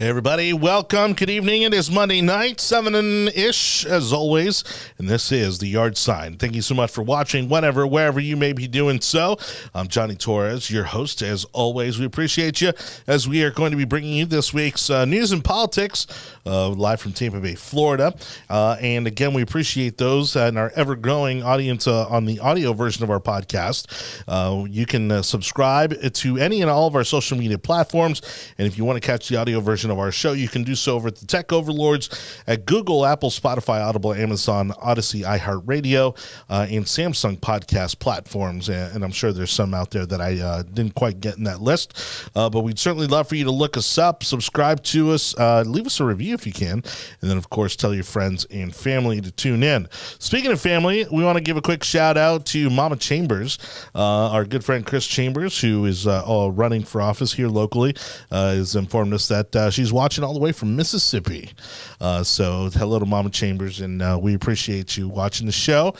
[0.00, 1.12] Everybody, welcome.
[1.12, 1.62] Good evening.
[1.62, 2.94] It is Monday night, 7
[3.34, 4.62] ish, as always.
[4.96, 6.36] And this is the Yard Sign.
[6.36, 9.38] Thank you so much for watching, whenever, wherever you may be doing so.
[9.74, 11.20] I'm Jonny Torres, your host.
[11.20, 12.74] As always, we appreciate you
[13.08, 16.06] as we are going to be bringing you this week's uh, news and politics
[16.48, 18.14] uh, live from Tampa Bay, Florida.
[18.48, 22.72] Uh, and again, we appreciate those and our ever growing audience uh, on the audio
[22.72, 24.22] version of our podcast.
[24.26, 28.22] Uh, you can uh, subscribe to any and all of our social media platforms.
[28.56, 30.74] And if you want to catch the audio version of our show, you can do
[30.74, 32.08] so over at the Tech Overlords
[32.46, 36.16] at Google, Apple, Spotify, Audible, Amazon, Odyssey, iHeartRadio,
[36.48, 38.68] and Samsung podcast platforms.
[38.68, 42.30] And, I'm sure there's some out there that I didn't quite get in that list.
[42.34, 46.00] But we'd certainly love for you to look us up, subscribe to us, leave us
[46.00, 46.82] a review if you can.
[47.20, 49.88] And then, of course, tell your friends and family to tune in.
[50.18, 53.58] Speaking of family, we want to give a quick shout out to Mama Chambers,
[53.94, 57.94] uh, our good friend Chris Chambers, who is uh, running for office here locally,
[58.30, 61.52] has informed us that she's watching all the way from Mississippi.
[62.00, 65.94] Uh, so hello to Mama Chambers, and uh, we appreciate you watching the show,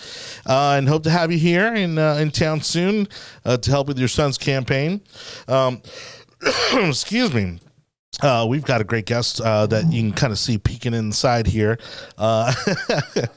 [0.47, 3.09] uh, and hope to have you here in uh, in town soon
[3.45, 5.01] uh, to help with your son's campaign.
[5.49, 5.83] Um,
[6.73, 7.59] excuse me.
[8.21, 11.47] Uh, we've got a great guest uh, that you can kind of see peeking inside
[11.47, 11.79] here,
[12.17, 12.53] uh,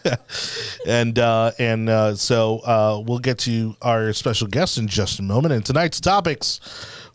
[0.88, 5.54] and and so we'll get to our special guest in just a moment.
[5.54, 6.60] And tonight's topics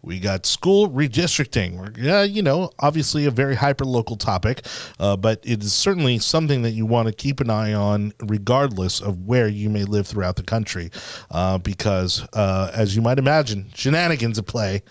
[0.07, 1.99] we got school redistricting.
[1.99, 4.65] Yeah, you know, obviously a very hyper local topic,
[5.01, 9.01] uh, but it is certainly something that you want to keep an eye on, regardless
[9.01, 10.93] of where you may live throughout the country,
[11.33, 14.83] uh, because uh, as you might imagine, shenanigans at play,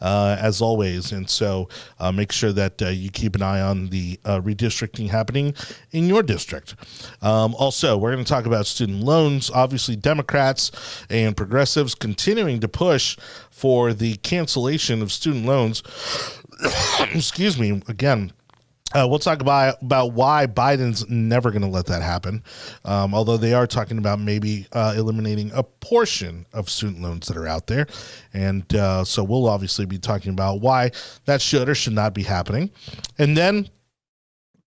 [0.00, 1.12] uh, as always.
[1.12, 1.68] And so,
[2.00, 5.54] uh, make sure that uh, you keep an eye on the redistricting happening
[5.92, 6.74] in your district.
[7.22, 9.52] Um, also, we're going to talk about student loans.
[9.54, 10.72] Obviously, Democrats
[11.08, 13.16] and progressives continuing to push
[13.54, 15.82] for the cancellation of student loans.
[17.14, 18.32] Excuse me, again.
[18.92, 22.44] Uh, we'll talk about about why Biden's never going to let that happen.
[22.84, 27.36] Um, although they are talking about maybe uh, eliminating a portion of student loans that
[27.36, 27.86] are out there,
[28.32, 30.92] and uh, so we'll obviously be talking about why
[31.24, 32.70] that should or should not be happening.
[33.18, 33.68] And then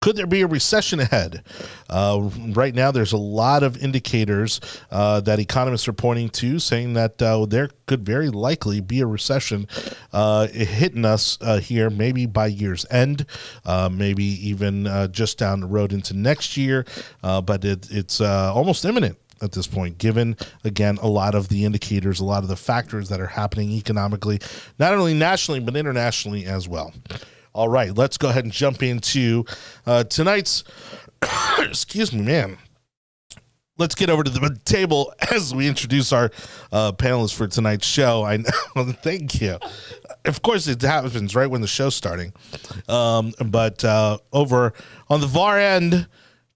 [0.06, 1.42] could there be a recession ahead?
[1.90, 4.60] Uh, right now, there's a lot of indicators
[4.92, 9.06] uh, that economists are pointing to, saying that uh, there could very likely be a
[9.06, 9.66] recession
[10.12, 13.26] uh, hitting us uh, here, maybe by year's end,
[13.64, 16.84] uh, maybe even just down the road into next year.
[17.20, 22.20] but it, it's almost imminent at this point, given again a lot of the indicators,
[22.20, 24.38] a lot of the factors that are happening economically,
[24.78, 26.94] not only nationally but internationally as well.
[27.56, 29.46] All right, let's go ahead and jump into
[29.86, 30.62] uh, tonight's.
[31.58, 32.58] excuse me, man.
[33.78, 36.30] Let's get over to the table as we introduce our
[36.70, 38.24] uh, panelists for tonight's show.
[38.24, 38.50] I know,
[39.02, 39.58] thank you.
[40.26, 42.34] Of course, it happens right when the show's starting.
[42.90, 44.74] Um, but uh, over
[45.08, 46.08] on the far end,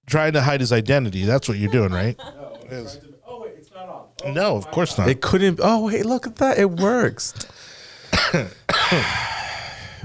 [0.07, 1.25] trying to hide his identity.
[1.25, 2.21] That's what you're doing, right?
[2.71, 2.87] No,
[3.27, 4.05] oh, wait, it's not on.
[4.25, 5.09] Oh, no, of course not.
[5.09, 5.59] It couldn't.
[5.61, 6.57] Oh, wait, look at that.
[6.57, 7.35] It works.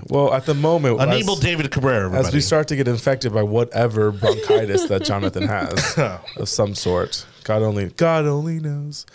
[0.08, 2.06] Well, at the moment, Anibal David Cabrera.
[2.06, 2.28] Everybody.
[2.28, 5.98] As we start to get infected by whatever bronchitis that Jonathan has
[6.38, 9.06] of some sort, God only God only knows.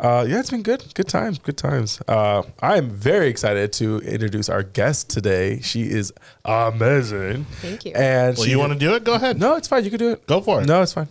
[0.00, 0.82] Uh, yeah, it's been good.
[0.94, 1.38] Good times.
[1.38, 2.00] Good times.
[2.08, 5.60] Uh, I am very excited to introduce our guest today.
[5.60, 6.12] She is
[6.44, 7.44] amazing.
[7.60, 7.92] Thank you.
[7.94, 9.04] And well, you want to do it?
[9.04, 9.38] Go ahead.
[9.38, 9.84] No, it's fine.
[9.84, 10.26] You can do it.
[10.26, 10.66] Go for it.
[10.66, 11.08] No, it's fine.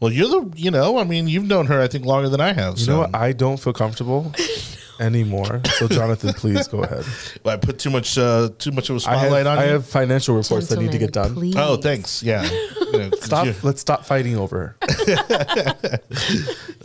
[0.00, 2.52] Well, you're the, you know, I mean, you've known her, I think, longer than I
[2.52, 2.78] have.
[2.78, 2.92] You so.
[2.92, 3.14] know what?
[3.14, 4.34] I don't feel comfortable
[5.00, 5.60] anymore.
[5.78, 7.04] So Jonathan, please go ahead.
[7.44, 9.70] Well, I put too much uh, too much of a spotlight have, on I you.
[9.70, 11.34] I have financial reports Gentlemen, that need to get done.
[11.34, 11.54] Please.
[11.56, 12.22] Oh, thanks.
[12.22, 12.42] Yeah.
[13.20, 13.62] stop.
[13.62, 16.00] Let's stop fighting over her.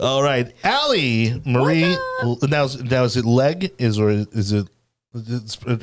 [0.00, 1.96] All right, Aly Marie.
[2.42, 3.72] Now, now is it leg?
[3.78, 4.68] Is or is it?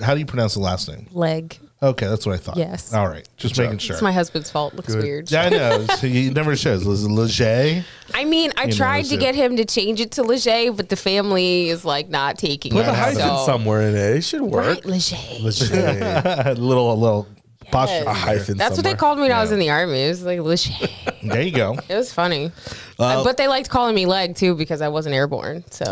[0.01, 1.07] How do you pronounce the last name?
[1.11, 1.57] Leg.
[1.81, 2.57] Okay, that's what I thought.
[2.57, 2.93] Yes.
[2.93, 3.87] All right, just Good making job.
[3.87, 3.93] sure.
[3.95, 4.73] It's my husband's fault.
[4.73, 5.03] Looks Good.
[5.03, 5.31] weird.
[5.31, 5.87] Yeah, I know.
[6.01, 6.83] he never says.
[6.83, 7.85] Was it Leger?
[8.13, 11.69] I mean, I tried to get him to change it to Leger, but the family
[11.69, 12.85] is like not taking Put it.
[12.85, 13.45] Put a hyphen so.
[13.45, 14.17] somewhere in it.
[14.17, 14.65] It should work.
[14.65, 15.15] Right, Leger.
[15.39, 16.53] Leger.
[16.57, 17.27] little, a little
[17.71, 18.05] yes.
[18.05, 18.57] a hyphen.
[18.57, 18.91] That's somewhere.
[18.91, 19.39] what they called me when yeah.
[19.39, 20.03] I was in the army.
[20.03, 20.73] It was like Leger.
[21.23, 21.77] There you go.
[21.87, 22.51] It was funny,
[22.97, 25.63] uh, but they liked calling me Leg too because I wasn't airborne.
[25.71, 25.85] So.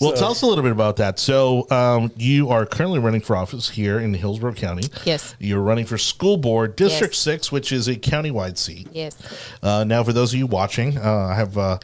[0.00, 0.16] Well, so.
[0.16, 1.18] tell us a little bit about that.
[1.18, 4.88] So, um, you are currently running for office here in Hillsborough County.
[5.04, 5.34] Yes.
[5.38, 7.20] You're running for school board, District yes.
[7.20, 8.88] 6, which is a countywide seat.
[8.92, 9.16] Yes.
[9.62, 11.56] Uh, now, for those of you watching, uh, I have.
[11.56, 11.78] Uh,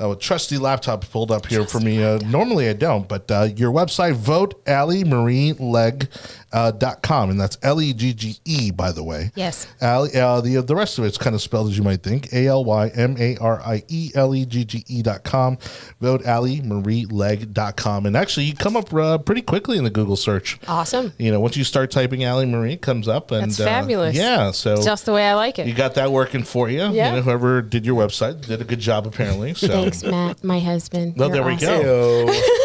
[0.00, 2.02] a trusty laptop pulled up here for me.
[2.02, 6.06] Uh, normally I don't, but uh, your website, vote Aly Marie Legge
[6.52, 9.30] uh, dot com, and that's L E G G E, by the way.
[9.34, 9.66] Yes.
[9.82, 12.32] Aly, uh, the the rest of it's kind of spelled as you might think.
[12.32, 15.58] A L Y M A R I E L E G G E dot com.
[16.00, 19.84] Vote Aly Marie Legge dot com, and actually you come up uh, pretty quickly in
[19.84, 20.58] the Google search.
[20.66, 21.12] Awesome.
[21.18, 24.16] You know, once you start typing Aly Marie, it comes up, and That's uh, fabulous.
[24.16, 25.66] yeah, so Just the way I like it.
[25.66, 26.78] you got that working for you.
[26.78, 27.10] Yeah.
[27.10, 29.54] You know, whoever did your website did a good job apparently.
[29.54, 31.14] So Thanks, Matt, my husband.
[31.16, 31.82] Well, You're there we awesome.
[31.82, 32.64] go.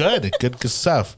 [0.00, 1.16] Good, good, stuff.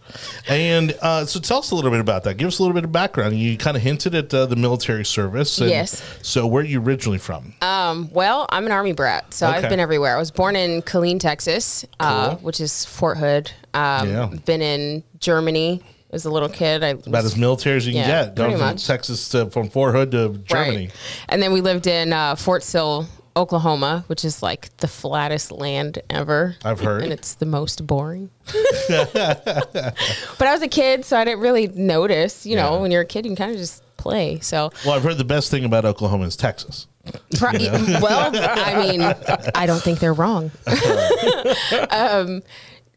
[0.49, 2.35] And uh, so, tell us a little bit about that.
[2.37, 3.39] Give us a little bit of background.
[3.39, 5.59] You kind of hinted at uh, the military service.
[5.61, 6.03] and Yes.
[6.23, 7.55] So, where are you originally from?
[7.63, 9.59] Um, well, I'm an army brat, so Okay.
[9.59, 10.17] I've been everywhere.
[10.17, 13.51] I was born in Killeen, Texas, uh, which is Fort Hood.
[13.75, 14.31] Um, Yeah.
[14.45, 16.85] Been in Germany as a little kid.
[16.85, 18.35] I About as military as you can get.
[18.35, 18.87] Going from much.
[18.87, 20.87] Texas to from Fort Hood to Germany.
[20.87, 20.93] Right.
[21.29, 23.07] And then we lived in uh, Fort Sill,
[23.37, 26.57] Oklahoma, which is like the flattest land ever.
[26.65, 27.03] I've heard.
[27.03, 28.31] And it's the most boring.
[28.89, 29.97] but
[30.41, 32.45] I was a kid, so I didn't really notice.
[32.47, 34.41] You know, when you're a kid, you can kind of just play.
[34.41, 36.87] So, Well, I've heard the best thing about Oklahoma is Texas.
[37.37, 37.53] Pro-
[38.01, 39.03] well, I mean,
[39.55, 40.51] I don't think they're wrong.
[41.91, 42.43] um,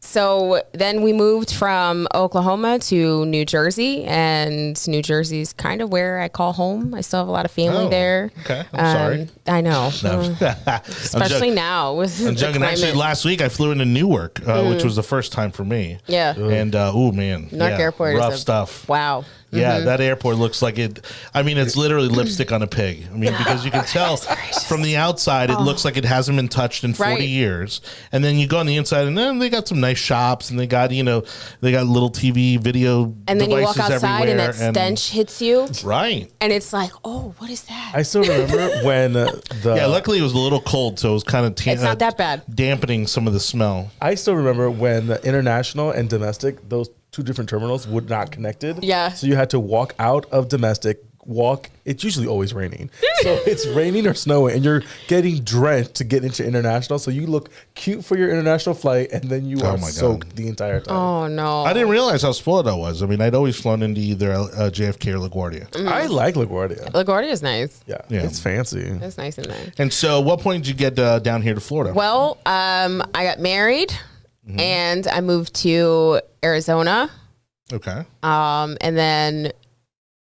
[0.06, 6.20] so then we moved from Oklahoma to New Jersey, and New Jersey's kind of where
[6.20, 6.94] I call home.
[6.94, 8.30] I still have a lot of family Oh, there.
[8.40, 8.64] okay.
[8.72, 9.28] I'm sorry.
[9.46, 10.20] I know, No.
[10.40, 12.62] Uh, especially now with I'm the joking.
[12.62, 15.98] Actually, last week I flew into Newark, uh, which was the first time for me.
[16.06, 16.34] Yeah.
[16.36, 18.88] And uh, oh man, Newark yeah, Airport is rough a- stuff.
[18.88, 19.24] Wow.
[19.52, 21.04] Yeah, that airport looks like it.
[21.32, 23.06] I mean, it's literally lipstick on a pig.
[23.10, 26.48] I mean, because you can tell from the outside, it looks like it hasn't been
[26.48, 27.20] touched in 40 Right.
[27.28, 27.80] years.
[28.12, 30.58] And then you go on the inside, and then they got some nice shops, and
[30.58, 31.24] they got, you know,
[31.60, 35.10] they got little TV, video And then you walk devices outside, and everywhere, that stench
[35.10, 36.30] hits you, Right.
[36.40, 37.92] and it's like, oh, what is that?
[37.94, 39.30] I still remember when uh,
[39.62, 41.82] the Yeah, luckily it was a little cold, so it was kind of ta- It's
[41.82, 42.42] not that bad.
[42.52, 43.90] dampening some of the smell.
[44.00, 48.84] I still remember when the international and domestic, those two different terminals would not connected.
[48.84, 49.08] Yeah.
[49.10, 51.70] So you had to walk out of domestic, walk.
[51.86, 52.90] It's usually always raining.
[53.22, 56.98] so it's raining or snowing, and you're getting drenched to get into international.
[56.98, 59.90] So you look cute for your international flight, and then you Oh are my God.
[60.02, 60.94] soaked the entire time.
[60.94, 61.62] oh no!
[61.64, 63.02] I didn't realize how spoiled I was.
[63.02, 64.46] I mean, I'd always flown into either uh,
[64.78, 65.70] JFK or LaGuardia.
[65.70, 65.88] Mm.
[65.88, 66.90] I like LaGuardia.
[66.92, 67.82] LaGuardia is nice.
[67.86, 68.22] Yeah, Yeah.
[68.24, 68.80] it's fancy.
[68.82, 69.72] It's nice in there.
[69.78, 71.94] And so, what point did you get uh, down here to Florida?
[71.94, 73.90] Well, um, I got married
[74.46, 74.60] Mm-hmm.
[74.60, 77.10] and I moved to Arizona.
[77.72, 78.04] okay.
[78.22, 79.52] Um, and then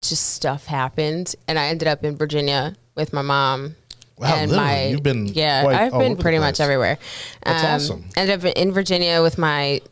[0.03, 3.77] just stuff happened, and I ended up in Virginia with my mom.
[4.19, 6.97] Wow, and my you've been yeah, I've been pretty much everywhere.
[7.45, 8.05] That's Um, awesome.
[8.17, 9.83] Ended up in Virginia with my,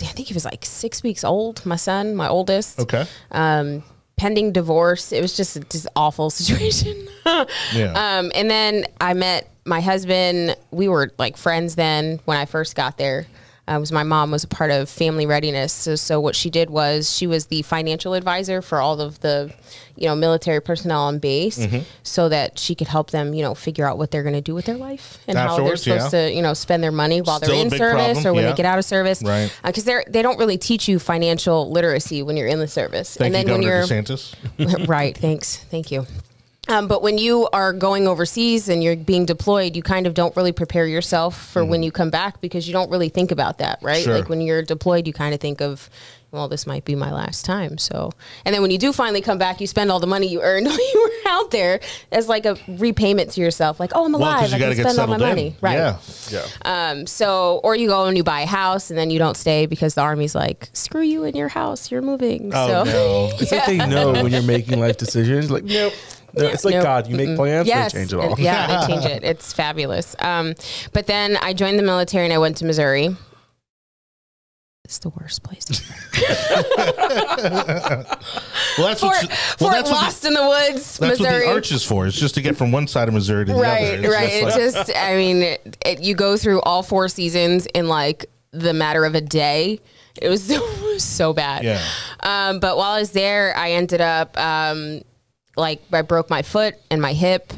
[0.00, 1.66] I think he was like six weeks old.
[1.66, 2.78] My son, my oldest.
[2.78, 3.04] Okay.
[3.32, 3.82] Um,
[4.16, 5.10] pending divorce.
[5.10, 7.08] It was just just awful situation.
[7.74, 7.92] Yeah.
[8.18, 10.56] Um, and then I met my husband.
[10.70, 13.26] We were like friends then when I first got there.
[13.68, 15.72] Uh, was my mom was a part of family readiness.
[15.72, 19.54] So, so what she did was she was the financial advisor for all of the,
[19.96, 21.82] you know, military personnel on base, Mm-hmm.
[22.02, 24.52] so that she could help them, you know, figure out what they're going to do
[24.52, 26.26] with their life and how they're supposed yeah.
[26.26, 28.50] to, you know, spend their money while Still they're in service problem, or when yeah.
[28.50, 29.56] they get out of service, Right.
[29.64, 33.26] Because they're they don't really teach you financial literacy when you're in the service, Thank
[33.26, 34.34] and then you, when you're DeSantis.
[34.88, 35.16] right.
[35.16, 35.58] Thanks.
[35.70, 36.04] Thank you.
[36.72, 40.34] Um, but when you are going overseas and you're being deployed, you kind of don't
[40.36, 43.78] really prepare yourself for when you come back because you don't really think about that,
[43.82, 44.02] right?
[44.02, 44.14] Sure.
[44.14, 45.90] Like when you're deployed, you kind of think of,
[46.32, 47.76] well, this might be my last time.
[47.76, 48.10] So,
[48.46, 50.66] and then when you do finally come back, you spend all the money you earned
[50.68, 51.78] while you were out there
[52.10, 53.78] as like a repayment to yourself.
[53.78, 54.38] Like, oh, I'm Well, alive.
[54.38, 55.28] because you I got can to get spend all my in.
[55.30, 55.56] money.
[55.60, 55.74] Right.
[55.74, 55.98] Yeah.
[56.30, 56.46] Yeah.
[56.62, 59.66] Um, so, or you go and you buy a house and then you don't stay
[59.66, 61.90] because the army's like, screw you in your house.
[61.90, 62.50] You're moving.
[62.54, 63.30] Oh so, no.
[63.40, 65.50] It's like they know when you're making life decisions.
[65.50, 65.92] Like, nope.
[66.34, 66.84] No, it's like Nope.
[66.84, 67.06] God.
[67.08, 67.92] You make plans, Yes.
[67.92, 68.40] they change it all.
[68.40, 69.22] Yeah, they change it.
[69.22, 70.16] It's fabulous.
[70.18, 70.54] Um,
[70.94, 73.14] but then I joined the military and I went to Missouri.
[74.92, 75.64] It's the worst place.
[78.78, 79.22] Well, that's Fort, what.
[79.22, 80.02] You, well, Fort that's what.
[80.02, 81.38] Lost in the Woods, The, that's Missouri.
[81.40, 82.06] what the arch is for.
[82.06, 84.06] It's just to get from one side of Missouri to the right, other.
[84.06, 84.30] It's right.
[84.30, 84.44] just
[84.76, 88.72] like- just, I mean, it, it, you go through all four seasons in like the
[88.72, 89.78] matter of a day.
[90.20, 91.64] It was so, so bad.
[91.64, 91.82] Yeah.
[92.20, 95.02] Um, but while I was there, I ended up um,
[95.56, 97.52] like I broke my foot and my hip.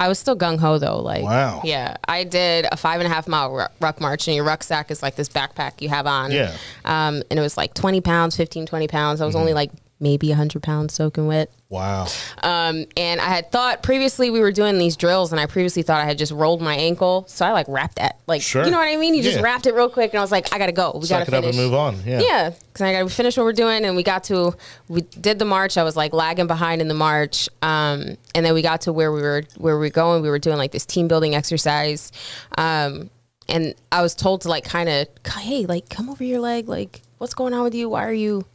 [0.00, 0.98] I was still gung ho though.
[1.00, 1.60] Like, Wow.
[1.62, 5.02] yeah, I did a five and a half mile ruck march, and your rucksack is
[5.02, 6.32] like this backpack you have on.
[6.32, 6.52] Yeah.
[6.86, 9.20] Um, and it was like 20 pounds, 15, 20 pounds.
[9.20, 9.40] I was Mm-hmm.
[9.40, 11.50] only like maybe 100 pounds soaking wet.
[11.68, 12.06] wow.
[12.42, 16.00] Um, and I had thought previously we were doing these drills, and I previously thought
[16.00, 18.64] I had just rolled my ankle, so I like wrapped that, like Sure.
[18.64, 19.14] you know what I mean?
[19.14, 20.98] You just wrapped it real quick, and I was like, I gotta go.
[21.00, 21.56] We gotta it up finish.
[21.56, 21.96] and move on.
[22.04, 22.20] Yeah.
[22.20, 24.54] Yeah, because I got to finish what we're doing, and we got to
[24.88, 25.76] we did the march.
[25.76, 29.12] I was like lagging behind in the march, um, and then we got to where
[29.12, 30.22] we were where we were going.
[30.22, 32.10] We were doing like this team building exercise,
[32.56, 33.10] um,
[33.48, 37.02] and I was told to like kind of, hey, like come over your leg, like
[37.18, 37.88] what's going on with you?
[37.88, 38.46] Why are you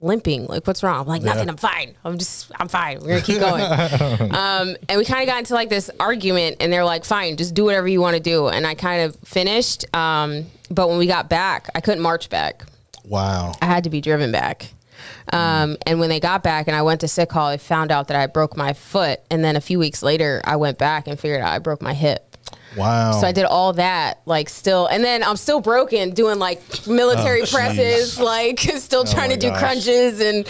[0.00, 0.46] limping?
[0.46, 1.00] Like what's wrong?
[1.00, 1.48] I'm like nothing.
[1.48, 1.94] I'm fine.
[2.04, 3.00] I'm just I'm fine.
[3.00, 3.62] We're gonna keep going.
[4.34, 7.54] um, and we kind of got into like this argument, and they're like, fine, just
[7.54, 8.48] do whatever you want to do.
[8.48, 9.84] And I kind of finished.
[9.94, 12.64] Um, but when we got back, I couldn't march back.
[13.04, 13.52] Wow.
[13.62, 14.70] I had to be driven back.
[15.32, 18.08] Um, and when they got back and I went to sick hall, I found out
[18.08, 19.20] that I broke my foot.
[19.30, 21.94] And then a few weeks later, I went back and figured out I broke my
[21.94, 22.27] hip.
[22.78, 23.12] Wow.
[23.20, 27.42] So I did all that, like still, and then I'm still broken doing like military
[27.42, 29.58] Oh, presses, like still trying to do gosh.
[29.58, 30.46] crunches and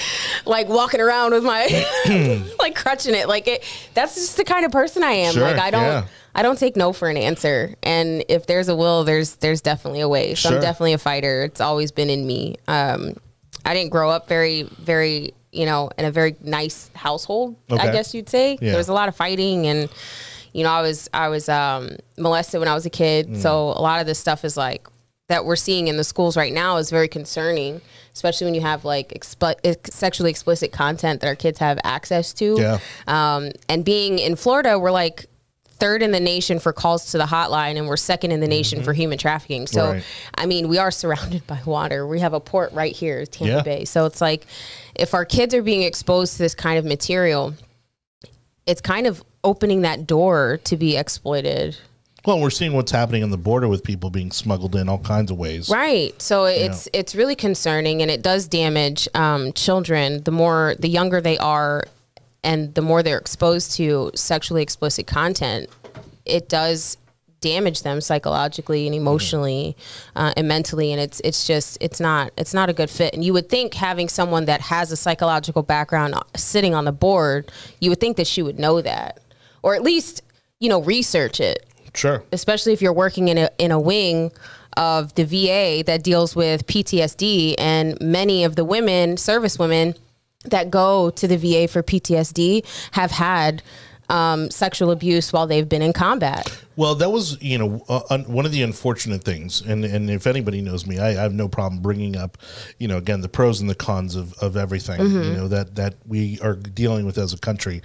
[0.46, 1.64] like walking around with my
[2.58, 3.28] like crutching it.
[3.28, 5.34] Like it, that's just the kind of person I am.
[5.34, 6.06] Sure, like I don't, yeah.
[6.34, 7.74] I don't take no for an answer.
[7.82, 10.34] And if there's a will, there's there's definitely a way.
[10.34, 10.56] So Sure.
[10.58, 11.42] I'm definitely a fighter.
[11.44, 12.56] It's always been in me.
[12.68, 13.14] Um,
[13.64, 17.56] I didn't grow up very, very, you know, in a very nice household.
[17.70, 17.88] Okay.
[17.88, 18.70] I guess you'd say Yeah.
[18.70, 19.88] there was a lot of fighting and
[20.52, 23.36] you know, I was I was um, molested when I was a kid, Mm.
[23.36, 24.86] so a lot of this stuff is like
[25.28, 27.80] that we're seeing in the schools right now is very concerning,
[28.14, 29.22] especially when you have like
[29.90, 32.56] sexually explicit content that our kids have access to.
[32.58, 32.78] Yeah.
[33.06, 35.26] Um, and being in Florida, we're like
[35.80, 38.82] third in the nation for calls to the hotline, and we're second in the nation
[38.82, 39.66] for human trafficking.
[39.66, 39.92] So, Mm-hmm.
[39.92, 40.04] Right.
[40.38, 42.06] I mean, we are surrounded by water.
[42.06, 43.62] We have a port right here, Tampa Yeah.
[43.62, 43.84] Bay.
[43.84, 44.46] So it's like
[44.96, 47.54] if our kids are being exposed to this kind of material,
[48.66, 51.76] it's kind of opening that door to be exploited.
[52.24, 55.30] Well, we're seeing what's happening on the border with people being smuggled in all kinds
[55.30, 55.70] of ways.
[55.70, 56.20] Right.
[56.20, 60.22] So it's it's really concerning and it does damage um, children.
[60.24, 61.84] The more the younger they are
[62.42, 65.70] and the more they're exposed to sexually explicit content,
[66.26, 66.98] it does
[67.40, 69.76] damage them psychologically and emotionally
[70.16, 73.24] uh, and mentally and it's it's just it's not it's not a good fit and
[73.24, 77.90] you would think having someone that has a psychological background sitting on the board you
[77.90, 79.20] would think that she would know that
[79.62, 80.22] or at least
[80.60, 82.22] you know research it Sure.
[82.32, 84.30] especially if you're working in a in a wing
[84.76, 89.94] of the VA that deals with PTSD and many of the women service women
[90.44, 93.62] that go to the VA for PTSD have had
[94.08, 96.64] um, sexual abuse while they've been in combat.
[96.76, 100.60] Well, that was you know uh, one of the unfortunate things, and and if anybody
[100.60, 102.38] knows me, I, I have no problem bringing up,
[102.78, 105.94] you know, again the pros and the cons of of everything you know that that
[106.06, 107.82] we are dealing with as a country,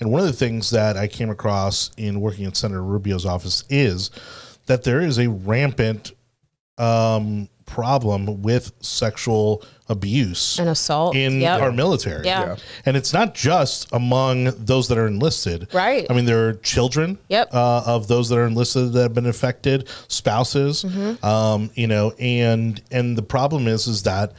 [0.00, 3.64] and one of the things that I came across in working in Senator Rubio's office
[3.68, 4.10] is
[4.66, 6.12] that there is a rampant
[6.78, 11.14] um, problem with sexual abuse And assault.
[11.14, 11.60] in Yep.
[11.60, 12.24] our military.
[12.24, 12.46] Yeah.
[12.46, 12.56] Yeah.
[12.86, 15.68] And it's not just among those that are enlisted.
[15.72, 16.06] Right.
[16.08, 17.50] I mean, there are children Yep.
[17.52, 21.24] uh, of those that are enlisted that have been affected, spouses, Mm-hmm.
[21.24, 24.32] um, you know, and and the problem is is that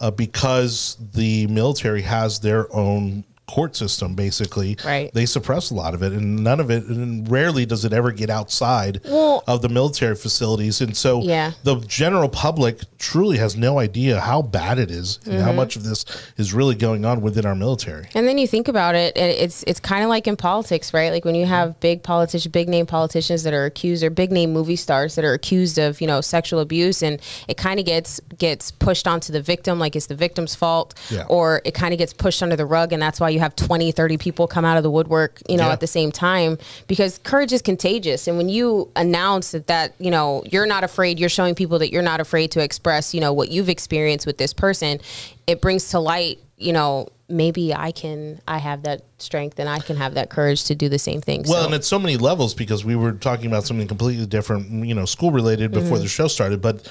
[0.00, 5.10] uh, because the military has their own court system basically Right.
[5.14, 8.12] they suppress a lot of it and none of it and rarely does it ever
[8.12, 11.52] get outside Well- of the military facilities and so Yeah.
[11.64, 15.44] the general public truly has no idea how bad it is and Mm-hmm.
[15.44, 16.04] how much of this
[16.36, 19.64] is really going on within our military And then you think about it, and it's
[19.66, 21.10] it's kind of like in politics, right?
[21.12, 24.52] Like when you have big politicians, big name politicians that are accused, or big name
[24.52, 28.20] movie stars that are accused of, you know, sexual abuse, and it kind of gets
[28.38, 31.24] gets pushed onto the victim, like it's the victim's fault, Yeah.
[31.28, 33.92] or it kind of gets pushed under the rug, and that's why you have 20,
[33.92, 35.72] 30 people come out of the woodwork, you know, Yeah.
[35.72, 40.10] at the same time, because courage is contagious, and when you announce that that you
[40.10, 43.32] know you're not afraid, you're showing people that you're not afraid to express, you know,
[43.32, 45.00] what you've experienced with this person,
[45.46, 49.78] it brings to light, you know maybe I can I have that strength and I
[49.80, 51.44] can have that courage to do the same thing.
[51.46, 54.70] Well, so, and at so many levels because we were talking about something completely different,
[54.86, 56.04] you know, school related before mm-hmm.
[56.04, 56.90] the show started, but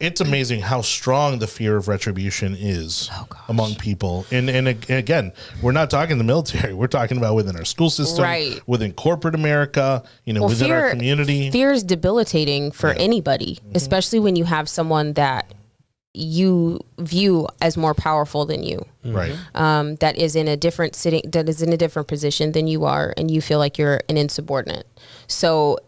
[0.00, 4.26] it's amazing how strong the fear of retribution is Oh, among people.
[4.30, 6.74] And and again, we're not talking the military.
[6.82, 8.60] We're talking about within our school system, Right.
[8.66, 11.50] within corporate America, you know, well, within fear, our community.
[11.50, 13.76] fear is debilitating for anybody, Mm-hmm.
[13.76, 15.52] especially when you have someone that
[16.14, 18.84] you view as more powerful than you.
[19.04, 19.34] Right.
[19.54, 22.84] um, that is in a different sitting that is in a different position than you
[22.84, 24.86] are and you feel like you're an insubordinate
[25.26, 25.84] so it,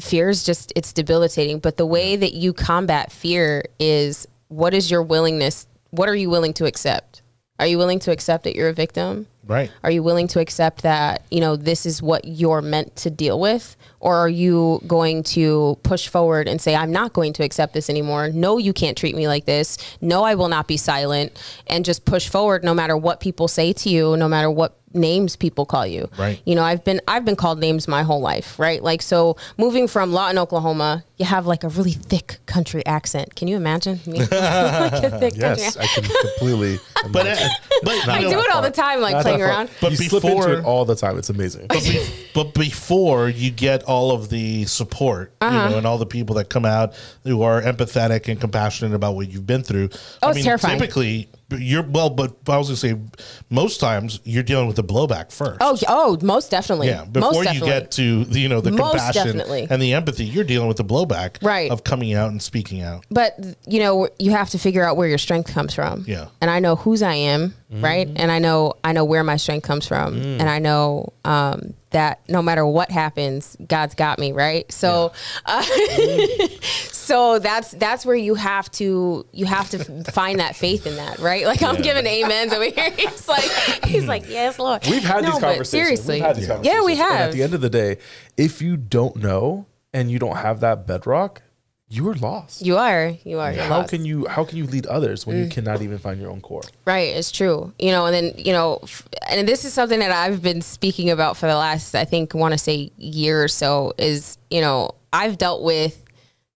[0.00, 4.90] fear is just it's debilitating but the way that you combat fear is what is
[4.90, 7.22] your willingness what are you willing to accept
[7.58, 9.72] are you willing to accept that you're a victim Right.
[9.82, 13.40] are you willing to accept that, you know, this is what you're meant to deal
[13.40, 13.76] with?
[13.98, 17.88] Or are you going to push forward and say, I'm not going to accept this
[17.88, 18.28] anymore?
[18.28, 19.78] No, you can't treat me like this.
[20.02, 21.32] No, I will not be silent.
[21.66, 25.36] And just push forward no matter what people say to you, no matter what names
[25.36, 26.08] people call you.
[26.18, 26.40] Right.
[26.44, 28.82] You know, I've been I've been called names my whole life, right?
[28.82, 33.34] Like so moving from Lawton, Oklahoma, you have like a really thick country accent.
[33.34, 34.18] Can you imagine me?
[34.20, 35.84] like a thick Yes, accent.
[35.84, 36.78] I can completely.
[37.10, 37.48] But, uh,
[37.82, 39.70] but I do it all the time, like Not playing around.
[39.80, 41.18] But you slip before- into it all the time.
[41.18, 41.66] It's amazing.
[41.68, 45.54] but, be- but before you get all of the support, Uh-huh.
[45.64, 49.14] you know, and all the people that come out who are empathetic and compassionate about
[49.16, 49.90] what you've been through.
[50.22, 50.78] Oh, it's terrifying.
[50.78, 54.84] Typically, you're well, but I was going to say, most times you're dealing with the
[54.84, 55.58] blowback first.
[55.62, 56.88] Oh, oh, most definitely.
[56.88, 57.68] Yeah, before most you definitely.
[57.68, 59.66] get to the, you know the Most compassion definitely.
[59.70, 61.70] and the empathy, you're dealing with the blowback Right.
[61.70, 63.06] of coming out and speaking out.
[63.10, 63.34] but
[63.66, 66.26] you know you have to figure out where your strength comes from Yeah.
[66.40, 69.66] and i know whose i am right and i know i know where my strength
[69.66, 74.70] comes from and i know um, that no matter what happens god's got me right?
[74.72, 75.12] So
[75.46, 75.62] uh,
[76.62, 79.78] so that's that's where you have to you have to
[80.12, 81.44] find that faith in that right?
[81.46, 82.90] Like i'm giving amens over here.
[82.96, 84.86] He's like he's like yes lord.
[84.86, 85.68] We've had No, these conversations.
[85.70, 86.86] seriously We've had these yeah conversations.
[86.86, 87.98] we And have at the end of the day,
[88.36, 91.42] if you don't know and you don't have that bedrock,
[91.90, 92.64] you are lost.
[92.64, 93.90] you are you are how lost.
[93.90, 95.50] can you how can you lead others when you mm.
[95.50, 96.62] cannot even find your own core?
[96.84, 97.72] Right, it's true.
[97.78, 101.10] You know, and then you know, f- and this is something that I've been speaking
[101.10, 103.94] about for the last, I think, want to say year or so.
[103.96, 106.04] Is you know, I've dealt with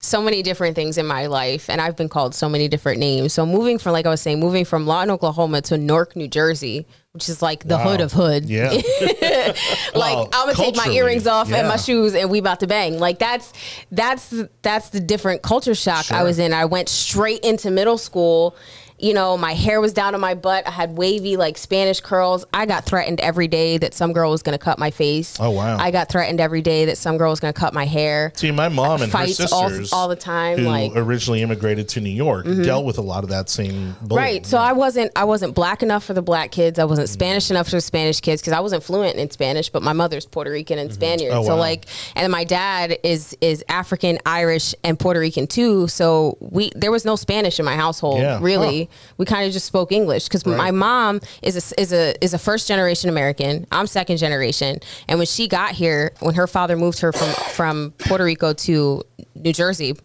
[0.01, 3.33] so many different things in my life, and I've been called so many different names.
[3.33, 6.87] So moving from, like I was saying, moving from Lawton, Oklahoma to Newark, New Jersey,
[7.13, 8.47] which is like the hood of hood.
[8.47, 8.71] Yeah.
[9.95, 12.67] like Wow, I'm gonna take my earrings off and my shoes and we about to
[12.67, 12.99] bang.
[12.99, 13.53] Like that's
[13.91, 16.55] that's that's the different culture shock I was in.
[16.55, 18.57] I went straight into middle school.
[19.03, 20.67] You know, my hair was down to my butt.
[20.67, 22.45] I had wavy like Spanish curls.
[22.55, 25.39] I got threatened every day that some girl was gonna cut my face.
[25.41, 25.77] Oh, wow.
[25.77, 28.33] I got threatened every day that some girl was gonna cut my hair.
[28.37, 31.89] See, my mom and her Fights all- sisters all the time, who like- originally immigrated
[31.91, 32.63] to New York, mm-hmm.
[32.63, 34.25] dealt with a lot of that same bullying.
[34.25, 34.47] Right.
[34.47, 36.79] So I wasn't I wasn't black enough for the black kids.
[36.79, 37.13] I wasn't mm.
[37.13, 40.27] Spanish enough for the Spanish kids because I wasn't fluent in Spanish, but my mother's
[40.27, 40.95] Puerto Rican and mm-hmm.
[40.95, 41.33] Spaniard.
[41.33, 41.61] Oh, so wow.
[41.61, 45.89] like and my dad is is African, Irish, and Puerto Rican too.
[45.89, 48.39] So we there was no Spanish in my household, Yeah.
[48.41, 48.89] really.
[49.19, 52.39] We kind of just spoke English because my mom is a is a is a
[52.39, 53.67] first generation American.
[53.73, 54.79] I'm second generation.
[55.09, 59.03] And when she got here, when her father moved her from from Puerto Rico to
[59.35, 59.97] New Jersey,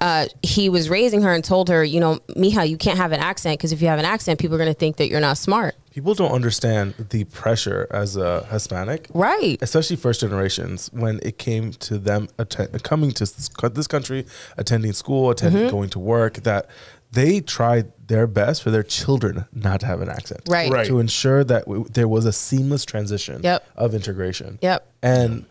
[0.00, 3.20] uh, he was raising her and told her, you know, Mija, you can't have an
[3.20, 5.36] accent because if you have an accent, people are going to think that you're not
[5.38, 5.74] smart.
[5.90, 9.58] People don't understand the pressure as a Hispanic, Right.
[9.60, 12.28] especially first generations, when it came to them
[12.84, 14.24] coming to this country,
[14.56, 15.70] attending school, attending Mm-hmm.
[15.76, 16.68] going to work, that
[17.12, 20.70] they tried their best for their children not to have an accent, Right.
[20.70, 20.86] Right.
[20.86, 23.66] To ensure that w- there was a seamless transition Yep.
[23.76, 24.58] of integration.
[24.62, 24.86] Yep.
[25.02, 25.44] and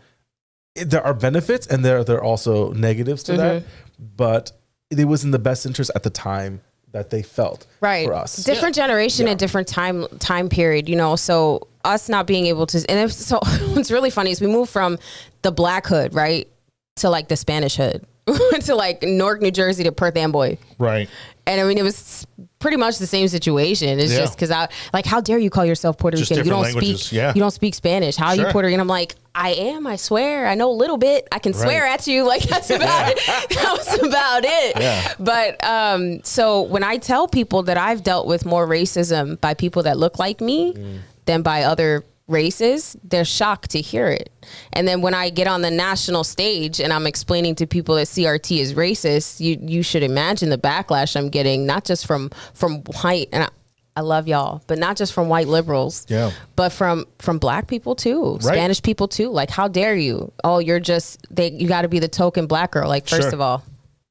[0.74, 4.04] it- there are benefits and there there are also negatives to that, Mm-hmm.
[4.16, 4.52] but
[4.90, 6.60] it was in the best interest at the time
[6.92, 8.06] that they felt Right.
[8.06, 8.36] for us.
[8.36, 9.32] Different generation Yeah.
[9.32, 11.16] and different time time period, you know.
[11.16, 13.38] So us not being able to and if, so
[13.74, 14.98] what's really funny is we moved from
[15.42, 16.48] the black hood, right?
[16.96, 18.04] To like the Spanish hood.
[18.62, 20.56] to like Newark, New Jersey to Perth Amboy.
[20.78, 21.08] Right.
[21.46, 22.26] And I mean, it was
[22.58, 23.98] pretty much the same situation.
[23.98, 24.18] It's Yeah.
[24.18, 26.44] just because I like, how dare you call yourself Puerto Just Rican?
[26.44, 27.16] You don't languages, speak.
[27.16, 27.32] yeah.
[27.34, 28.16] You don't speak Spanish.
[28.16, 28.52] How are you Sure.
[28.52, 28.80] Puerto Rican?
[28.80, 29.86] I'm like, I am.
[29.86, 30.46] I swear.
[30.46, 31.26] I know a little bit.
[31.32, 32.24] I can swear at you.
[32.28, 33.18] Like that's about it.
[33.50, 34.76] That was about it.
[34.78, 35.14] Yeah.
[35.18, 39.84] But um, so when I tell people that I've dealt with more racism by people
[39.84, 40.98] that look like me Mm.
[41.24, 44.30] than by other races, they're shocked to hear it.
[44.72, 48.06] And then when I get on the national stage and I'm explaining to people that
[48.06, 52.82] CRT is racist, you you should imagine the backlash I'm getting, not just from from
[53.02, 53.48] white and I,
[53.96, 56.30] I love y'all, but not just from white liberals, Yeah.
[56.54, 58.42] but from from black people too, Right.
[58.54, 59.30] Spanish people too.
[59.30, 60.30] Like, how dare you?
[60.44, 61.50] Oh, you're just they.
[61.50, 62.88] You got to be the token black girl.
[62.88, 63.32] Like, first Sure.
[63.34, 63.64] of all,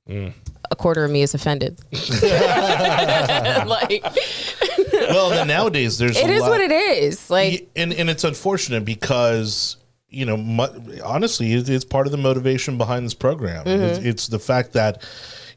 [0.09, 0.33] mm.
[0.71, 1.79] A quarter of me is offended.
[3.67, 4.03] like,
[5.09, 7.29] Well, then nowadays there's it is lot, what it is.
[7.29, 9.77] Like, and and it's unfortunate because
[10.09, 13.83] you know mu- honestly it's part of the motivation behind this program Mm-hmm.
[13.83, 15.05] it's, it's the fact that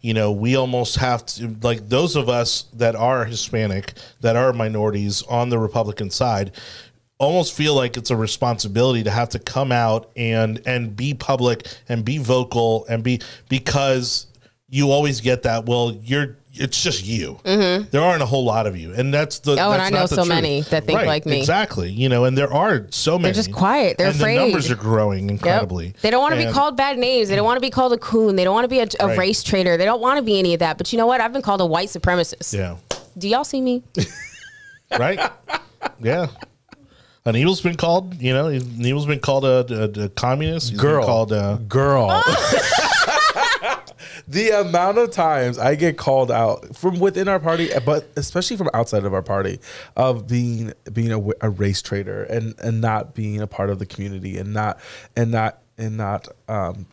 [0.01, 3.93] you know we almost have to like those of us that are hispanic
[4.23, 6.51] that are minorities on the republican side
[7.19, 11.69] almost feel like it's a responsibility to have to come out and and be public
[11.89, 14.27] and be vocal and be because
[14.71, 18.77] you always get that well you're it's just you there aren't a whole lot of
[18.77, 19.61] you and that's the Mm-hmm.
[19.69, 20.29] Oh, and I know not the so truth.
[20.35, 21.39] many that think Right, like me.
[21.39, 23.99] exactly you know and there are so many They're just quiet.
[23.99, 24.37] They're and afraid.
[24.37, 25.31] the numbers are growing Yep.
[25.31, 27.29] incredibly They don't want to be called bad names.
[27.29, 28.35] They don't want to be called a coon.
[28.37, 29.19] They don't want to be a, a Right.
[29.19, 29.77] race traitor.
[29.77, 30.77] They don't want to be any of that.
[30.79, 31.21] But you know what?
[31.21, 32.53] I've been called a white supremacist.
[32.53, 32.77] yeah
[33.17, 33.83] Do y'all see me?
[34.99, 35.21] right
[36.01, 36.27] yeah
[37.27, 39.65] Anibal's been called you know Anibal's been called a,
[40.01, 41.05] a, a communist He's been Girl.
[41.07, 42.09] called a Girl.
[44.31, 48.71] the amount of times I get called out from within our party, but especially from
[48.73, 49.59] outside of our party,
[49.97, 53.87] of being being a, a race traitor and and not being a part of the
[53.87, 54.79] community and not
[55.17, 56.87] and not and not um,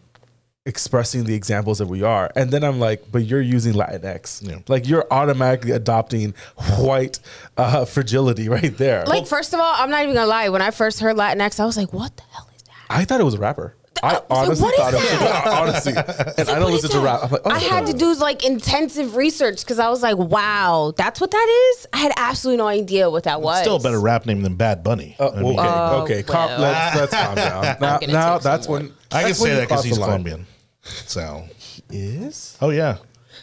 [0.65, 2.31] expressing the examples that we are.
[2.35, 4.59] And then I'm like, but you're using Latinx, Yeah.
[4.67, 6.33] like you're automatically adopting
[6.77, 7.19] white
[7.55, 9.05] uh, fragility right there.
[9.05, 10.49] Like, first of all, I'm not even gonna lie.
[10.49, 13.21] When I first heard Latinx, I was like, "What the hell is that?" I thought
[13.21, 13.75] it was a rapper.
[14.03, 15.93] I uh, honestly what is thought it was honestly,
[16.37, 17.23] and I don't listen to rap.
[17.23, 17.97] I'm like, oh, I had to oh.
[17.97, 21.87] do like intensive research because I was like, wow, that's what that is?
[21.93, 23.61] I had absolutely no idea what that was.
[23.61, 25.15] Still a better rap name than Bad Bunny.
[25.19, 26.23] Oh, I, mean, okay, Oh, okay.
[26.23, 26.59] Calm, well.
[26.61, 27.77] let's, let's calm down.
[27.81, 29.97] Now, now that's when I can say that because he's.
[29.97, 30.45] Colombian.
[30.81, 31.43] So,
[31.91, 32.97] he Is oh yeah,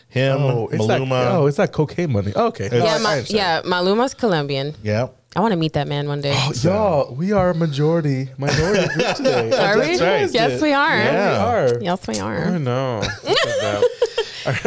[0.08, 1.32] him, oh, it's that, Maluma.
[1.32, 2.32] oh, it's that cocaine money.
[2.34, 4.74] okay, It's- No, Yeah, I- I yeah, Maluma's Colombian.
[4.82, 5.08] yeah.
[5.36, 6.32] I want to meet that man one day.
[6.36, 9.50] Oh, y'all, we are a majority minority group today.
[9.52, 9.98] are we?
[9.98, 10.30] right.
[10.32, 10.96] Yes, we are.
[10.96, 11.30] Yeah.
[11.32, 11.82] We are.
[11.82, 12.36] Yes, we are.
[12.38, 12.58] I are.
[12.58, 13.02] know.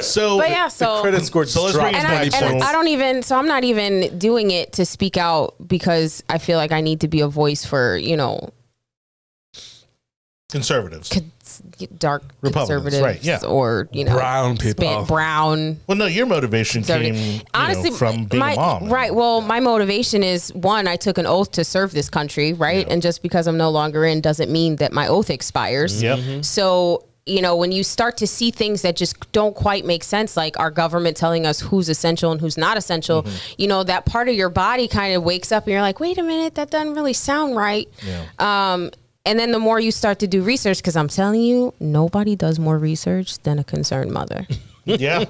[0.01, 2.53] So, But yeah, so Credit score So let's dropped bring and, I, back 20 to-
[2.55, 2.63] and.
[2.63, 6.57] I don't even so I'm not even doing it to speak out because I feel
[6.57, 8.49] like I need to be a voice for you know
[10.49, 11.09] conservatives.
[11.09, 11.61] cons-
[11.97, 13.39] dark conservatives right, yeah.
[13.45, 14.83] or you know Brown people.
[14.83, 19.13] span- brown Well, no, your motivation came honestly know, from being my, a mom, right
[19.13, 22.93] well my motivation is one I took an oath to serve this country right Yeah.
[22.93, 26.45] and just because I'm no longer in doesn't mean that my oath expires Yep.
[26.45, 30.37] So, you know, when you start to see things that just don't quite make sense,
[30.37, 33.53] like our government telling us who's essential and who's not essential, Mm-hmm.
[33.61, 36.17] you know, that part of your body kind of wakes up and you're like, wait
[36.17, 37.89] a minute, that doesn't really sound right.
[38.05, 38.23] Yeah.
[38.39, 38.91] Um,
[39.27, 42.59] and then the more you start to do research, because I'm telling you, nobody does
[42.59, 44.47] more research than a concerned mother.
[44.89, 45.25] Yeah,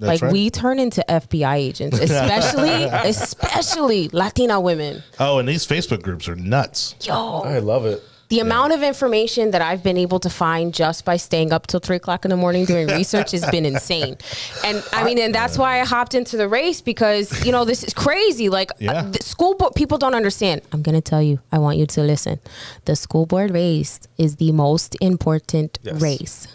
[0.00, 0.32] like right.
[0.32, 5.04] we turn into FBI agents, especially, especially Latina women.
[5.20, 6.96] oh, and these Facebook groups are nuts.
[7.02, 8.02] Yo, I love it.
[8.28, 11.80] The amount of information that I've been able to find just by staying up till
[11.80, 14.16] three o'clock in the morning doing research has been insane.
[14.64, 17.82] And I mean, and that's why I hopped into the race because, you know, this
[17.82, 18.48] is crazy.
[18.50, 18.92] Like, Yeah.
[18.92, 20.60] uh, the school board, people don't understand.
[20.72, 22.38] I'm going to tell you, I want you to listen.
[22.84, 26.00] The school board race is the most important Yes.
[26.02, 26.48] race.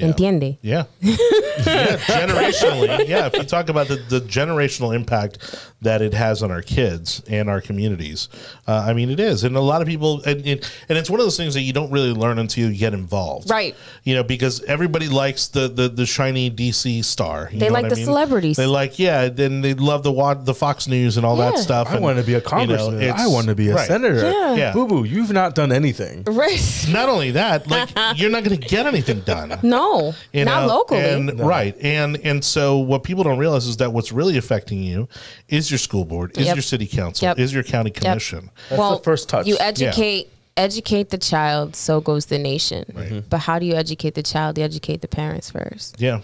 [0.00, 0.12] Yeah.
[0.12, 0.58] Entiende?
[0.62, 0.84] Yeah.
[1.00, 3.08] yeah, generationally.
[3.08, 5.38] Yeah, if you talk about the, the generational impact
[5.82, 8.28] that it has on our kids and our communities,
[8.66, 9.44] uh, I mean, it is.
[9.44, 11.72] And a lot of people, and, and, and it's one of those things that you
[11.72, 13.50] don't really learn until you get involved.
[13.50, 13.74] Right.
[14.04, 17.48] You know, because everybody likes the, the, the shiny DC star.
[17.52, 18.04] you They know like what I the mean?
[18.04, 18.56] celebrities.
[18.56, 20.12] They like, yeah, and they love the,
[20.44, 21.88] the Fox News and all that stuff.
[21.88, 23.10] I and, want to be a you know, congressman.
[23.10, 23.86] I want to be a right.
[23.86, 24.30] senator.
[24.30, 24.54] Yeah.
[24.54, 24.72] Yeah.
[24.72, 26.24] Boo boo, you've not done anything.
[26.24, 26.60] Right.
[26.90, 29.58] Not only that, like, you're not going to get anything done.
[29.62, 29.89] No,
[30.32, 31.00] you not know, locally.
[31.00, 35.08] and right and and so what people don't realize is that what's really affecting you
[35.48, 36.56] is your school board is Yep.
[36.56, 37.38] your city council Yep.
[37.38, 39.46] is your county commission That's the first touch.
[39.46, 42.84] You educate educate the child, so goes the nation.
[42.92, 43.20] Mm-hmm.
[43.30, 44.58] But how do you educate the child?
[44.58, 45.96] You educate the parents first.
[46.00, 46.20] yeah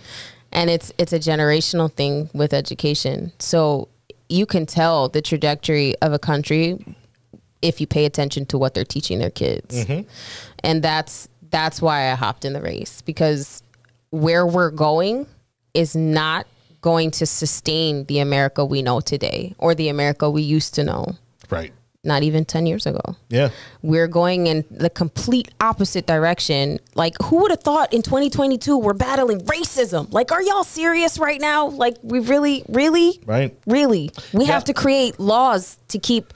[0.53, 3.33] And it's it's a generational thing with education.
[3.39, 3.89] So
[4.29, 6.67] you can tell the trajectory of a country
[7.63, 9.73] if you pay attention to what they're teaching their kids.
[9.85, 10.01] Mm-hmm.
[10.69, 13.63] And that's that's why I hopped in the race because
[14.11, 15.27] where we're going
[15.75, 16.47] is not
[16.83, 21.17] going to sustain the America we know today or the America we used to know
[21.51, 21.73] right
[22.05, 23.01] not even 10 years ago.
[23.31, 23.49] yeah
[23.83, 26.79] We're going in the complete opposite direction.
[26.95, 30.13] Like, who would have thought in 2022 we're battling racism?
[30.13, 31.67] Like, are y'all serious right now?
[31.67, 34.53] Like, we really, really, right really, we Yeah.
[34.53, 36.33] have to create laws to keep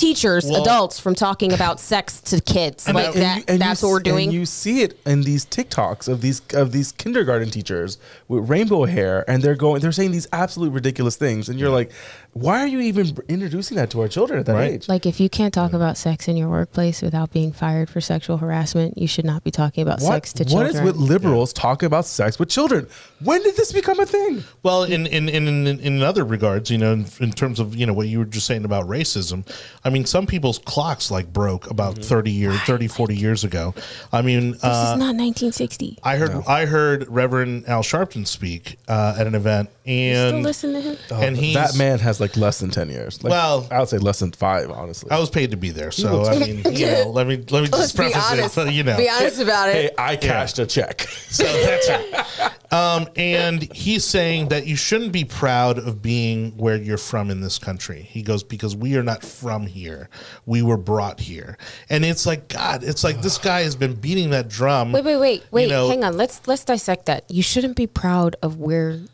[0.00, 2.86] teachers, Well- adults from talking about sex to kids.
[2.86, 3.36] And like that- that.
[3.38, 4.28] you- and that's you, what we're doing.
[4.28, 8.84] And you see it in these TikToks of these of these kindergarten teachers with rainbow
[8.86, 11.90] hair, and they're going, they're saying these absolute ridiculous things, and you're like,
[12.32, 14.72] why are you even introducing that to our children at that Right.
[14.72, 14.88] age?
[14.88, 18.36] like, if you can't talk about sex in your workplace without being fired for sexual
[18.38, 20.76] harassment, you should not be talking about What, sex to what children.
[20.76, 22.86] is with liberals talking about sex with children?
[23.22, 24.44] When did this become a thing?
[24.62, 27.84] well in in, in in in other regards you know in, in terms of you
[27.86, 29.44] know what you were just saying about racism
[29.84, 33.74] i mean some people's clocks like broke about 30 years 30 40 years ago
[34.12, 35.98] i mean this uh, is not 1960.
[36.02, 40.72] I heard I heard Reverend Al Sharpton speak uh, at an event, Still and listen
[40.74, 40.96] to him.
[41.10, 43.22] and he's that man has like less than ten years.
[43.22, 45.10] Like, Well- I would say less than five, honestly.
[45.10, 47.68] I was paid to be there, so I mean, you know, let me let me
[47.68, 48.50] just preface it.
[48.50, 49.74] So, you know, Be honest about it.
[49.74, 51.02] hey, I cashed a check.
[51.28, 52.52] so that's it.
[52.72, 57.40] Um, and he's saying that you shouldn't be proud of being where you're from in
[57.40, 58.02] this country.
[58.02, 60.08] He goes because we are not from here.
[60.46, 62.84] We were brought here, and it's like God.
[62.84, 64.92] It's like this guy has been beating that drum.
[64.92, 65.68] Wait, wait, wait, wait.
[65.68, 66.16] know- hang on.
[66.16, 67.24] Let's let's dissect that.
[67.28, 69.08] You shouldn't be proud of where you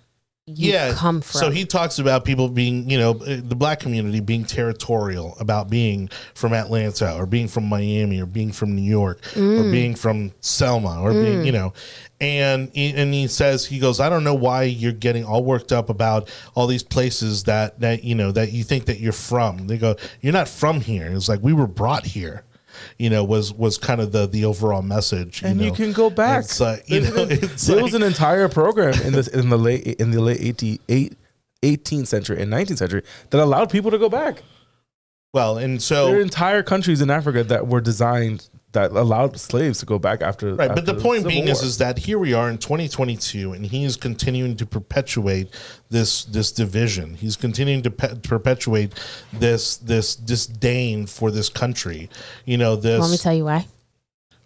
[0.48, 1.40] yeah, come from.
[1.40, 5.68] So he talks about people being, you know, uh, the black community being territorial about
[5.68, 9.58] being from Atlanta or being from Miami or being from New York Mm.
[9.60, 11.72] or being from Selma or being, you know,
[12.20, 15.90] and and he says he goes, I don't know why you're getting all worked up
[15.90, 19.66] about all these places that that you know that you think that you're from.
[19.66, 21.08] They go, you're not from here.
[21.08, 22.44] It's like we were brought here.
[22.98, 25.42] You know, was was kind of the the overall message.
[25.42, 26.44] and you can go back.
[26.44, 29.48] It's, uh, you There's know, an- there like- was an entire program in this in
[29.48, 31.16] the late in the late 18, eight-
[31.62, 34.42] 18th century and 19th century that allowed people to go back.
[35.32, 39.78] well, and so There are entire countries in Africa that were designed that allowed slaves
[39.80, 40.54] to go back after.
[40.54, 41.66] Right, but after the point Civil being is, War.
[41.66, 45.48] is that here we are in 2022, and he is continuing to perpetuate
[45.88, 47.14] this this division.
[47.14, 48.92] He's continuing to pe- perpetuate
[49.32, 52.10] this this disdain for this country.
[52.44, 53.00] You know this.
[53.00, 53.66] Let me tell you why?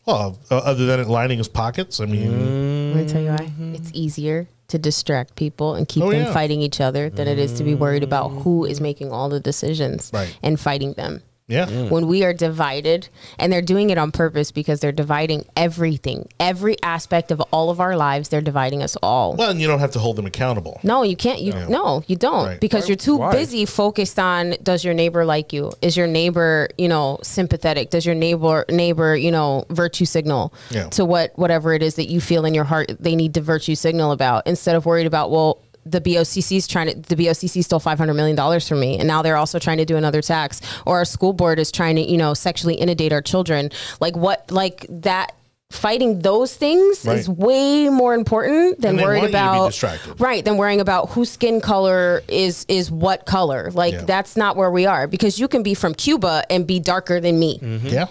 [0.07, 3.53] well, uh, other than it lining his pockets, I mean, Let me tell you why.
[3.75, 6.33] It's easier to distract people and keep Oh, them yeah.
[6.33, 9.41] fighting each other than it is to be worried about who is making all the
[9.41, 10.37] decisions Right.
[10.43, 11.23] and fighting them.
[11.51, 13.09] Yeah, When we are divided,
[13.39, 17.81] and they're doing it on purpose because they're dividing everything, every aspect of all of
[17.81, 19.35] our lives, they're dividing us all.
[19.35, 20.81] well, and you don't have to hold them accountable.
[20.83, 21.41] No, you can't.
[21.41, 22.61] You no, you don't Right.
[22.61, 23.33] because you're too Why?
[23.33, 25.73] busy focused on does your neighbor like you?
[25.83, 27.91] Is your neighbor, you know, sympathetic?
[27.91, 30.89] Does your neighbor neighbor, you know, virtue signal Yeah.
[30.91, 33.75] to what whatever it is that you feel in your heart they need to virtue
[33.75, 37.81] signal about instead of worried about well the BOCC is trying to the BOCC stole
[37.81, 40.61] 500 million dollars from me and now they're also trying to do another tax.
[40.87, 43.71] Or our school board is trying to, you know, sexually inundate our children.
[44.01, 45.33] Like what like that
[45.71, 47.17] fighting those things Right.
[47.19, 49.39] is way more important than worried want you
[49.79, 53.71] to be about right than worrying about whose skin color is is what color.
[53.73, 54.03] Like Yeah.
[54.05, 55.07] that's not where we are.
[55.07, 57.61] Because you can be from cuba and be darker than me.
[57.61, 57.87] Mm-hmm.
[57.87, 58.07] Yeah,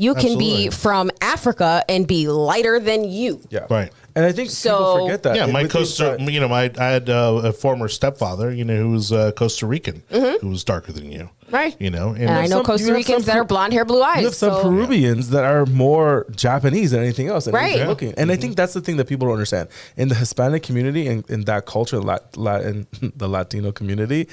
[0.00, 0.64] you can Absolutely.
[0.68, 3.92] be from africa and be lighter than you yeah, right.
[4.16, 5.36] And I think So- people forget that.
[5.36, 8.64] Yeah, my within Costa, that- you know, my I had uh, a former stepfather, you
[8.64, 11.54] know, who was uh, Costa Rican, who was darker than you, Mm-hmm.
[11.54, 11.76] Right.
[11.80, 14.24] You know, and i know some- costa ricans that are blonde hair blue eyes You
[14.26, 17.76] have some so- Peruvians that are more Japanese than anything else, and Right.
[17.76, 17.86] Yeah.
[17.86, 18.12] looking.
[18.18, 21.24] And I think that's the thing that people don't understand in the Hispanic community and
[21.30, 24.26] in that culture, Lat, Latin, the Latino community,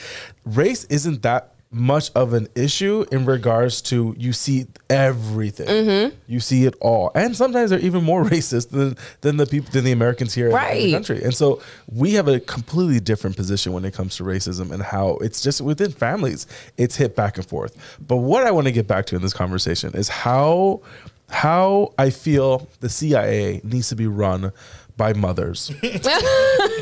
[0.45, 6.15] race isn't that much of an issue in regards to you see everything, Mm-hmm.
[6.27, 9.83] you see it all, and sometimes they're even more racist than than the people than
[9.83, 10.57] the Americans here in the
[10.93, 11.21] country.
[11.23, 11.61] And so
[11.91, 15.59] we have a completely different position when it comes to racism and how it's just
[15.59, 17.75] within families, it's hit back and forth.
[17.99, 20.81] But what I want to get back to in this conversation is how
[21.29, 24.51] how I feel the CIA needs to be run
[24.97, 25.69] by mothers,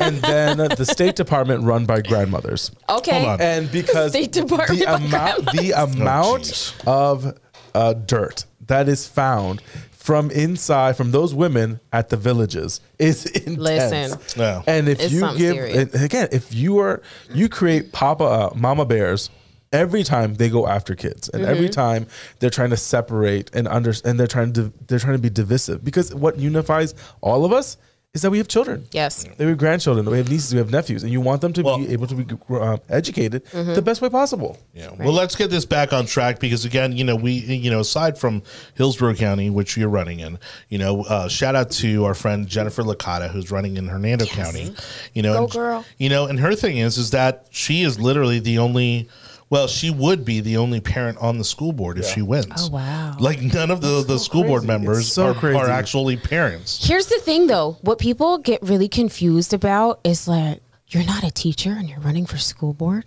[0.00, 2.70] and then the State Department run by grandmothers.
[2.88, 3.40] okay Hold on.
[3.40, 6.86] And because State Department the by amount the amount jeez.
[6.86, 7.38] of
[7.74, 13.58] uh, dirt that is found from inside from those women at the villages is intense.
[13.58, 14.18] Listen.
[14.40, 14.62] Yeah.
[14.66, 15.94] And if It's you give serious.
[15.94, 19.30] and again, if you are you create Papa uh, Mama Bears
[19.72, 21.72] every time they go after kids and every Mm-hmm.
[21.72, 22.06] time
[22.38, 25.82] they're trying to separate and under and they're trying to they're trying to be divisive
[25.84, 27.76] because what unifies all of us
[28.14, 28.86] is that we have children.
[28.92, 31.62] yes We have grandchildren, we have nieces, we have nephews, and you want them to
[31.62, 32.24] Well- be able to be
[32.54, 33.74] uh, educated Mm-hmm.
[33.74, 34.56] the best way possible.
[34.72, 34.90] Yeah.
[34.98, 38.16] Well, let's get this back on track because again, you know, we, you know, aside
[38.16, 38.42] from
[38.74, 42.82] Hillsborough County, which you're running in, you know, uh, shout out to our friend Jennifer
[42.84, 44.74] Licata, who's running in Hernando County.
[45.12, 45.84] You know, Go, and, girl.
[45.98, 49.08] You know, and her thing is, is that she is literally the only.
[49.54, 52.50] Well, she would be the only parent on the school board if she wins.
[52.56, 53.16] Oh, wow.
[53.20, 55.56] Like none of the, the school board members so are, crazy.
[55.56, 56.84] are actually parents.
[56.84, 61.30] Here's the thing though, what people get really confused about is like, you're not a
[61.30, 63.04] teacher and you're running for school board.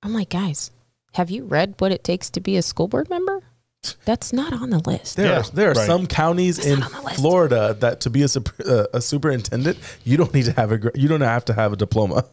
[0.00, 0.70] I'm like, guys,
[1.14, 3.42] have you read what it takes to be a school board member?
[4.04, 5.16] That's not on the list.
[5.16, 5.86] There, Yeah, are, there are right.
[5.86, 7.20] some counties in not on the list.
[7.20, 10.92] Florida that to be a, super, uh, a superintendent, you don't need to have a
[10.94, 12.24] you don't have to have a diploma.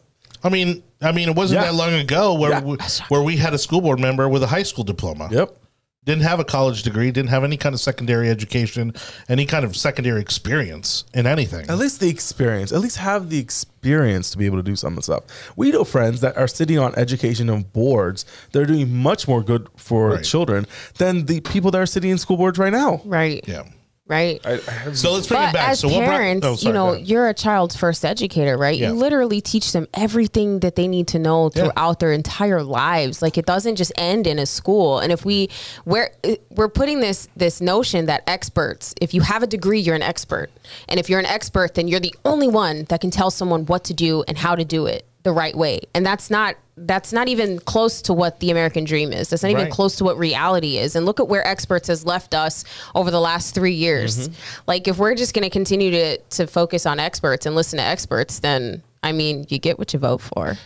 [0.44, 1.66] I mean, I mean, it wasn't Yeah.
[1.70, 2.60] that long ago where Yeah.
[2.62, 2.76] we,
[3.08, 5.28] where we had a school board member with a high school diploma.
[5.30, 5.56] Yep.
[6.04, 8.94] didn't have a college degree, didn't have any kind of secondary education,
[9.28, 11.68] any kind of secondary experience in anything.
[11.68, 12.70] At least the experience.
[12.70, 15.24] At least have the experience to be able to do some of the stuff.
[15.56, 18.24] We know friends that are sitting on education and boards.
[18.52, 20.22] They're doing much more good for Right.
[20.24, 20.68] children
[20.98, 23.00] than the people that are sitting in school boards right now.
[23.04, 23.44] Right.
[23.48, 23.64] Yeah.
[24.08, 24.40] Right.
[24.44, 25.68] I, I So let's bring it But back.
[25.70, 28.56] as so what brought- parents, oh, you sorry, go know, you're a child's first educator,
[28.56, 28.78] right?
[28.78, 28.90] Yeah.
[28.90, 31.64] You literally teach them everything that they need to know Yeah.
[31.64, 33.20] throughout their entire lives.
[33.20, 35.00] Like it doesn't just end in a school.
[35.00, 35.50] And if we
[35.84, 36.10] we're
[36.50, 40.50] we're putting this this notion that experts, if you have a degree, you're an expert.
[40.88, 43.82] And if you're an expert, then you're the only one that can tell someone what
[43.84, 45.80] to do and how to do it the right way.
[45.94, 49.30] And that's not that's not even close to what the American dream is.
[49.30, 49.72] That's not even Right.
[49.72, 50.94] close to what reality is.
[50.94, 54.28] And look at where experts has left us over the last three years.
[54.28, 54.60] Mm-hmm.
[54.66, 57.82] Like if we're just going to continue to to focus on experts and listen to
[57.84, 60.58] experts, then I mean, you get what you vote for.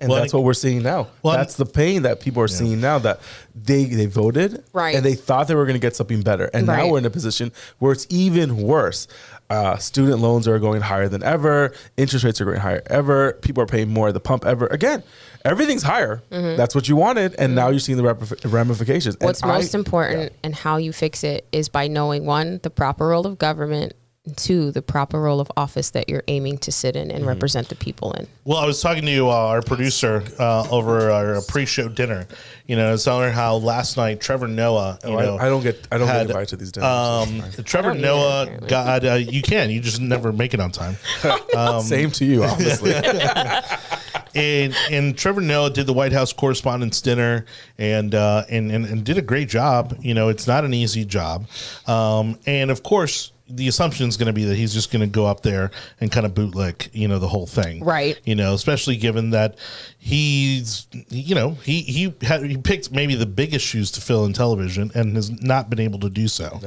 [0.00, 1.08] And Well, that's what we're seeing now.
[1.22, 3.18] Well, that's the pain that people are seeing now that
[3.54, 4.94] they they voted Right.
[4.94, 7.10] and they thought they were going to get something better, and now we're in a
[7.10, 9.08] position where it's even worse.
[9.48, 11.72] Uh, student loans are going higher than ever.
[11.96, 13.34] Interest rates are going higher ever.
[13.42, 14.66] People are paying more at the pump ever.
[14.66, 15.02] Again,
[15.44, 16.20] everything's higher.
[16.30, 19.14] That's what you wanted, and now you're seeing the ramif- ramifications.
[19.16, 19.24] And.
[19.26, 23.06] What's I- most important and how you fix it is by knowing one, the proper
[23.08, 23.94] role of government,
[24.34, 27.28] to the proper role of office that you're aiming to sit in and Mm-hmm.
[27.28, 28.26] represent the people in.
[28.44, 32.26] Well, I was talking to uh, our producer uh, over our pre-show dinner.
[32.66, 34.98] You know, I was telling her how last night Trevor Noah.
[35.04, 36.86] You Oh, I- know, I, don't get I don't had, get invited to these dinners.
[36.88, 38.68] Um, Trevor don't either, Noah apparently.
[38.68, 39.04] got.
[39.06, 39.70] Uh, you can.
[39.70, 40.96] You just never make it on time.
[41.56, 42.92] um, Same to you, honestly.
[44.34, 47.46] and and Trevor Noah did the White House Correspondents' Dinner,
[47.78, 49.96] and uh, and, and and did a great job.
[50.00, 51.46] You know, it's not an easy job,
[51.86, 53.32] um, and of course.
[53.48, 56.10] The assumption is going to be that he's just going to go up there and
[56.10, 58.20] kind of bootlick, you know, the whole thing, Right.
[58.24, 59.56] You know, especially given that
[59.98, 64.32] he's, you know, he he had he picked maybe the biggest shoes to fill in
[64.32, 66.58] television and has not been able to do so.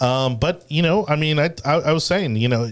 [0.00, 2.70] Um, but you know, I mean, I, I I was saying, you know,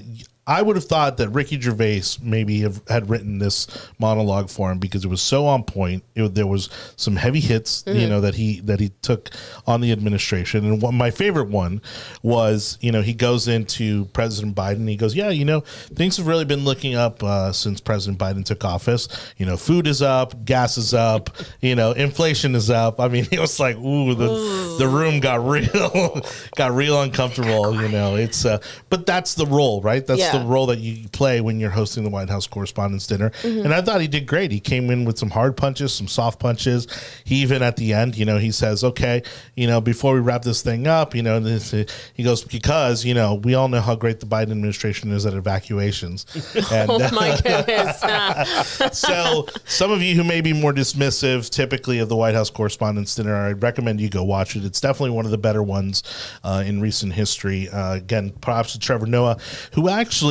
[0.50, 3.68] I would have thought that Ricky Gervais maybe have, had written this
[4.00, 6.02] monologue for him because it was so on point.
[6.16, 9.30] It, there was some heavy hits, you know, that he that he took
[9.68, 10.64] on the administration.
[10.64, 11.80] And one, my favorite one
[12.24, 14.88] was, you know, he goes into President Biden.
[14.88, 18.44] He goes, "Yeah, you know, things have really been looking up uh, since President Biden
[18.44, 19.06] took office.
[19.36, 22.98] You know, food is up, gas is up, you know, inflation is up.
[22.98, 26.20] I mean, it was like, ooh, the the room got real,
[26.56, 27.80] got real uncomfortable.
[27.80, 28.58] You know, it's uh,
[28.88, 30.04] but that's the role, right?
[30.04, 30.38] That's Yeah.
[30.38, 33.32] the role that you play when you're hosting the White House Correspondents' Dinner.
[33.42, 34.50] And I thought he did great.
[34.50, 36.86] He came in with some hard punches, some soft punches.
[37.24, 39.22] He even at the end, you know, he says, "Okay,
[39.56, 41.70] you know, before we wrap this thing up, you know," this,
[42.14, 45.34] he goes because you know we all know how great the Biden administration is at
[45.34, 46.26] evacuations.
[46.70, 48.00] And, Oh my goodness.
[48.98, 53.14] so some of you who may be more dismissive typically of the white house correspondents
[53.14, 56.02] dinner i recommend you go watch it it's definitely one of the better ones
[56.44, 59.36] uh, in recent history uh, again props to trevor noah
[59.74, 60.29] who actually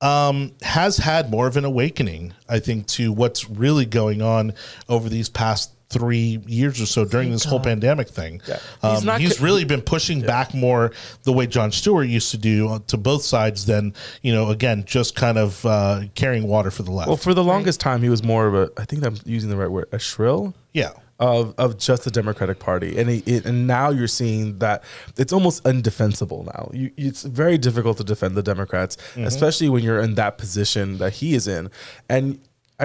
[0.00, 4.52] um, has had more of an awakening i think to what's really going on
[4.88, 8.58] over these past three years or so during this whole pandemic thing Yeah.
[8.82, 10.90] Um, He's he's, co- really been pushing back more
[11.22, 14.82] the way Jon Stewart used to do uh, to both sides than you know again
[14.86, 17.06] just kind of uh, carrying water for the left.
[17.08, 18.70] well, for the longest time, he was more of a.
[18.76, 19.86] I think I'm using the right word.
[19.92, 20.54] A shrill.
[20.72, 24.82] yeah, of of just the Democratic Party, and it, it, and now you're seeing that
[25.16, 26.70] it's almost undefensible now.
[26.72, 29.24] You, it's very difficult to defend the Democrats, Mm-hmm.
[29.24, 31.70] especially when you're in that position that he is in,
[32.08, 32.38] and.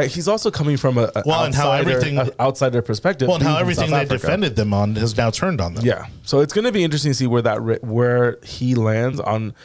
[0.08, 3.28] He's also coming from a, a Well, and how everything- outsider perspective.
[3.28, 5.84] well, and how everything they defended them on has now turned on them.
[5.84, 9.56] Yeah, so it's going to be interesting to see where that where he lands on.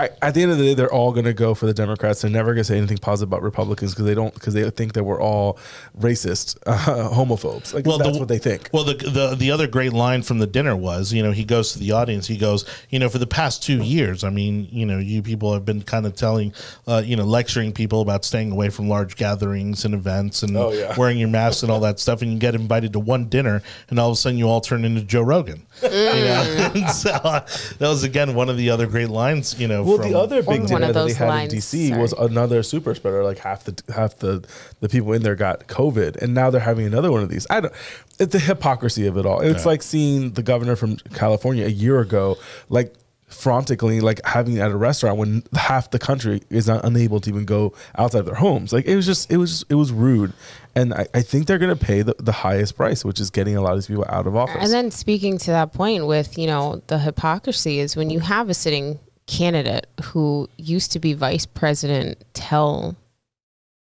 [0.00, 2.22] I, at the end of the day, they're all going to go for the Democrats.
[2.22, 4.94] They're never going to say anything positive about Republicans because they don't because they think
[4.94, 5.58] that we're all
[5.98, 6.76] racist, uh,
[7.14, 7.74] homophobes.
[7.74, 8.70] Like that's the, what they think.
[8.72, 11.72] Well, the, the the other great line from the dinner was, you know, he goes
[11.72, 12.26] to the audience.
[12.26, 15.52] He goes, you know, for the past two years, I mean, you know, you people
[15.52, 16.52] have been kind of telling,
[16.86, 20.72] uh, you know, lecturing people about staying away from large gatherings and events and Oh,
[20.72, 20.94] yeah.
[20.96, 23.98] wearing your masks and all that stuff, and you get invited to one dinner, and
[23.98, 25.66] all of a sudden you all turn into Joe Rogan.
[25.82, 25.88] You
[26.26, 27.40] know, And so uh,
[27.78, 29.58] that was again one of the other great lines.
[29.58, 32.12] You know, Well, the other big One dinner that they had lines, in DC was
[32.12, 33.24] another super spreader.
[33.24, 34.46] Like half the half the
[34.80, 37.46] the people in there got COVID, and now they're having another one of these.
[37.50, 37.72] I don't.
[38.18, 39.40] It's the hypocrisy of it all.
[39.40, 42.36] It's like seeing the governor from California a year ago,
[42.68, 42.94] like
[43.30, 47.44] frantically like having at a restaurant when half the country is not unable to even
[47.44, 50.32] go outside of their homes like it was just it was just, it was rude
[50.74, 53.56] and I, I think they're going to pay the, the highest price which is getting
[53.56, 56.38] a lot of these people out of office And then speaking to that point with,
[56.38, 58.98] you know, the hypocrisy is when you have a sitting
[59.30, 62.96] candidate who used to be vice president tell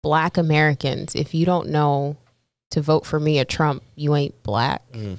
[0.04, 2.15] black Americans, if you don't know
[2.69, 4.84] to vote for me or Trump, you ain't black.
[4.91, 5.17] Mm.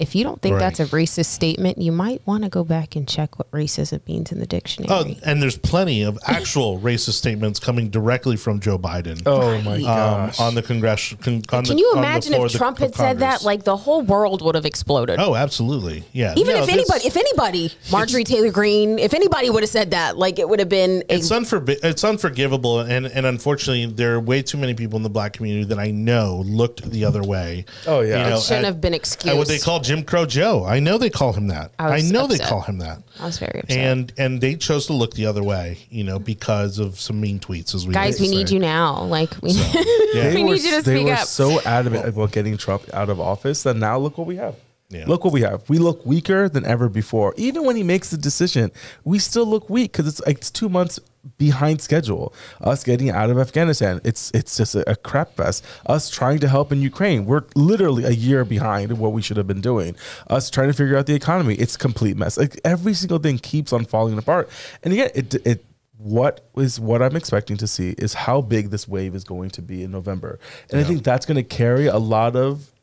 [0.00, 0.58] If you don't think Right.
[0.58, 4.32] that's a racist statement, you might want to go back and check what racism means
[4.32, 4.92] in the dictionary.
[4.92, 9.22] Oh, and there's plenty of actual racist statements coming directly from Joe Biden.
[9.24, 11.22] oh my um, gosh on the congressional.
[11.22, 13.44] Con, Can the- you imagine if of the- Trump had said that?
[13.44, 15.20] Like the whole world would have exploded.
[15.20, 16.34] oh, absolutely, yeah.
[16.36, 20.18] Even No, if anybody, if anybody, Marjorie Taylor Greene, if anybody would have said that,
[20.18, 24.20] like it would have been a it's unforbi- it's unforgivable, and and unfortunately, there are
[24.20, 27.64] way too many people in the black community that I know looked the other way.
[27.86, 28.34] Oh, yeah.
[28.34, 29.38] It shouldn't at- have been excused.
[29.38, 30.64] what they call Jim Crow Joe.
[30.64, 31.72] I know they call him that.
[31.78, 33.02] I I, was know they call him that.
[33.20, 33.76] I was very upset.
[33.78, 37.38] And and they chose to look the other way, you know, because of some mean
[37.38, 39.02] tweets, as we Guys, we to need you now.
[39.04, 39.72] Like we, Yeah.
[39.74, 41.26] we They were, need you to they speak were up.
[41.26, 44.56] so adamant about getting Trump out of office that now look what we have.
[44.90, 45.04] Yeah.
[45.06, 45.68] Look what we have.
[45.68, 47.34] We look weaker than ever before.
[47.36, 48.70] Even when he makes the decision,
[49.04, 51.00] we still look weak because it's like it's two months
[51.38, 52.34] behind schedule.
[52.60, 55.64] Us getting out of Afghanistan, it's it's just a, a crap fest.
[55.86, 59.46] Us trying to help in Ukraine, we're literally a year behind what we should have
[59.46, 59.96] been doing.
[60.28, 62.36] Us trying to figure out the economy, it's a complete mess.
[62.36, 64.48] Like every single thing keeps on falling apart.
[64.82, 65.64] And again, it it
[65.98, 69.62] what is what I'm expecting to see is how big this wave is going to
[69.62, 70.38] be in November.
[70.70, 72.73] And I think that's going to carry a lot of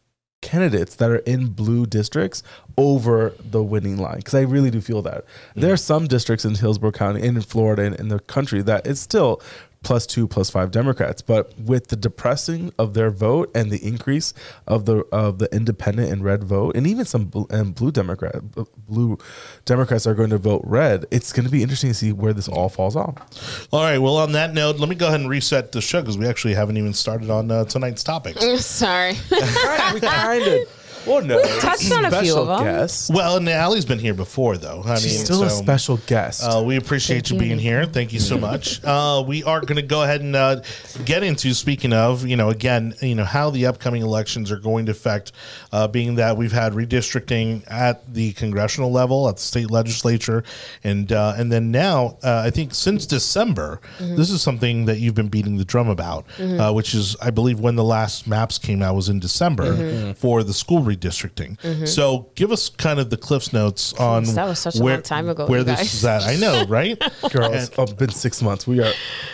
[0.41, 2.41] candidates that are in blue districts
[2.77, 5.23] over the winning line because I really do feel that.
[5.55, 5.79] There are mm.
[5.79, 9.41] some districts in Hillsborough County and in Florida and in the country that it's still
[9.83, 14.33] plus two plus five Democrats, but with the depressing of their vote and the increase
[14.67, 18.41] of the of the independent and red vote, and even some blue, and blue Democrat
[18.87, 19.17] blue
[19.65, 21.05] Democrats are going to vote red.
[21.11, 23.67] It's going to be interesting to see where this all falls off.
[23.71, 23.97] All right.
[23.97, 26.53] Well, on that note, let me go ahead and reset the show because we actually
[26.53, 28.37] haven't even started on uh, tonight's topic.
[28.59, 29.13] Sorry.
[29.31, 30.80] we kind of.
[31.05, 32.63] Well, no, touched on a few of them.
[32.63, 33.09] Guest.
[33.13, 34.81] Well, and Aly's been here before, though.
[34.85, 36.43] I mean, She's still a special guest.
[36.43, 37.39] Uh, we appreciate Thank you you.
[37.41, 37.85] being here.
[37.85, 38.79] Thank you so much.
[38.91, 40.61] Uh, we are going to go ahead and uh,
[41.05, 44.85] get into speaking of, you know, again, you know, how the upcoming elections are going
[44.87, 45.31] to affect,
[45.71, 50.43] uh, being that we've had redistricting at the congressional level, at the state legislature,
[50.83, 54.15] and uh, and then now, uh, I think since December, Mm-hmm.
[54.15, 57.59] this is something that you've been beating the drum about, uh, which is, I believe,
[57.59, 60.11] when the last maps came out was in December Mm-hmm.
[60.13, 61.59] for the school redistricting.
[61.59, 61.85] Mm-hmm.
[61.85, 65.03] So, give us kind of the Cliff's notes on that was such a where, long
[65.03, 65.93] time ago, where you this guys.
[65.93, 66.23] is at.
[66.23, 66.99] I know, right?
[67.31, 68.67] Girls, it's been six months.
[68.67, 68.91] We are,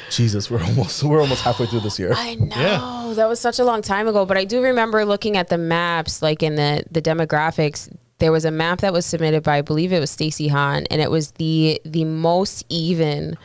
[0.09, 2.13] Jesus, we're almost we're almost halfway through this year.
[2.15, 5.49] I know that was such a long time ago, but I do remember looking at
[5.49, 7.89] the maps, like in the the demographics.
[8.19, 11.01] There was a map that was submitted by, I believe it was Stacy Hahn, and
[11.01, 13.37] it was the the most even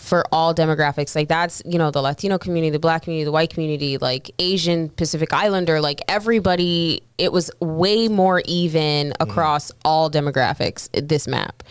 [0.00, 1.14] for all demographics.
[1.14, 4.88] Like that's you know the Latino community, the Black community, the white community, like Asian,
[4.88, 7.02] Pacific Islander, like everybody.
[7.18, 9.30] It was way more even mm-hmm.
[9.30, 10.88] across all demographics.
[10.96, 11.62] Uh, this map,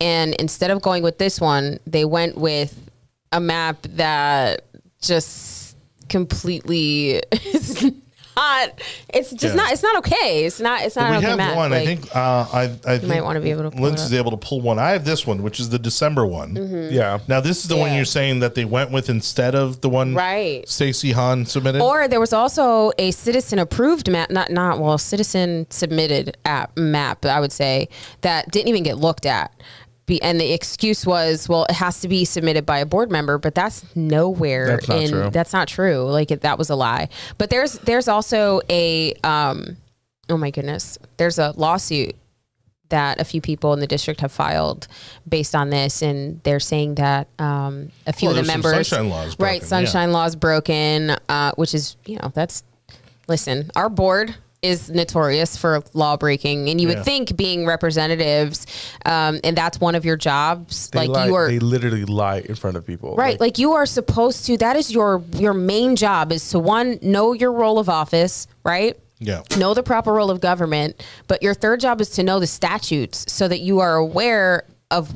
[0.00, 2.90] and instead of going with this one, they went with
[3.32, 4.64] a map that
[5.00, 5.76] just
[6.08, 7.22] completely
[8.36, 8.80] not
[9.12, 9.54] it's just Yeah.
[9.54, 11.72] not it's not okay it's not it's not we okay have map one.
[11.72, 14.18] I think uh, I, I think might wanna be able to pull it Lindsay's up.
[14.18, 14.78] able to pull one.
[14.78, 16.56] I have this one, which is the December one.
[16.90, 17.18] Yeah.
[17.28, 20.14] Now this is the one you're saying that they went with instead of the one
[20.14, 20.68] Right.
[20.68, 21.80] Stacy Hahn submitted.
[21.82, 27.24] or there was also a citizen approved map not not well citizen submitted app map
[27.26, 27.88] i would say
[28.22, 29.52] that didn't even get looked at
[30.06, 33.38] Be, and the excuse was well it has to be submitted by a board member
[33.38, 35.30] but that's nowhere That's not in true.
[35.30, 39.78] that's not true like it, that was a lie but there's there's also a um
[40.28, 42.14] oh my goodness there's a lawsuit
[42.90, 44.86] that a few people in the district have filed
[45.26, 49.08] based on this, and they're saying that um, a few Well, of the members, sunshine
[49.08, 49.66] laws right, broken, yeah.
[49.66, 52.62] sunshine laws broken, uh, which is you know that's
[53.26, 56.96] listen, our board is notorious for law breaking, and you Yeah.
[56.96, 58.66] would think being representatives,
[59.04, 62.38] um, and that's one of your jobs, They like lie, you are they literally lie
[62.48, 63.14] in front of people.
[63.16, 63.38] Right.
[63.38, 67.32] Like, you are supposed to that is your your main job is to one know
[67.34, 68.96] your role of office, right?
[69.20, 69.42] yeah.
[69.56, 73.24] Know the proper role of government, but your third job is to know the statutes
[73.28, 75.12] so that you are aware of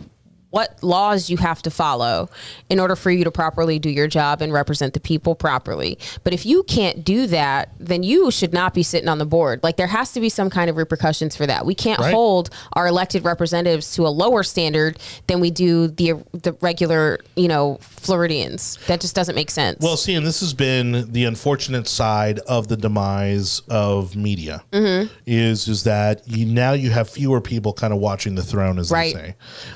[0.51, 2.30] what laws you have to follow
[2.70, 5.99] in order for you to properly do your job and represent the people properly.
[6.24, 9.61] But if you can't do that, then you should not be sitting on the board.
[9.62, 11.66] Like there has to be some kind of repercussions for that.
[11.66, 12.14] We can't Right.
[12.14, 17.49] hold our elected representatives to a lower standard than we do the the regular, you
[17.49, 18.78] know, Floridians.
[18.86, 19.78] That just doesn't make sense.
[19.80, 24.62] Well, see, and this has been the unfortunate side of the demise of media.
[24.72, 25.12] Mm-hmm.
[25.26, 28.90] Is is that you now you have fewer people kind of watching the throne, as
[28.90, 29.14] Right.
[29.14, 29.34] they say,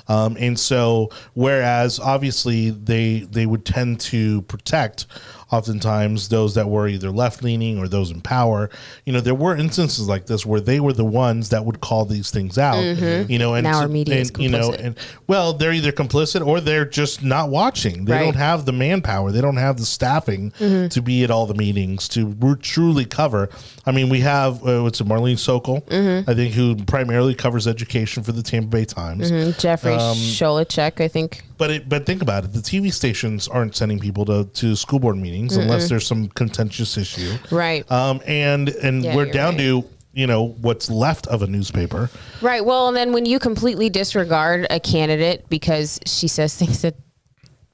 [0.08, 5.06] um, and so whereas obviously they they would tend to protect
[5.52, 8.70] oftentimes those that were either left leaning or those in power.
[9.06, 12.04] You know, there were instances like this where they were the ones that would call
[12.04, 12.82] these things out.
[12.82, 13.72] You know, and Mm-hmm.
[13.72, 14.96] Now our media is and, you know, and
[15.26, 18.04] well, they're either complicit or they're just not watching.
[18.06, 18.24] They Right.
[18.24, 19.30] don't have the manpower.
[19.30, 20.88] They don't have the staffing Mm-hmm.
[20.88, 23.48] to be at all the meetings to truly cover.
[23.86, 26.30] I mean, we have uh, what's it, Marlene Sokol, Mm-hmm.
[26.30, 29.30] I think, who primarily covers education for the Tampa Bay Times.
[29.30, 31.42] Mm, Jeffrey um, Solochek, I think.
[31.58, 32.52] But it, but think about it.
[32.52, 36.96] The TV stations aren't sending people to, to school board meetings unless there's some contentious
[36.96, 37.36] issue.
[37.50, 37.90] Right.
[37.90, 39.58] Um, and and Yeah, we're down right.
[39.58, 39.84] to
[40.14, 42.10] you know what's left of a newspaper.
[42.40, 42.64] Right.
[42.64, 46.96] Well, and then when you completely disregard a candidate because she says things that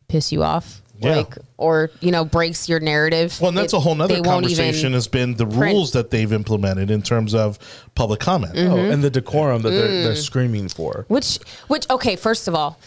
[0.09, 1.17] piss you off, Yeah.
[1.17, 3.37] like, or, you know, breaks your narrative.
[3.41, 5.91] Well, and that's it- a whole nother they won't even- conversation has been the rules
[5.93, 7.59] that they've implemented in terms of
[7.95, 8.55] public comment.
[8.55, 8.73] Mm-hmm.
[8.73, 10.05] Oh, and the decorum that they're, Mm.
[10.05, 11.05] they're screaming for.
[11.09, 12.79] Which, which, okay, first of all,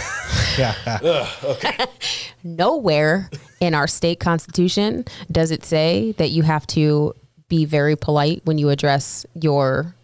[2.43, 3.31] nowhere
[3.61, 7.15] in our state constitution does it say that you have to
[7.49, 9.95] be very polite when you address your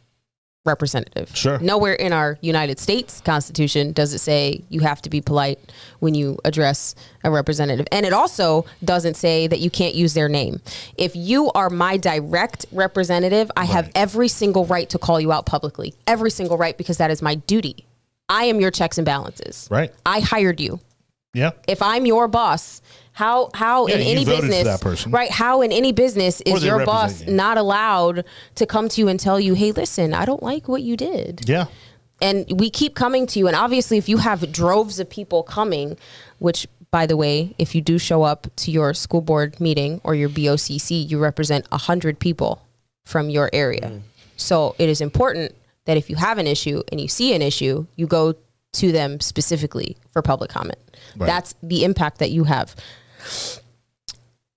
[0.67, 1.35] representative.
[1.35, 1.59] Sure.
[1.61, 6.15] Nowhere in our United States Constitution does it say you have to be polite when
[6.15, 7.87] you address a representative.
[7.93, 10.61] And it also doesn't say that you can't use their name.
[10.99, 15.47] If you are my direct representative, I have every single right to call you out
[15.47, 15.95] publicly.
[16.07, 17.87] Every single right because that is my duty.
[18.29, 19.69] I am your checks and balances.
[19.71, 19.93] Right.
[20.05, 20.81] I hired you.
[21.37, 21.51] Yeah.
[21.69, 22.81] If I'm your boss,
[23.13, 25.11] How how Yeah, in you any voted for business, that person.
[25.13, 25.31] right?
[25.31, 27.33] How in any business is your boss you.
[27.33, 28.25] not allowed
[28.57, 31.49] to come to you and tell you, "Hey, listen, I don't like what you did."
[31.49, 31.67] Yeah.
[32.29, 35.99] and we keep coming to you and obviously if you have droves of people coming
[36.39, 40.15] which by the way if you do show up to your school board meeting or
[40.15, 42.53] your bocc you represent 100 people
[43.05, 44.01] from your area Mm.
[44.49, 47.85] so it is important that if you have an issue and you see an issue
[47.97, 48.35] you go
[48.77, 50.79] to them specifically for public comment
[51.17, 51.27] Right.
[51.27, 52.75] that's the impact that you have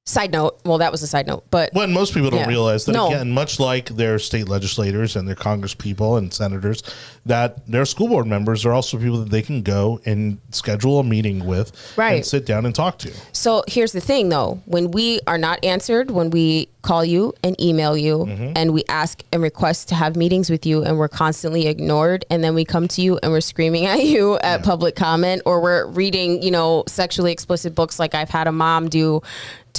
[0.10, 2.48] side note well that was a side note but When most people don't Yeah.
[2.48, 3.08] realize that, No.
[3.08, 6.82] again, much like their state legislators and their Congress people and senators,
[7.26, 11.04] that their school board members are also people that they can go and schedule a
[11.04, 12.16] meeting with right.
[12.18, 13.12] and sit down and talk to.
[13.34, 17.60] So here's the thing though, when we are not answered, when we call you and
[17.62, 18.54] email you mm-hmm.
[18.56, 22.42] and we ask and request to have meetings with you and we're constantly ignored and
[22.42, 25.88] then we come to you and we're screaming at you at public comment or we're
[25.88, 29.22] reading, you know, sexually explicit books like I've had a mom do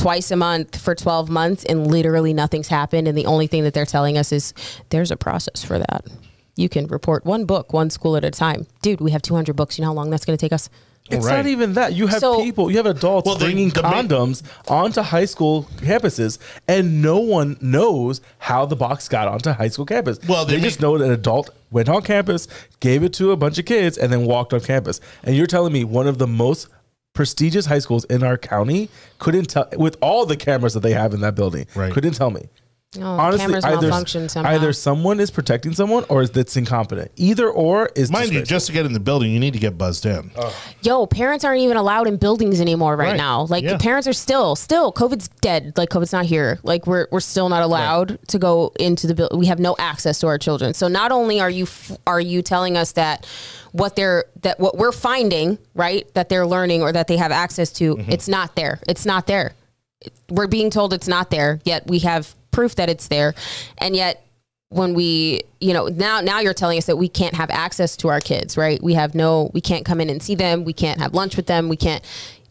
[0.01, 3.75] twice a month for 12 months and literally nothing's happened and the only thing that
[3.75, 4.55] they're telling us is
[4.91, 6.05] there's a process for that.
[6.57, 8.67] You can report one book, one school at a time.
[8.83, 9.79] Dude, we have 200 books.
[9.79, 10.69] You know how long that's going to take us?
[11.11, 11.37] It's Right.
[11.39, 11.95] not even that.
[11.95, 15.67] You have So- people, you have adults Well, bringing the main- condoms onto high school
[15.79, 16.39] campuses,
[16.69, 20.19] and no one knows how the box got onto high school campus.
[20.29, 22.47] Well, they they just make- know that an adult went on campus,
[22.81, 25.01] gave it to a bunch of kids, and then walked off campus.
[25.25, 26.69] And you're telling me one of the most
[27.13, 28.89] prestigious high schools in our county
[29.19, 31.93] couldn't tell, with all the cameras that they have in that building, Right.
[31.93, 32.49] couldn't tell me.
[32.99, 34.51] Oh, cameras malfunction somehow.
[34.51, 37.13] either someone is protecting someone or it's incompetent.
[37.15, 39.79] Either or is Mind you, just to get in the building, you need to get
[39.79, 40.33] buzzed in.
[40.83, 43.17] yo, parents aren't even allowed in buildings anymore right, Right.
[43.17, 43.43] now.
[43.43, 43.77] Like Yeah.
[43.79, 45.75] parents are still, still, COVID's dead.
[45.77, 46.59] Like COVID's not here.
[46.65, 49.39] Like we're we're still not allowed to go into the building.
[49.39, 50.75] We have no access to our children.
[50.75, 53.25] So not only are you f- are you telling us that
[53.71, 57.71] what they're that what we're finding right that they're learning or that they have access
[57.75, 58.11] to, Mm-hmm.
[58.11, 58.81] it's not there.
[58.89, 59.53] It's not there.
[60.29, 61.61] We're being told it's not there.
[61.65, 63.35] Yet we have proof that it's there,
[63.79, 64.27] and yet
[64.71, 68.09] when we you know now now you're telling us that we can't have access to
[68.09, 68.81] our kids right?
[68.83, 70.65] We have no we can't come in and see them.
[70.65, 71.69] We can't have lunch with them.
[71.69, 72.05] We can't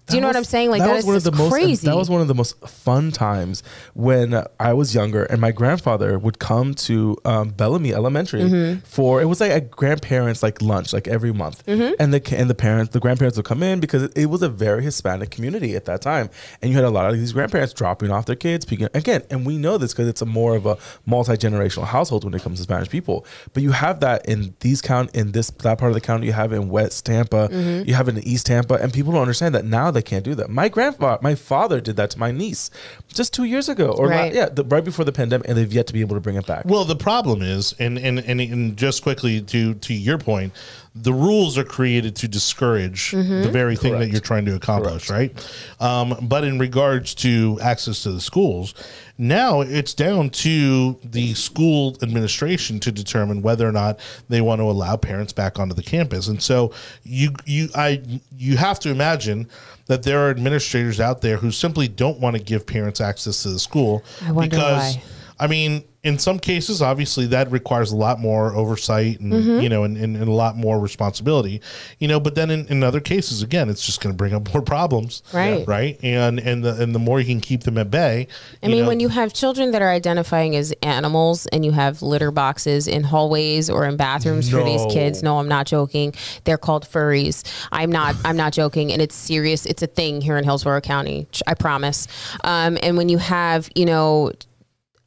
[0.10, 1.52] do you know That what i'm saying like that, was is one of the most
[1.52, 5.52] crazy that was one of the most fun times when I was younger and my
[5.52, 8.80] grandfather would come to um, Bellamy Elementary Mm-hmm.
[8.86, 11.94] for it was like a grandparents like lunch like every month Mm-hmm.
[12.00, 14.50] and the and the parents the grandparents would come in because it, it was a
[14.50, 16.30] very Hispanic community at that time
[16.62, 19.46] and you had a lot of these grandparents dropping off their kids picking, again and
[19.46, 22.58] we know this because it's a more of a multi generational household when it comes
[22.60, 25.96] to Spanish people but you have that in these count in this that part of
[25.96, 27.88] the county you have in West Tampa Mm-hmm.
[27.88, 30.34] you have it in East Tampa and people don't understand that now they can't do
[30.36, 32.70] that my grandfather my father did that to my niece
[33.14, 34.28] just two years ago or Right.
[34.28, 36.36] not, yeah the, right before the pandemic and they've yet to be able to bring
[36.38, 40.18] it back Well, the problem is, and, and and and just quickly to to your
[40.18, 40.54] point,
[40.96, 45.32] the rules are created to discourage the very thing that you're trying to accomplish, right?
[45.80, 48.74] Um, but in regards to access to the schools,
[49.18, 54.66] now it's down to the school administration to determine whether or not they want to
[54.66, 56.28] allow parents back onto the campus.
[56.28, 56.72] And so
[57.04, 58.02] you you I
[58.38, 59.48] you have to imagine
[59.90, 63.50] that there are administrators out there who simply don't want to give parents access to
[63.50, 65.04] the school I wonder because why.
[65.40, 69.60] I mean, in some cases, obviously, that requires a lot more oversight and Mm-hmm.
[69.62, 71.62] you know, and, and, and a lot more responsibility,
[72.00, 72.20] you know.
[72.20, 75.22] But then in, in other cases, again, it's just going to bring up more problems,
[75.34, 75.68] Right.
[75.68, 78.28] Right, and and the and the more you can keep them at bay.
[78.64, 82.32] I mean, when you have children that are identifying as animals and you have litter
[82.32, 86.14] boxes in hallways or in bathrooms for these kids, no, I'm not joking.
[86.46, 87.44] They're called furries.
[87.72, 88.16] I'm not.
[88.26, 89.66] I'm not joking, and it's serious.
[89.66, 91.28] It's a thing here in Hillsborough County.
[91.46, 92.08] I promise.
[92.44, 94.32] Um, and when you have, you know.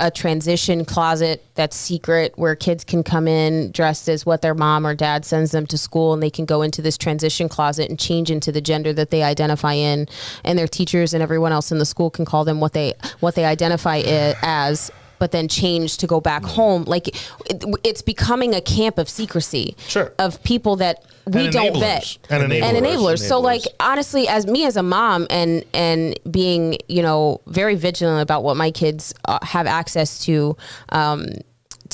[0.03, 4.85] A transition closet that's secret where kids can come in dressed as what their mom
[4.85, 8.01] or dad sends them to school and they can go into this transition closet and
[8.01, 10.09] change into the gender that they identify in.
[10.43, 13.37] And their teachers and everyone else in the school can call them what they what
[13.37, 13.99] they identify
[14.43, 14.91] as
[15.23, 19.77] but then change to go back home like it, it's becoming a camp of secrecy
[19.87, 20.13] Sure.
[20.19, 20.97] of people that
[21.33, 21.81] we And don't enablers.
[21.81, 22.63] vet And enablers.
[22.63, 23.19] and enablers.
[23.29, 23.45] So Enablers.
[23.45, 28.43] like honestly, as me as a mom and and being you know very vigilant about
[28.43, 30.57] what my kids uh, have access to.
[30.89, 31.27] Um,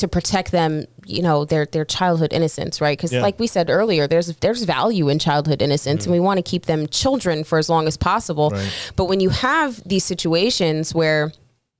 [0.02, 2.96] to protect them, you know, their their childhood innocence, right?
[2.96, 3.20] Because Yeah.
[3.28, 6.66] like we said earlier, there's there's value in childhood innocence, and we want to keep
[6.66, 8.50] them children for as long as possible.
[8.50, 8.70] Right.
[8.94, 11.32] But when you have these situations where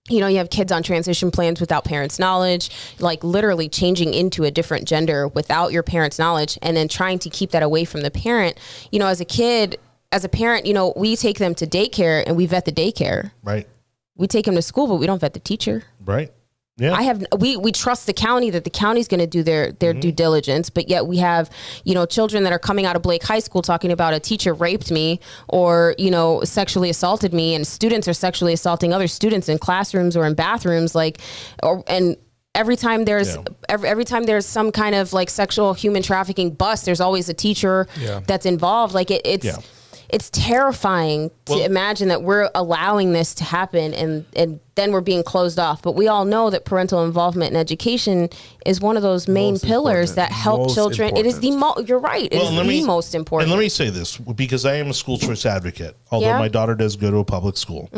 [0.09, 4.45] you know, you have kids on transition plans without parents' knowledge, like literally changing into
[4.45, 8.01] a different gender without your parents' knowledge, and then trying to keep that away from
[8.03, 8.59] the parent.
[8.91, 9.79] You know, as a kid,
[10.13, 13.33] as a parent, you know, we take them to daycare and we vet the daycare.
[13.43, 13.67] right,
[14.17, 15.85] We take them to school, but we don't vet the teacher.
[16.05, 16.33] right,
[16.79, 16.95] Yeah.
[16.95, 19.93] I have we we trust the county that the county's going to do their their
[19.93, 20.01] Mm-hmm.
[20.01, 21.51] due diligence, but yet we have
[21.85, 24.55] you know children that are coming out of Blake High School talking about a teacher
[24.55, 25.19] raped me
[25.49, 30.17] or you know sexually assaulted me, and students are sexually assaulting other students in classrooms
[30.17, 31.21] or in bathrooms, like
[31.63, 32.17] or and.
[32.55, 33.43] Every time there's Yeah.
[33.69, 37.35] every, every time there's some kind of like sexual human trafficking bust, there's always a
[37.35, 38.21] teacher Yeah.
[38.27, 38.95] that's involved.
[38.95, 39.59] Like it, it's Yeah.
[40.11, 45.01] It's terrifying Well- to imagine that we're allowing this to happen and and then we're
[45.01, 45.83] being closed off.
[45.83, 48.29] But we all know that parental involvement in education
[48.65, 50.17] is one of those main pillars important.
[50.17, 51.17] that help Most children.
[51.17, 51.79] It is the important.
[51.79, 52.27] mo- you're right.
[52.31, 53.51] It is and let the me- most important.
[53.51, 55.97] And let me say this because I am a school choice advocate.
[56.13, 56.33] Although Yeah.
[56.35, 56.39] Mm-hmm.
[56.43, 57.89] my daughter does go to a public school,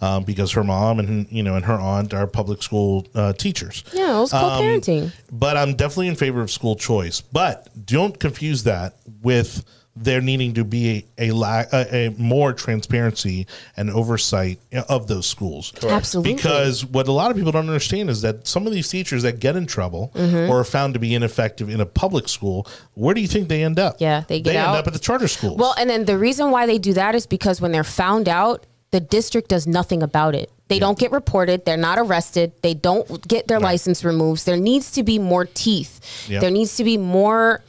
[0.00, 3.84] um, because her mom and you know and her aunt are public school uh, teachers.
[3.92, 5.12] yeah, it was Um, co-parenting.
[5.30, 7.20] But I'm definitely in favor of school choice.
[7.20, 9.62] But don't confuse that with
[10.02, 13.46] there needing to be a, a, la- a, a more transparency
[13.76, 15.72] and oversight of those schools.
[15.82, 16.34] Absolutely.
[16.34, 19.40] Because what a lot of people don't understand is that some of these teachers that
[19.40, 20.50] get in trouble Mm-hmm.
[20.50, 23.62] or are found to be ineffective in a public school, where do you think they
[23.62, 23.96] end up?
[24.00, 25.58] Yeah, they get they end up at the charter schools.
[25.58, 28.66] Well, and then the reason why they do that is because when they're found out,
[28.90, 30.50] the district does nothing about it.
[30.68, 31.64] They don't get reported.
[31.64, 32.52] They're not arrested.
[32.62, 34.46] They don't get their license removed.
[34.46, 36.26] There needs to be more teeth.
[36.28, 36.40] Yeah.
[36.40, 37.62] There needs to be more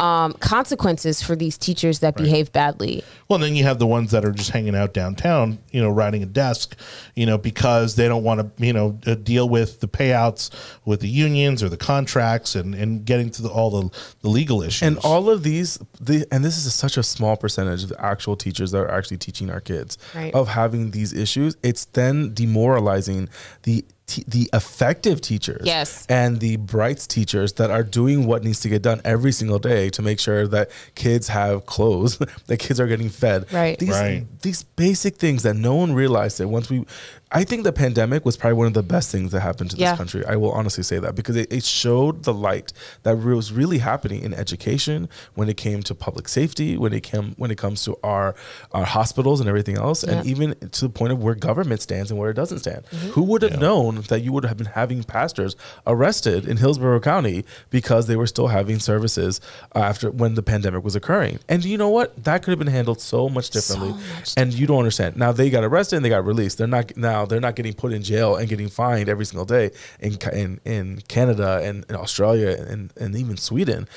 [0.00, 3.04] um, consequences for these teachers that behave badly.
[3.28, 6.22] Well, then you have the ones that are just hanging out downtown, you know, riding
[6.22, 6.74] a desk,
[7.14, 10.50] you know, because they don't want to, you know, uh, deal with the payouts
[10.84, 13.90] with the unions or the contracts and, and getting to the, all the,
[14.22, 14.82] the legal issues.
[14.82, 18.36] And all of these, the, and this is such a small percentage of the actual
[18.36, 20.34] teachers that are actually teaching our kids Right.
[20.34, 21.56] of having these issues.
[21.62, 23.28] It's then demoralizing
[23.64, 26.04] the te- the effective teachers, Yes.
[26.08, 29.88] and the brights teachers that are doing what needs to get done every single day
[29.90, 33.50] to make sure that kids have clothes, that kids are getting fed.
[33.52, 33.78] Right.
[33.78, 34.26] These Right.
[34.42, 36.84] these basic things that no one realized that once we.
[37.32, 39.82] I think the pandemic was probably one of the best things that happened to this
[39.82, 39.96] Yeah.
[39.96, 40.24] country.
[40.26, 42.72] I will honestly say that because it, it showed the light
[43.04, 47.34] that was really happening in education when it came to public safety, when it came
[47.38, 48.34] when it comes to our
[48.72, 52.18] our hospitals and everything else, and even to the point of where government stands and
[52.18, 52.82] where it doesn't stand.
[52.86, 53.10] Mm-hmm.
[53.10, 55.54] Who would have known that you would have been having pastors
[55.86, 59.40] arrested in Hillsborough County because they were still having services
[59.74, 61.38] after when the pandemic was occurring?
[61.48, 62.24] And you know what?
[62.24, 63.90] That could have been handled so much differently.
[63.92, 65.16] much and you don't understand.
[65.16, 66.58] Now they got arrested and they got released.
[66.58, 69.70] They're not now they're not getting put in jail and getting fined every single day
[70.00, 73.88] in in, in Canada and in Australia and, and even Sweden.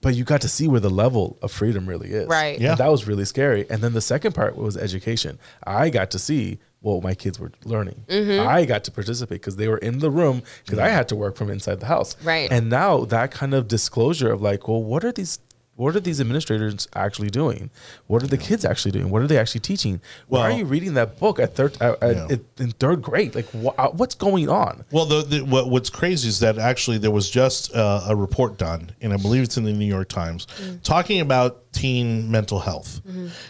[0.00, 2.26] But you got to see where the level of freedom really is.
[2.26, 2.60] Right.
[2.60, 2.70] Yeah.
[2.70, 3.66] And that was really scary.
[3.70, 5.38] And then the second part was education.
[5.64, 8.04] I got to see what my kids were learning.
[8.08, 8.46] Mm-hmm.
[8.48, 11.36] I got to participate because they were in the room because I had to work
[11.36, 12.16] from inside the house.
[12.24, 12.50] Right.
[12.50, 15.38] And now that kind of disclosure of like, well, what are these
[15.82, 17.70] what are these administrators actually doing?
[18.06, 19.10] What are the kids actually doing?
[19.10, 20.00] What are they actually teaching?
[20.28, 22.36] Why are you reading that book at third uh, at, Yeah.
[22.58, 23.34] in third grade?
[23.34, 24.84] Like, wha- uh, what's going on?
[24.90, 28.58] Well, the, the, what, what's crazy is that actually there was just uh, a report
[28.58, 30.46] done, and I believe it's in the New York Times,
[30.84, 33.00] talking about teen mental health,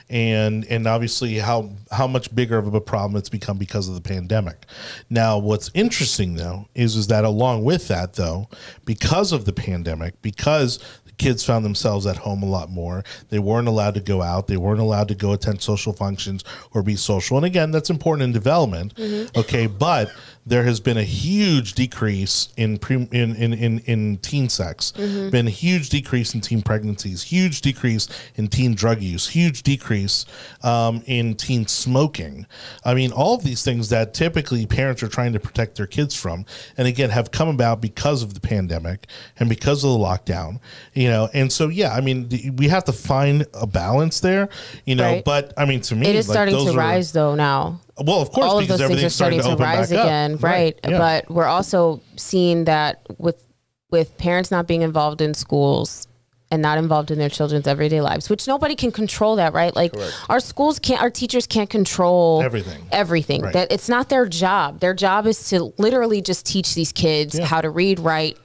[0.09, 4.01] and and obviously how how much bigger of a problem it's become because of the
[4.01, 4.65] pandemic.
[5.11, 8.49] Now, what's interesting though is is that along with that though,
[8.85, 13.05] because of the pandemic, because the kids found themselves at home a lot more.
[13.29, 14.49] They weren't allowed to go out.
[14.49, 17.37] They weren't allowed to go attend social functions or be social.
[17.37, 18.95] And again, that's important in development.
[18.97, 19.39] Mm-hmm.
[19.39, 20.13] Okay, but
[20.45, 25.47] there has been a huge decrease in pre, in, in, in, in teen sex, been
[25.47, 30.27] a huge decrease in teen pregnancies, huge decrease in teen drug use, huge decrease
[30.65, 32.47] um, in teen smoking.
[32.85, 36.15] I mean, all of these things that typically parents are trying to protect their kids
[36.15, 36.45] from,
[36.77, 39.07] and again, have come about because of the pandemic
[39.39, 40.59] and because of the lockdown,
[40.93, 41.29] you know.
[41.33, 44.49] And so, yeah, I mean, we have to find a balance there,
[44.87, 45.05] you know.
[45.05, 45.25] Right.
[45.25, 47.81] But I mean, to me, It is like, starting those to are- rise though now.
[48.05, 50.79] Well, of course, all of those things are starting to, open rise again, right?
[50.87, 50.99] yeah.
[50.99, 53.43] But we're also seeing that with
[53.91, 56.07] with parents not being involved in schools
[56.51, 59.75] and not involved in their children's everyday lives, which nobody can control that, right?
[59.75, 59.95] Like
[60.29, 62.87] our schools can't, our teachers can't control Everything.
[62.93, 63.41] Everything.
[63.43, 63.53] Right.
[63.55, 64.81] That it's not their job.
[64.81, 67.47] Their job is to literally just teach these kids Yeah.
[67.47, 68.37] how to read, write,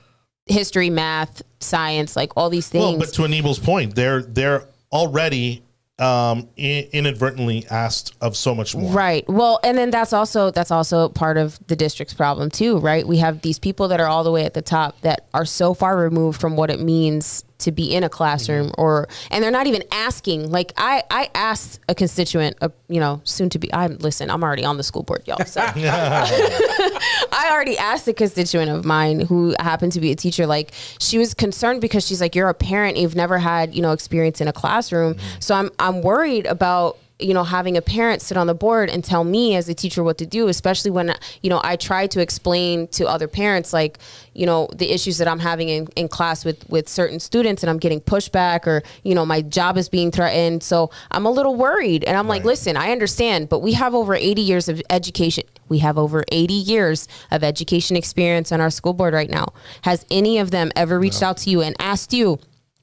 [0.46, 2.84] history, math, science, like all these things.
[2.84, 5.64] Well, but to Anibal's point, they're they're already
[6.00, 8.92] um, i- inadvertently asked of so much more.
[8.92, 9.28] Right.
[9.28, 13.08] Well, and then that's also that's also part of the district's problem too, right?
[13.08, 15.74] We have these people that are all the way at the top that are so
[15.74, 19.68] far removed from what it means to be in a classroom or and they're not
[19.68, 20.52] even asking.
[20.52, 24.44] Like I I asked a constituent, uh, you know, soon to be I'm listen, I'm
[24.44, 25.44] already on the school board, y'all.
[25.46, 30.46] So I already asked a constituent of mine who happened to be a teacher.
[30.46, 33.92] Like she was concerned because she's like, you're a parent, you've never had you know
[33.92, 38.38] experience in a classroom, so I'm I'm worried about you know, having a parent sit
[38.38, 41.50] on the board and tell me as a teacher what to do, especially when, you
[41.50, 43.98] know, I try to explain to other parents, like,
[44.34, 47.72] you know, the issues that I'm having in, in class with, with certain students and
[47.72, 50.62] I'm getting pushback or, you know, my job is being threatened.
[50.62, 52.04] So I'm a little worried.
[52.04, 55.46] And I'm like, listen, I understand, but we have over 80 years of education.
[55.70, 59.48] We have over 80 years of education experience on our school board right now.
[59.82, 62.38] Has any of them ever reached out to you and asked you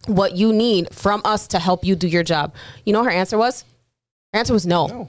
[0.06, 2.52] what you need from us to help you do your job?
[2.84, 3.64] You know, her answer was?
[4.34, 4.88] Her answer was no.
[4.88, 5.08] No.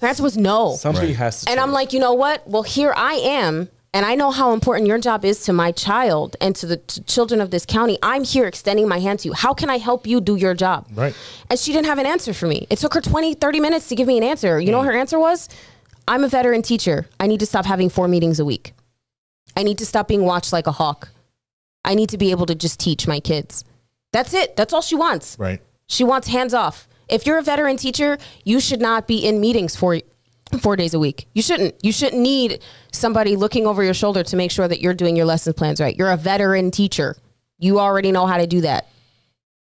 [0.00, 0.76] Her answer was no.
[0.76, 1.16] Something Right.
[1.16, 1.50] has to.
[1.50, 2.48] And I'm like, you know what?
[2.48, 3.68] Well, here I am.
[3.92, 7.02] And I know how important your job is to my child and to the t-
[7.02, 7.98] children of this county.
[8.02, 9.34] I'm here extending my hand to you.
[9.34, 10.86] How can I help you do your job?
[10.94, 11.14] Right.
[11.50, 12.66] And she didn't have an answer for me.
[12.70, 14.58] It took her 20, 30 minutes to give me an answer.
[14.58, 15.50] You know what her answer was?
[16.08, 17.08] I'm a veteran teacher.
[17.18, 18.72] I need to stop having four meetings a week.
[19.54, 21.10] I need to stop being watched like a hawk.
[21.84, 23.64] I need to be able to just teach my kids.
[24.12, 24.56] That's it.
[24.56, 25.36] That's all she wants.
[25.38, 25.60] Right.
[25.88, 26.86] She wants hands off.
[27.10, 30.00] If you're a veteran teacher, you should not be in meetings for
[30.60, 31.28] four days a week.
[31.34, 31.74] You shouldn't.
[31.82, 35.26] You shouldn't need somebody looking over your shoulder to make sure that you're doing your
[35.26, 35.96] lesson plans right.
[35.96, 37.16] You're a veteran teacher.
[37.58, 38.88] You already know how to do that.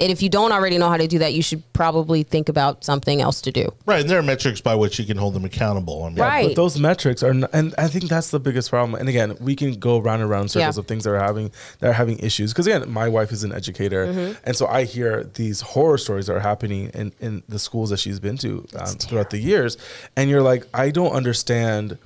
[0.01, 2.85] And if you don't already know how to do that, you should probably think about
[2.85, 3.75] something else to do.
[3.85, 4.01] Right.
[4.03, 6.05] And there are metrics by which you can hold them accountable.
[6.05, 6.47] I mean, Right.
[6.51, 8.95] But those metrics are, n- and I think that's the biggest problem.
[8.95, 10.81] And again, we can go round and round circles Yeah.
[10.81, 12.53] of things that are having that are having issues.
[12.53, 14.33] Because again, my wife is an educator, Mm-hmm.
[14.45, 17.99] and so I hear these horror stories that are happening in in the schools that
[17.99, 19.77] she's been to um, throughout the years.
[20.15, 21.99] And you're like, I don't understand.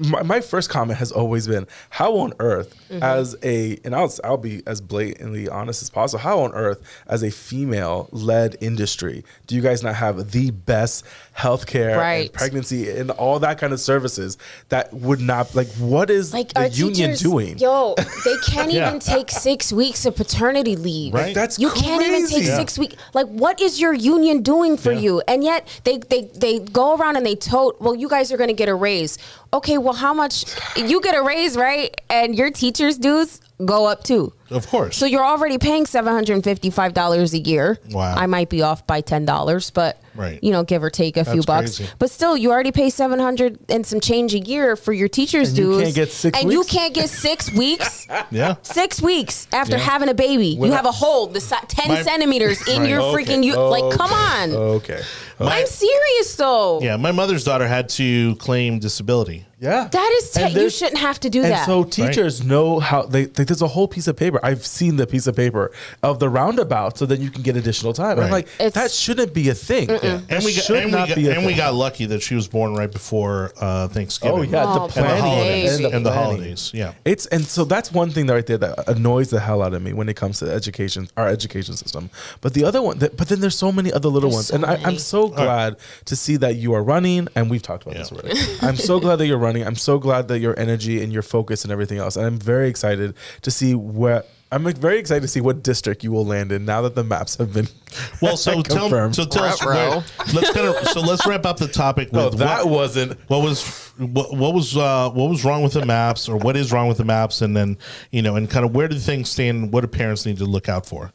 [0.00, 3.04] My, my first comment has always been, how on earth, Mm-hmm.
[3.04, 6.18] as a, and I'll I'll be as blatantly honest as possible.
[6.18, 11.04] How on earth, as a female led industry, do you guys not have the best
[11.38, 14.38] healthcare, and pregnancy, and all that kind of services
[14.70, 17.58] that would not like what is Like the union teachers, doing?
[17.58, 17.94] Yo,
[18.24, 18.88] they can't Yeah.
[18.88, 21.14] even take six weeks of paternity leave.
[21.14, 21.32] Right.
[21.32, 21.62] That's crazy.
[21.76, 22.52] you can't even take crazy.
[22.56, 22.96] six weeks.
[23.14, 24.98] Like, what is your union doing for Yeah.
[24.98, 25.22] you?
[25.28, 27.80] And yet they they they go around and they tote.
[27.80, 29.16] Well, you guys are going to get a raise.
[29.52, 30.44] Okay, well, how much?
[30.76, 31.98] You get a raise, right?
[32.08, 34.32] And your teachers' dues go up too.
[34.50, 34.96] Of course.
[34.96, 37.78] So you're already paying seven hundred and fifty-five dollars a year.
[37.90, 38.14] Wow.
[38.16, 40.42] I might be off by ten dollars, but Right.
[40.42, 41.76] you know, give or take a few bucks.
[41.78, 41.90] crazy.
[42.00, 45.50] But still, you already pay seven hundred and some change a year for your teachers'
[45.50, 45.82] And you dues.
[45.84, 48.08] can't get six and you can't get six weeks.
[48.32, 48.56] yeah.
[48.62, 49.82] Six weeks after Yeah.
[49.84, 52.84] having a baby, When you I- have a hold the si- ten My- centimeters in
[52.86, 53.54] your Okay, freaking you.
[53.56, 54.50] Like, come on.
[54.52, 55.00] Okay.
[55.38, 56.80] I'm serious though.
[56.82, 56.96] Yeah.
[56.96, 59.46] My mother's daughter had to claim disability.
[59.60, 59.88] Yeah.
[59.90, 61.66] That is te- you shouldn't have to do And that.
[61.66, 64.39] so teachers know how they, they there's a whole piece of paper.
[64.42, 65.70] I've seen the piece of paper
[66.02, 68.12] of the roundabout so that you can get additional time.
[68.18, 69.86] And I'm like, It's- that shouldn't be a thing.
[69.88, 72.06] That And we got, should and we not got, be a and we got lucky
[72.06, 74.38] that she was born right before uh, Thanksgiving.
[74.38, 75.78] Oh yeah, Oh, the And the planning holidays.
[75.80, 75.92] baby.
[75.96, 76.70] And the holidays.
[76.74, 76.92] Yeah.
[77.04, 79.82] It's and so that's one thing that right there that annoys the hell out of
[79.82, 82.10] me when it comes to education, our education system.
[82.40, 84.54] But the other one, that, but then there's so many other little There's ones, so
[84.56, 85.76] and I, I'm so glad
[86.06, 88.18] to see that you are running, and we've talked about this Yeah.
[88.18, 88.40] already.
[88.62, 89.66] I'm so glad that you're running.
[89.66, 92.68] I'm so glad that your energy and your focus and everything else, and I'm very
[92.68, 94.24] excited to see where.
[94.52, 97.36] I'm very excited to see what district you will land in now that the maps
[97.36, 97.68] have been
[98.22, 99.64] Well, so tell, so tell us.
[99.64, 99.90] Ruh-roh.
[100.00, 103.18] where- let's kind of so let's wrap up the topic with no, that what, wasn't.
[103.28, 106.72] what was what, what was uh, what was wrong with the maps, or what is
[106.72, 107.76] wrong with the maps, and then
[108.10, 109.72] you know, and kind of where do things stand?
[109.72, 111.12] What do parents need to look out for?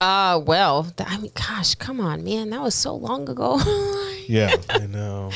[0.00, 3.60] Uh, well, I mean, gosh, come on, man, that was so long ago.
[4.30, 4.54] Yeah.
[4.68, 5.32] I know.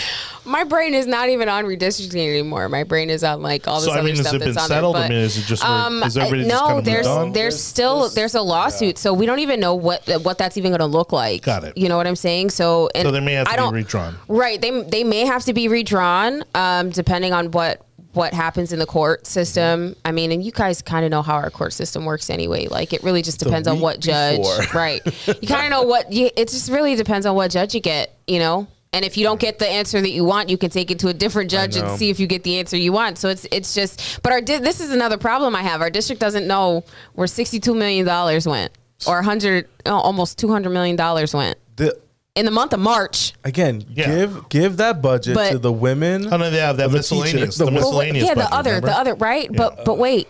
[0.46, 2.68] My brain is not even on redistricting anymore.
[2.68, 4.48] My brain is on like all this so I other mean, has stuff it been
[4.54, 4.94] that's on settled?
[4.96, 5.02] there.
[5.04, 7.06] I but- mean, is it just Um, is everybody I- just no, kind of there's
[7.06, 10.70] moved there's still there's a lawsuit, so we don't even know what what that's even
[10.70, 11.42] going to look like.
[11.42, 11.76] Got it.
[11.78, 12.50] You know what I'm saying?
[12.50, 14.16] So and so they may have I to don't be redrawn.
[14.28, 14.60] right.
[14.60, 17.80] They they may have to be redrawn, um, depending on what
[18.12, 19.96] what happens in the court system.
[20.04, 22.68] I mean, and you guys kind of know how our court system works anyway.
[22.68, 24.60] Like it really just depends on what judge, before.
[24.80, 25.00] right?
[25.26, 26.30] You kind of know what you.
[26.36, 28.14] It just really depends on what judge you get.
[28.28, 28.66] You know.
[28.94, 31.08] And if you don't get the answer that you want, you can take it to
[31.08, 33.18] a different judge and see if you get the answer you want.
[33.18, 34.20] So it's it's just.
[34.22, 35.80] But our di- this is another problem I have.
[35.80, 36.84] Our district doesn't know
[37.14, 38.70] where sixty two million dollars went,
[39.08, 41.98] or hundred, oh, almost two hundred million dollars went The,
[42.36, 43.32] in the month of March.
[43.42, 44.06] again, Yeah.
[44.14, 46.32] give give that budget But- to the women.
[46.32, 48.26] Oh no, they have that the miscellaneous, teachers, the the- Well, wait, miscellaneous.
[48.28, 48.86] yeah, the other, remember?
[48.86, 49.48] the other, right?
[49.52, 50.28] But but wait,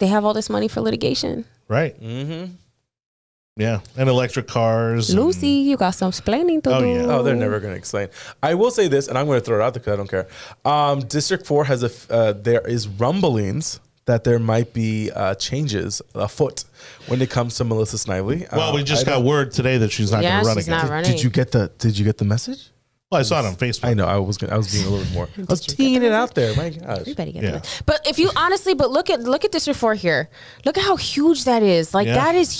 [0.00, 1.44] they have all this money for litigation.
[1.68, 1.94] right?
[2.02, 2.54] Mm-hmm.
[3.56, 5.10] Yeah, and electric cars.
[5.10, 6.88] and- Lucy, you got some explaining to Oh, do.
[6.88, 7.02] yeah.
[7.06, 8.08] Oh, they're never going to explain.
[8.42, 10.10] I will say this, and I'm going to throw it out there because I don't
[10.10, 10.26] care.
[10.64, 16.02] Um, District Four has a Uh, there is rumblings that there might be uh, changes
[16.16, 16.64] afoot
[17.06, 18.44] when it comes to Melissa Snively.
[18.52, 20.48] Well, Uh, we just I got don't- word today that she's not Yeah, going to
[20.48, 20.78] run she's again.
[20.80, 21.10] not running.
[21.12, 22.70] Did you get the Did you get the message?
[23.12, 23.84] Well, I saw it on Facebook.
[23.86, 24.06] I know.
[24.06, 24.36] I was.
[24.36, 25.28] Gonna, I was being a little more.
[25.38, 26.56] I was teeing it out there.
[26.56, 26.98] My gosh.
[26.98, 27.56] Everybody get Yeah.
[27.58, 27.82] it.
[27.86, 30.28] But if you honestly, but look at look at District Four here.
[30.64, 31.94] Look at how huge that is.
[31.94, 32.14] Like Yeah.
[32.16, 32.50] that is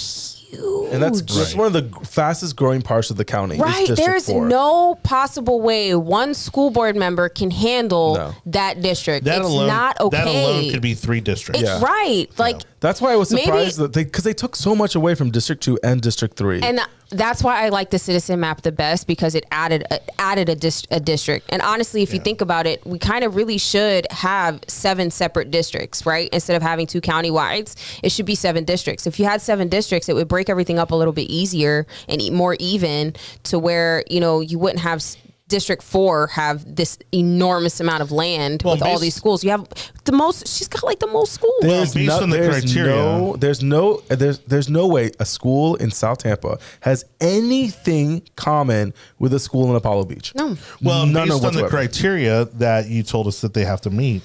[0.56, 0.92] huge.
[0.92, 3.58] And that's just one of the fastest growing parts of the county.
[3.58, 3.86] Right.
[3.86, 4.46] District There's four.
[4.46, 8.34] no possible way one school board member can handle No.
[8.46, 9.24] that district.
[9.24, 10.16] That it's alone, not okay.
[10.16, 11.62] that alone could be three districts.
[11.62, 11.80] It's Yeah.
[11.82, 12.26] right.
[12.38, 15.14] Like That's why I was Maybe- surprised that they because they took so much away
[15.14, 16.60] from District Two and District Three.
[16.62, 16.80] and
[17.10, 20.56] that's why I like the citizen map the best because it added a, added a,
[20.56, 21.46] dis- a district.
[21.50, 25.50] And honestly, if you think about it, we kind of really should have seven separate
[25.50, 26.28] districts, right?
[26.32, 29.06] Instead of having two county wides, it should be seven districts.
[29.06, 32.20] If you had seven districts, it would break everything up a little bit easier and
[32.20, 35.02] e- more even to where you know you wouldn't have.
[35.46, 39.44] S- District four have this enormous amount of land Well, with all these schools.
[39.44, 39.66] You have
[40.04, 40.48] the most.
[40.48, 41.54] She's got like the most schools.
[41.62, 45.76] Well, based on the there's criteria- no, there's no, there's there's no way a school
[45.76, 50.34] in South Tampa has anything common with a school in Apollo Beach.
[50.34, 50.56] No.
[50.82, 54.22] Well, None based on the criteria that you told us that they have to meet,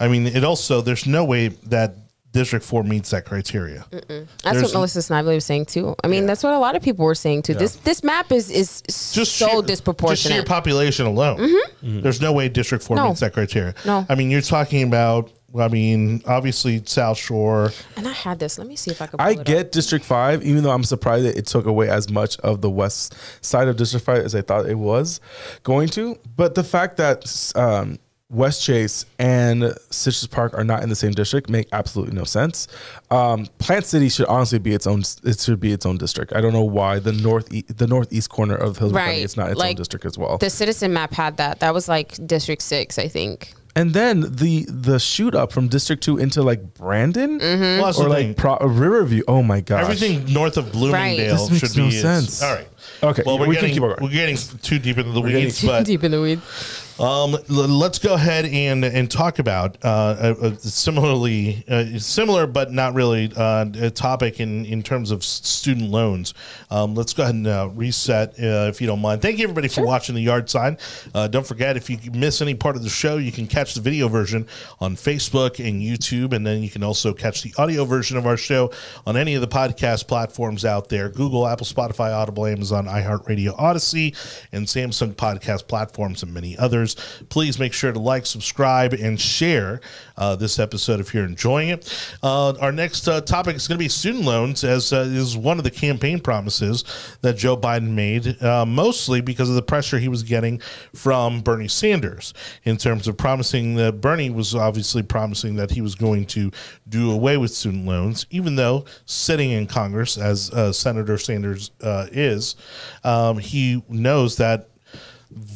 [0.00, 1.96] I mean, it also there's no way that
[2.32, 3.84] District Four meets that criteria.
[3.90, 4.02] That's
[4.42, 5.94] There's- what Melissa Snively was saying too.
[6.02, 6.26] I mean, Yeah.
[6.28, 7.54] that's what a lot of people were saying too.
[7.54, 10.38] This this map is is Just so sheer, Just sheer disproportionate.
[10.44, 10.46] Mm-hmm.
[10.52, 11.54] population alone.
[11.82, 13.08] There's no way District Four No.
[13.08, 13.74] meets that criteria.
[13.84, 14.06] No.
[14.08, 15.30] I mean, you're talking about.
[15.54, 17.72] I mean, obviously South Shore.
[17.98, 18.56] and I had this.
[18.56, 19.20] Let me see if I can.
[19.20, 19.72] I it get Up.
[19.72, 23.14] District Five, even though I'm surprised that it took away as much of the west
[23.42, 25.20] side of District Five as I thought it was
[25.62, 26.18] going to.
[26.38, 27.98] But the fact that um,
[28.32, 32.66] Westchase and Citrus Park are not in the same district make absolutely no sense.
[33.10, 35.02] Um, Plant City should honestly be its own.
[35.24, 36.32] It should be its own district.
[36.32, 39.50] I don't know why the north the northeast corner of Hillsborough County Right, it's not
[39.50, 40.38] its own district as well.
[40.38, 41.60] The citizen map had that.
[41.60, 43.52] That was like District Six, I think.
[43.76, 47.82] and then the the shoot up from District Two into like Brandon Mm-hmm.
[47.82, 48.34] Well, or like thing.
[48.34, 49.22] Pro- Riverview.
[49.28, 49.82] Oh my god!
[49.82, 52.42] Everything north of Bloomingdale This makes should be no its- sense.
[52.42, 52.68] All right.
[53.02, 55.64] Okay, Well, we're we can getting keep we're getting too deep into the getting weeds,
[55.64, 56.81] but Deep in the weeds.
[57.00, 62.70] Um, let's go ahead and and talk about uh, a, a similarly uh, similar but
[62.70, 66.34] not really uh, a topic in in terms of student loans.
[66.70, 69.22] Um, let's go ahead and uh, reset uh, if you don't mind.
[69.22, 70.76] Thank you everybody for watching the Yard Sign.
[71.14, 73.80] Uh, don't forget if you miss any part of the show, you can catch the
[73.80, 74.46] video version
[74.78, 78.36] on Facebook and YouTube, and then you can also catch the audio version of our
[78.36, 78.70] show
[79.06, 84.14] on any of the podcast platforms out there: Google, Apple, Spotify, Audible, Amazon, iHeartRadio, Odyssey,
[84.52, 86.81] and Samsung podcast platforms, and many others.
[87.28, 89.80] Please make sure to like, subscribe, and share
[90.16, 92.16] uh, this episode if you're enjoying it.
[92.22, 95.58] Uh, our next uh, topic is going to be student loans, as uh, is one
[95.58, 96.84] of the campaign promises
[97.22, 100.60] that Joe Biden made, uh, mostly because of the pressure he was getting
[100.94, 105.94] from Bernie Sanders in terms of promising that Bernie was obviously promising that he was
[105.94, 106.50] going to
[106.88, 111.70] do away with student loans, even though sitting in Congress, as uh, Senator Sanders
[112.12, 112.56] is,
[113.04, 114.68] um, he knows that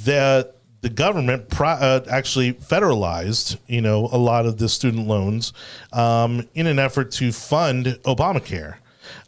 [0.04, 0.55] that
[0.86, 5.52] the government pro- uh, actually federalized, you know, a lot of the student loans
[5.92, 8.76] um, in an effort to fund Obamacare.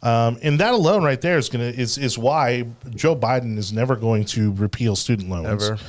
[0.01, 3.97] Um, and that alone, right there, is gonna is is why Joe Biden is never
[3.97, 5.69] going to repeal student loans.
[5.69, 5.79] Ever.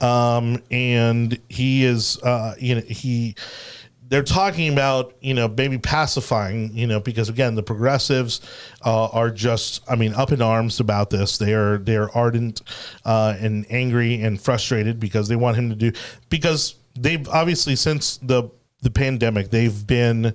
[0.00, 3.34] Um, and he is, uh, you know, he
[4.08, 8.40] they're talking about you know maybe pacifying you know because again the progressives
[8.84, 11.38] uh, are just i mean up in arms about this.
[11.38, 12.62] They are they are ardent
[13.04, 15.92] uh, and angry and frustrated because they want him to do
[16.30, 18.50] because they've obviously since the
[18.82, 20.34] the pandemic they've been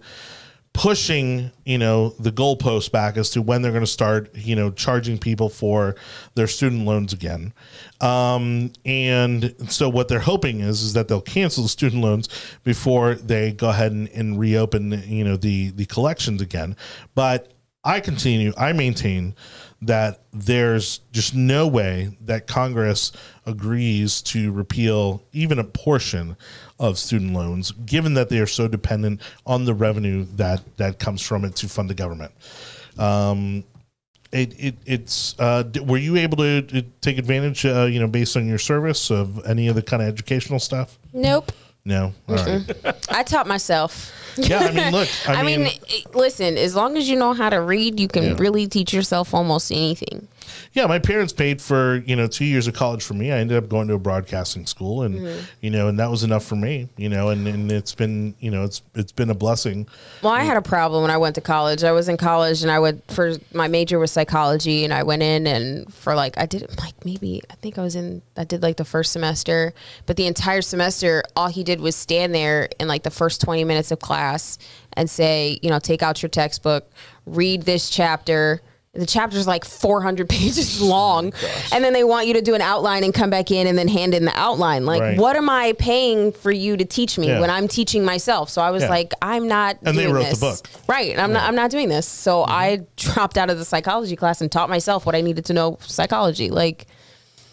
[0.74, 4.72] pushing you know the goalposts back as to when they're going to start you know
[4.72, 5.96] charging people for
[6.36, 7.54] their student loans again.
[8.00, 12.30] Um, and so what they're hoping is is that they'll cancel the student loans
[12.64, 16.76] before they go ahead and, and reopen you know the the collections again.
[17.16, 17.52] But
[17.84, 19.34] i continue i maintain
[19.82, 23.12] that there's just no way that Congress
[23.48, 26.38] agrees to repeal even a portion
[26.82, 31.22] of student loans, given that they are so dependent on the revenue that that comes
[31.22, 32.32] from it to fund the government.
[32.98, 33.64] Um,
[34.32, 38.36] it, it it's uh, were you able to, to take advantage, uh, you know, based
[38.36, 40.98] on your service of any of the kind of educational stuff?
[41.14, 41.52] Nope.
[41.84, 42.64] No, all right.
[43.10, 44.12] I taught myself.
[44.38, 47.34] Yeah, I mean, look, I, I, mean, mean, it- listen, as long as you know
[47.34, 48.36] how to read, you can Yeah.
[48.38, 50.28] really teach yourself almost anything.
[50.74, 53.32] Yeah, my parents paid for you know two years of college for me.
[53.32, 55.40] I ended up going to a broadcasting school, and Mm-hmm.
[55.62, 56.88] you know, and that was enough for me.
[56.98, 59.88] You know, and, and it's been you know it's it's been a blessing.
[60.22, 61.84] Well, I had a problem when I went to college.
[61.84, 65.22] I was in college and I would for my major was psychology and I went
[65.24, 68.62] in and for like I did like maybe I think I was in I did
[68.64, 69.74] like the first semester,
[70.06, 73.64] but the entire semester all he did was stand there in like the first 20
[73.64, 74.58] minutes of class
[74.94, 76.90] and say, you know, take out your textbook,
[77.26, 78.62] read this chapter,
[78.94, 82.62] the chapter's like 400 pages long Oh and then they want you to do an
[82.62, 85.18] outline and come back in and then hand in the outline like Right.
[85.18, 87.40] what am i paying for you to teach me Yeah.
[87.40, 88.90] when i'm teaching myself so i was Yeah.
[88.90, 90.62] like i'm not And they doing wrote the this.
[90.62, 90.70] book.
[90.90, 92.52] right i'm not i'm not doing this so Mm-hmm.
[92.52, 95.78] i dropped out of the psychology class and taught myself what i needed to know
[95.82, 96.86] psychology like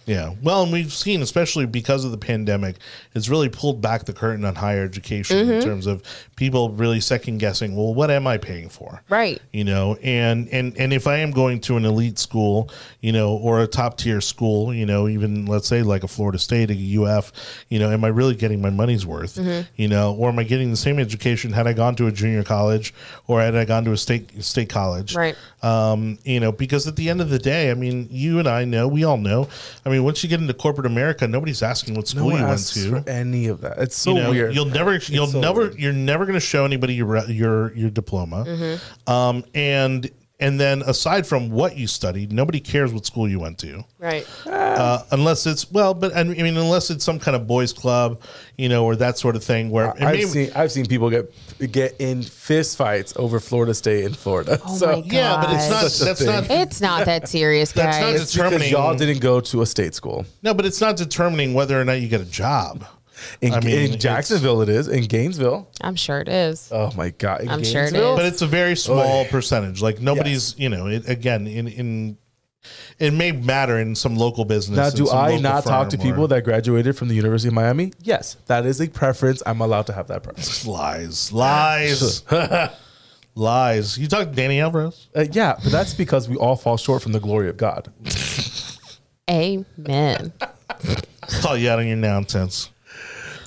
[0.09, 0.35] Yeah.
[0.43, 2.77] Well, and we've seen, especially because of the pandemic,
[3.15, 5.51] it's really pulled back the curtain on higher education Mm-hmm.
[5.53, 6.03] in terms of
[6.37, 9.03] people really second guessing, well, what am I paying for?
[9.09, 9.41] Right.
[9.53, 13.37] You know, and and and if I am going to an elite school, you know,
[13.37, 17.03] or a top tier school, you know, even let's say like a Florida State, a
[17.05, 17.31] UF,
[17.69, 19.37] you know, am I really getting my money's worth?
[19.37, 19.69] Mm-hmm.
[19.77, 22.43] You know, or am I getting the same education had I gone to a junior
[22.43, 22.95] college
[23.27, 25.15] or had I gone to a state state college?
[25.15, 25.37] Right.
[25.63, 28.65] Um, you know, because at the end of the day, I mean, you and I
[28.65, 29.49] know, we all know.
[29.85, 32.47] I mean, once you get into corporate America, nobody's asking what No school one you
[32.47, 33.11] went to.
[33.11, 33.79] any of that.
[33.79, 34.55] It's so you know, weird.
[34.55, 35.79] you'll never, you'll so never, weird.
[35.79, 38.45] you're never going to show anybody your your your diploma.
[38.45, 39.11] Mm-hmm.
[39.13, 40.11] Um, and
[40.41, 43.85] and then aside from what you studied, nobody cares what school you went to.
[43.99, 48.21] right Uh, unless it's well, but I mean, unless it's some kind of boys' club,
[48.57, 49.71] you know, or that sort of thing.
[49.71, 51.33] Where it I've may- seen I've seen people get
[51.73, 54.61] get in fist fights over Florida State and Florida.
[54.65, 55.91] Oh so my yeah, but it's not.
[55.91, 56.51] Such That's not.
[56.51, 59.67] it's not that serious That's not guys just- because determining- y'all didn't go to a
[59.67, 60.25] state school.
[60.43, 62.85] No, but it's not determining whether or not you get a job.
[63.41, 64.89] In, I mean, in Jacksonville, it is.
[64.89, 68.13] In Gainesville, i'm sure it is oh my god, in I'm sure it Gainesville?
[68.15, 68.17] is.
[68.19, 69.29] but it's a very small Oy.
[69.31, 69.83] percentage.
[69.83, 72.19] Like nobody's, you know, it, again, in in
[72.99, 74.77] it may matter in some local business.
[74.77, 77.55] Now, do I not talk to firm people or- that graduated from the University of
[77.55, 77.93] Miami?
[78.03, 79.43] Yes, that is a preference.
[79.47, 80.67] I'm allowed to have that preference.
[80.67, 82.25] lies, lies,
[83.35, 83.97] lies?
[83.99, 85.09] You talk to Danny Alvarez?
[85.15, 87.93] Uh, yeah, but that's because we all fall short from the glory of God.
[89.31, 90.33] amen
[91.43, 92.71] Call you out on your nonsense.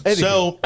[0.04, 0.20] Anywho.
[0.20, 0.60] So,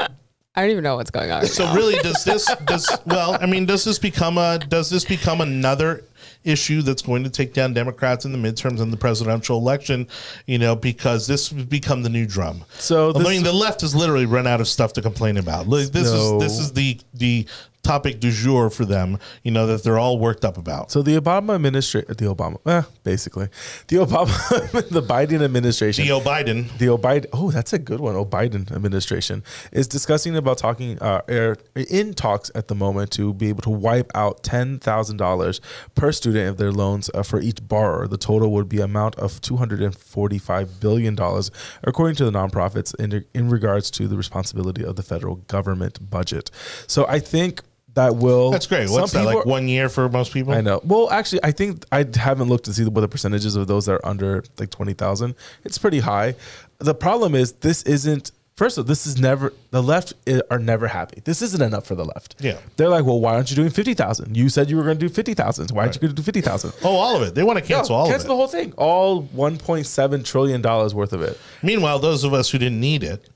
[0.57, 1.75] i don't even know what's going on right so now.
[1.75, 3.37] really, does this does well?
[3.41, 6.03] I mean, does this become a does this become another?
[6.43, 10.07] issue that's going to take down Democrats in the midterms and the presidential election,
[10.45, 12.63] you know, because this would become the new drum.
[12.77, 15.67] So I this- mean, the left has literally run out of stuff to complain about.
[15.67, 16.37] Like, This No.
[16.37, 17.47] is this is the the
[17.85, 19.19] topic du jour for them.
[19.43, 20.91] You know that they're all worked up about.
[20.91, 23.47] So the Obama administration, the Obama, eh, basically,
[23.87, 26.75] the Obama, the Biden administration, Joe Biden.
[26.79, 28.15] the O'Biden, oh, that's a good one.
[28.15, 33.61] O'Biden administration is discussing about talking, uh, in talks at the moment to be able
[33.61, 35.61] to wipe out ten thousand dollars
[35.93, 38.07] per student of their loans uh, for each borrower.
[38.07, 41.51] The total would be amount of two hundred and forty-five billion dollars,
[41.83, 46.49] according to the nonprofits, in in regards to the responsibility of the federal government budget.
[46.87, 47.61] So I think
[47.95, 48.51] that will.
[48.51, 48.89] That's great.
[48.89, 49.37] What's that like?
[49.37, 50.53] are- One year for most people.
[50.53, 50.79] I know.
[50.83, 53.93] Well, actually, I think I haven't looked to see what the percentages of those that
[53.93, 55.35] are under like twenty thousand.
[55.63, 56.35] It's pretty high.
[56.79, 58.31] The problem is this isn't.
[58.57, 61.21] First of all, this is never the left eh, are never happy.
[61.25, 62.35] This isn't enough for the left.
[62.39, 62.57] Yeah.
[62.77, 64.37] they're like, well, why aren't you doing fifty thousand?
[64.37, 65.71] You said you were going to do fifty thousand.
[65.71, 66.71] Why aren't you going to do fifty thousand?
[66.83, 67.35] Oh, all of it.
[67.35, 68.13] They want to cancel all of it.
[68.13, 68.71] cancel the whole thing.
[68.77, 71.37] All one point seven trillion dollars worth of it.
[71.63, 73.27] Meanwhile, those of us who didn't need it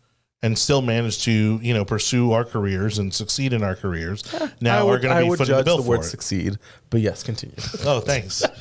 [0.41, 4.23] and still manage to, you know, pursue our careers and succeed in our careers
[4.61, 6.03] now we're going to be footing the bill the for word it.
[6.03, 6.57] succeed,
[6.89, 7.55] but yes, continue.
[7.83, 8.43] Oh, thanks.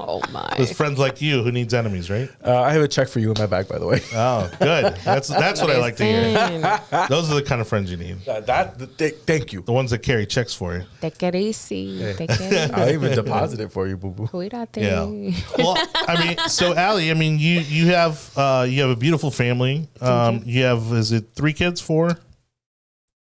[0.00, 2.28] oh my With friends like you who needs enemies, right?
[2.44, 4.00] Uh, I have a check for you in my bag, by the way.
[4.14, 4.96] Oh, good.
[5.04, 6.80] That's that's what I like to hear.
[7.08, 8.26] Those are the kind of friends you need.
[8.28, 9.62] Uh, that th- thank you.
[9.62, 10.84] The ones that carry checks for you.
[11.00, 14.26] take it easy take it easy I'll even deposit it for you, boo boo.
[14.26, 14.82] Cuídate.
[14.82, 15.04] Yeah.
[15.58, 15.76] Well,
[16.08, 19.88] I mean, so Aly, I mean, you you have uh, you have a beautiful family.
[20.00, 21.80] Um, you have is it three kids?
[21.80, 22.16] Four?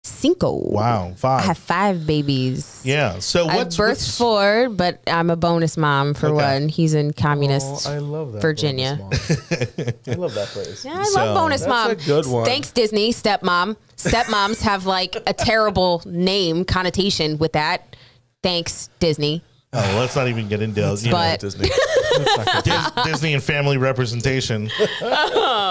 [0.07, 0.61] Cinco.
[0.63, 1.39] Wow, five.
[1.39, 1.45] I five.
[1.47, 2.81] have five babies.
[2.85, 3.19] yeah.
[3.19, 6.35] So I what's, birthed what's four, but I'm a bonus mom for Okay.
[6.59, 6.69] one.
[6.69, 7.87] He's in communist.
[7.87, 8.41] Oh, I love that.
[8.41, 8.99] Virginia.
[9.01, 10.83] I love that place.
[10.85, 11.91] Yeah, I So- love bonus That's mom.
[11.91, 12.45] a good one.
[12.45, 13.11] Thanks, Disney.
[13.13, 13.75] Stepmom.
[13.97, 17.95] Stepmoms have like a terrible name connotation with that.
[18.43, 19.43] Thanks, Disney.
[19.77, 21.69] Oh, let's not even get into you know, But- Disney.
[22.63, 24.69] Dis- Disney and family representation.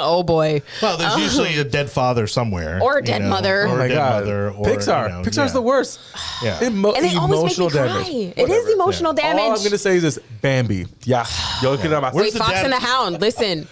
[0.09, 0.63] Oh boy.
[0.81, 1.19] Well, there's oh.
[1.19, 3.63] usually a dead father somewhere, Or a dead know, mother.
[3.63, 4.21] or oh a my dead god.
[4.25, 5.09] mother, or Pixar.
[5.09, 5.53] you know, Pixar's yeah.
[5.53, 5.99] the worst.
[6.43, 6.63] Yeah.
[6.65, 7.87] Emo- And they always make me emotional cry.
[8.05, 8.35] damage.
[8.37, 9.43] It is emotional damage.
[9.43, 10.87] All I'm gonna say is this: Bambi.
[11.03, 11.27] Yeah.
[11.63, 12.15] Yo look it up.
[12.15, 13.21] Where's Wait, the Fox dad- and the Hound.
[13.21, 13.67] Listen,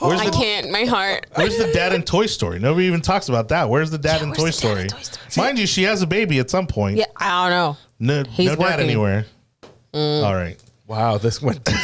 [0.00, 0.70] Where's I the, can't.
[0.72, 1.26] My heart.
[1.36, 2.58] Where's the dad in Toy Story?
[2.58, 3.68] Nobody even talks about that.
[3.68, 4.82] Where's the dad in where's Toy the dad Story?
[4.82, 5.46] in Toy Story?
[5.46, 6.96] Mind you, she has a baby at some point.
[6.96, 7.76] Yeah, I don't know.
[8.24, 8.80] No, He's no dad working.
[8.86, 9.26] anywhere.
[9.94, 10.56] All right.
[10.86, 11.68] Wow, this went.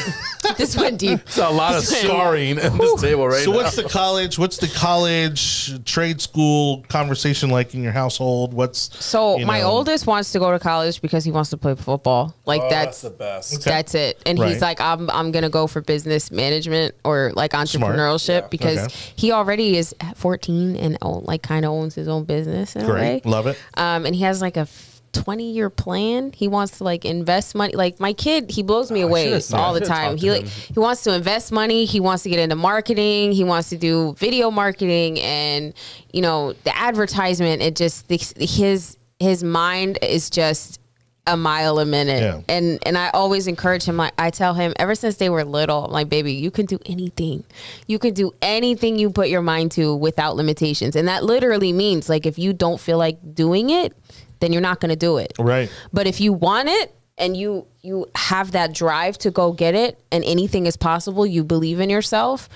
[0.57, 1.21] This went deep.
[1.21, 3.59] It's a lot of scarring at this table right So now.
[3.59, 4.39] what's the college?
[4.39, 8.53] What's the college trade school conversation like in your household?
[8.53, 11.57] What's So you my know- oldest wants to go to college because he wants to
[11.57, 12.35] play football.
[12.47, 13.65] Like Oh, that's the best.
[13.65, 14.21] That's it.
[14.27, 14.51] And Right.
[14.53, 18.47] he's like, I'm I'm gonna go for business management or like entrepreneurship Yeah.
[18.51, 18.95] because Okay.
[19.17, 22.93] he already is 14 and own, like kind of owns his own business in a
[22.93, 23.21] way.
[23.25, 23.57] Love it.
[23.75, 26.33] Um, and he has like a f- 20 year plan.
[26.33, 27.75] He wants to like invest money.
[27.75, 30.17] Like my kid, he blows me away all the time.
[30.17, 30.75] He like him.
[30.75, 31.85] he wants to invest money.
[31.85, 33.33] He wants to get into marketing.
[33.33, 35.75] He wants to do video marketing and
[36.13, 37.63] you know the advertisement.
[37.63, 40.81] It just his his mind is just
[41.27, 42.23] a mile a minute.
[42.23, 42.41] Yeah.
[42.49, 43.97] And and I always encourage him.
[43.97, 46.79] Like I tell him ever since they were little, I'm like baby, you can do
[46.87, 47.45] anything.
[47.87, 50.97] You can do anything you put your mind to without limitations.
[50.97, 53.95] And that literally means like if you don't feel like doing it,
[54.41, 55.32] then you're not going to do it.
[55.38, 55.70] Right.
[55.93, 59.99] But if you want it and you you have that drive to go get it
[60.11, 62.49] and anything is possible, you believe in yourself,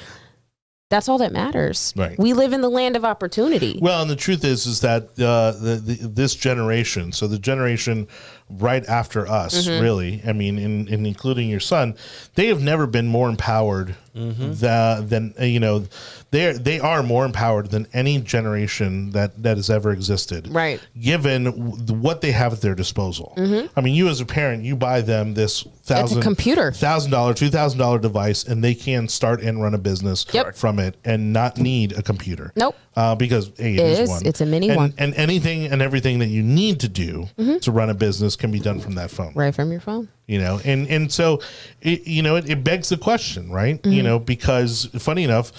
[0.90, 1.92] that's all that matters.
[1.96, 2.16] Right.
[2.18, 3.78] We live in the land of opportunity.
[3.82, 8.06] Well, and the truth is, is that uh, the, the this generation, so the generation
[8.50, 9.82] right after us, Mm-hmm.
[9.82, 11.96] really, I mean, in, in including your son,
[12.34, 15.86] they have never been more empowered tha- than uh, you know,
[16.34, 20.48] they they are more empowered than any generation that that has ever existed.
[20.48, 20.80] Right.
[21.00, 23.32] Given w- what they have at their disposal.
[23.76, 26.72] I mean, you as a parent, you buy them this thousand computer.
[26.72, 30.56] thousand dollar, two thousand dollar device, and they can start and run a business Yep.
[30.56, 32.52] from it and not need a computer.
[32.56, 32.74] Nope.
[32.96, 34.08] Uh, because it It is, is.
[34.08, 34.26] one.
[34.26, 34.94] It's a mini and, one.
[34.98, 37.26] and anything and everything that you need to do
[37.62, 39.32] to run a business can be done from that phone.
[39.34, 40.08] Right from your phone.
[40.26, 41.40] You know, and and so
[41.82, 43.78] it, you know it, it begs the question, right?
[43.84, 44.06] You Mm-hmm.
[44.06, 45.52] know, because funny enough.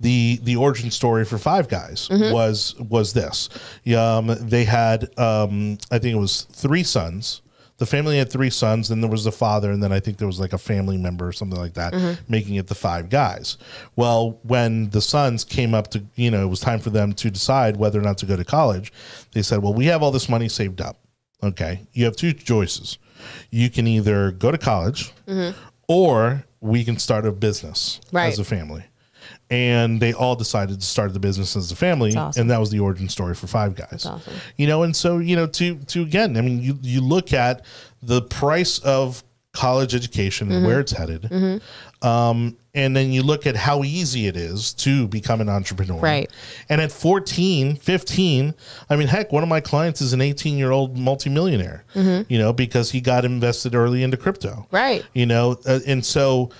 [0.00, 2.32] The, the origin story for Five Guys Mm-hmm.
[2.32, 3.48] was was this.
[3.96, 7.42] Um, they had um, I think it was three sons.
[7.78, 10.26] The family had three sons, and there was the father, and then I think there
[10.26, 12.22] was like a family member or something like that, Mm-hmm.
[12.32, 13.56] making it the five guys.
[13.94, 17.30] Well, when the sons came up to, you know, it was time for them to
[17.30, 18.92] decide whether or not to go to college,
[19.32, 20.98] they said, Well, we have all this money saved up.
[21.40, 21.86] Okay.
[21.92, 22.98] You have two choices.
[23.50, 25.12] You can either go to college
[25.86, 28.26] or we can start a business Right.
[28.32, 28.84] as a family.
[29.50, 32.40] And they all decided to start the business as a family, awesome.
[32.42, 34.04] and that was the origin story for Five Guys.
[34.04, 34.34] awesome.
[34.56, 37.64] You know, and so you know, to to again, I mean, you you look at
[38.02, 39.24] the price of
[39.54, 40.56] college education Mm-hmm.
[40.58, 41.32] and where it's headed,
[42.02, 45.98] um, and then you look at how easy it is to become an entrepreneur.
[45.98, 46.30] Right.
[46.68, 48.54] And at 14, 15,
[48.88, 52.52] I mean, heck, one of my clients is an 18 year old multimillionaire, you know,
[52.52, 54.50] because he got invested early into crypto.
[54.50, 54.76] Mm-hmm.
[54.76, 55.04] Right.
[55.14, 56.50] You know, uh, and so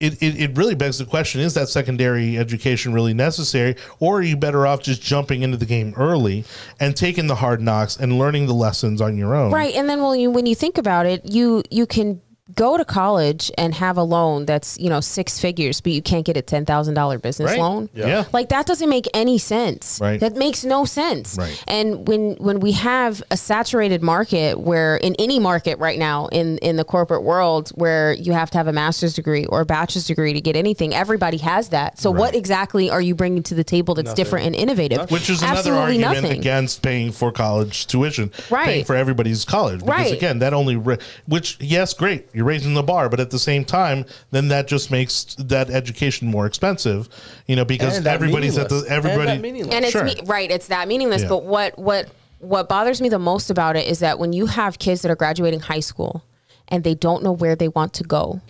[0.00, 4.22] it, it, it really begs the question is that secondary education really necessary or are
[4.22, 6.44] you better off just jumping into the game early
[6.78, 9.74] and taking the hard knocks and learning the lessons on your own Right.
[9.74, 12.20] And then when you when you think about it, you you can
[12.54, 16.24] go to college and have a loan that's, you know, six figures, but you can't
[16.24, 17.60] get a ten thousand dollar business Right.
[17.60, 17.88] loan.
[17.94, 19.98] yeah, Like that doesn't make any sense.
[20.00, 20.18] Right.
[20.18, 21.36] That makes no sense.
[21.38, 21.62] Right.
[21.68, 26.56] And when when we have a saturated market where in any market right now in
[26.58, 30.06] in the corporate world where you have to have a master's degree or a bachelor's
[30.06, 31.98] degree to get anything, everybody has that.
[31.98, 35.10] So what exactly are you bringing to the table that's different and innovative?
[35.10, 36.38] which is another Absolutely argument nothing.
[36.38, 38.64] against paying for college tuition, Right.
[38.66, 39.80] paying for everybody's college.
[39.80, 40.12] Because Right.
[40.12, 40.96] again, that only, ra-
[41.26, 44.90] which yes, great, you're raising the bar, but at the same time, then that just
[44.90, 47.08] makes that education more expensive,
[47.46, 48.90] you know, because And everybody's at the meaningless.
[48.90, 49.76] And that everybody.
[49.76, 50.04] and it's Sure.
[50.04, 51.28] me, right it's that meaningless Yeah.
[51.28, 52.08] but what what
[52.38, 55.16] what bothers me the most about it is that when you have kids that are
[55.16, 56.22] graduating high school
[56.68, 58.40] and they don't know where they want to go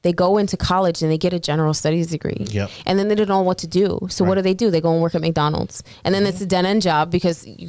[0.00, 2.70] they go into college and they get a general studies degree Yep.
[2.86, 4.92] and then they don't know what to do so what do they do they go
[4.94, 7.68] and work at mcdonald's and then it's a dead end job because you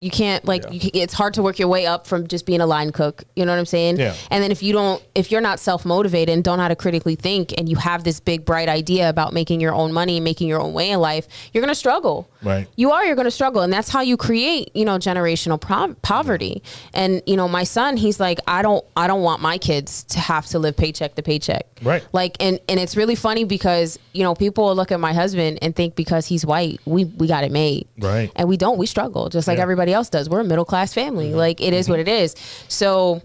[0.00, 2.62] you can't like you, ca- it's hard to work your way up from just being
[2.62, 4.14] a line cook you know what i'm saying Yeah.
[4.30, 7.16] and then if you don't if you're not self-motivated and don't know how to critically
[7.16, 10.58] think and you have this big bright idea about making your own money making your
[10.58, 12.66] own way in life you're going to struggle Right.
[12.76, 15.92] you are you're going to struggle and that's how you create you know generational pro-
[16.00, 16.62] poverty
[16.94, 20.18] and you know my son he's like i don't i don't want my kids to
[20.18, 22.02] have to live paycheck to paycheck Right.
[22.14, 25.58] like and and it's really funny because you know people will look at my husband
[25.60, 28.32] and think because he's white we we got it made Right.
[28.34, 29.62] and we don't we struggle just like Yeah.
[29.64, 31.38] everybody else does we're a middle class family mm-hmm.
[31.38, 31.92] like it is mm-hmm.
[31.92, 32.34] what it is
[32.68, 33.22] so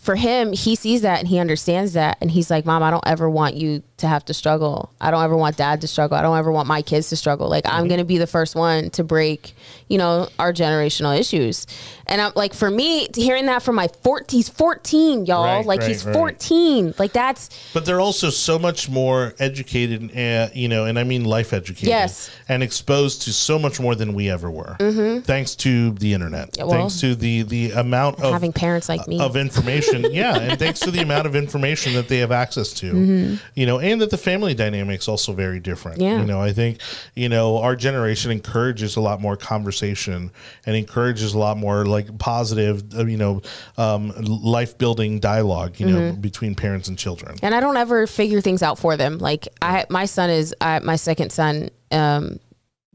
[0.00, 2.16] for him, he sees that and he understands that.
[2.22, 4.90] And he's like, Mom, I don't ever want you to have to struggle.
[4.98, 6.16] I don't ever want dad to struggle.
[6.16, 7.50] I don't ever want my kids to struggle.
[7.50, 7.88] Like, I'm mm-hmm.
[7.88, 9.54] going to be the first one to break,
[9.90, 11.66] you know, our generational issues.
[12.06, 15.44] And I'm like, for me, hearing that from my 14, he's 14, y'all.
[15.44, 16.14] Right, like, right, he's right.
[16.14, 16.94] 14.
[16.98, 21.24] Like, that's, But they're also so much more educated, uh, you know, and I mean
[21.24, 21.88] life educated.
[21.88, 22.30] Yes.
[22.48, 24.76] And exposed to so much more than we ever were,
[25.24, 29.18] thanks to the internet, well, thanks to the the amount of having parents like me.
[29.20, 30.04] of information.
[30.12, 33.34] yeah, and thanks to the amount of information that they have access to, Mm-hmm.
[33.54, 36.00] you know, and that the family dynamics also very different.
[36.00, 36.20] Yeah.
[36.20, 36.78] You know, I think
[37.14, 40.30] you know our generation encourages a lot more conversation and
[40.76, 43.42] encourages a lot more like positive, uh, you know,
[43.78, 45.78] um, life building dialogue.
[45.80, 46.20] You know, Mm-hmm.
[46.20, 47.36] between parents and children.
[47.42, 49.18] and I don't ever figure things out for them.
[49.18, 52.38] Like I, my son is I, my second son, um,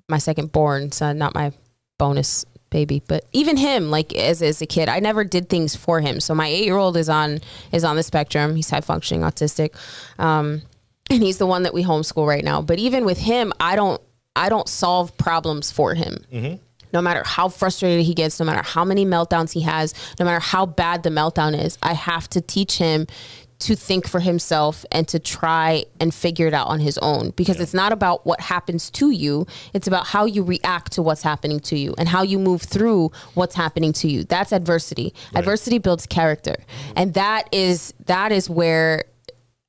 [0.07, 1.51] my second born son, not my
[1.97, 3.01] bonus baby.
[3.07, 6.19] But even him, like as as a kid, I never did things for him.
[6.19, 7.39] So my eight year old is on
[7.71, 8.55] is on the spectrum.
[8.55, 9.75] He's high functioning autistic,
[10.19, 10.61] um,
[11.09, 12.61] and he's the one that we homeschool right now.
[12.61, 14.01] But even with him, I don't
[14.35, 16.17] I don't solve problems for him.
[16.95, 20.39] No matter how frustrated he gets, no matter how many meltdowns he has, no matter
[20.39, 23.05] how bad the meltdown is, I have to teach him
[23.59, 27.31] to think for himself and to try and figure it out on his own.
[27.31, 31.21] Because it's not about what happens to you it's about how you react to what's
[31.21, 34.23] happening to you and how you move through what's happening to you.
[34.23, 35.13] That's adversity.
[35.35, 36.55] Adversity builds character.
[36.95, 39.03] And that is that is where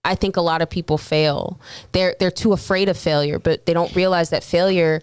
[0.04, 1.58] I think a lot of people fail.
[1.90, 5.02] They're they're too afraid of failure, but they don't realize that failure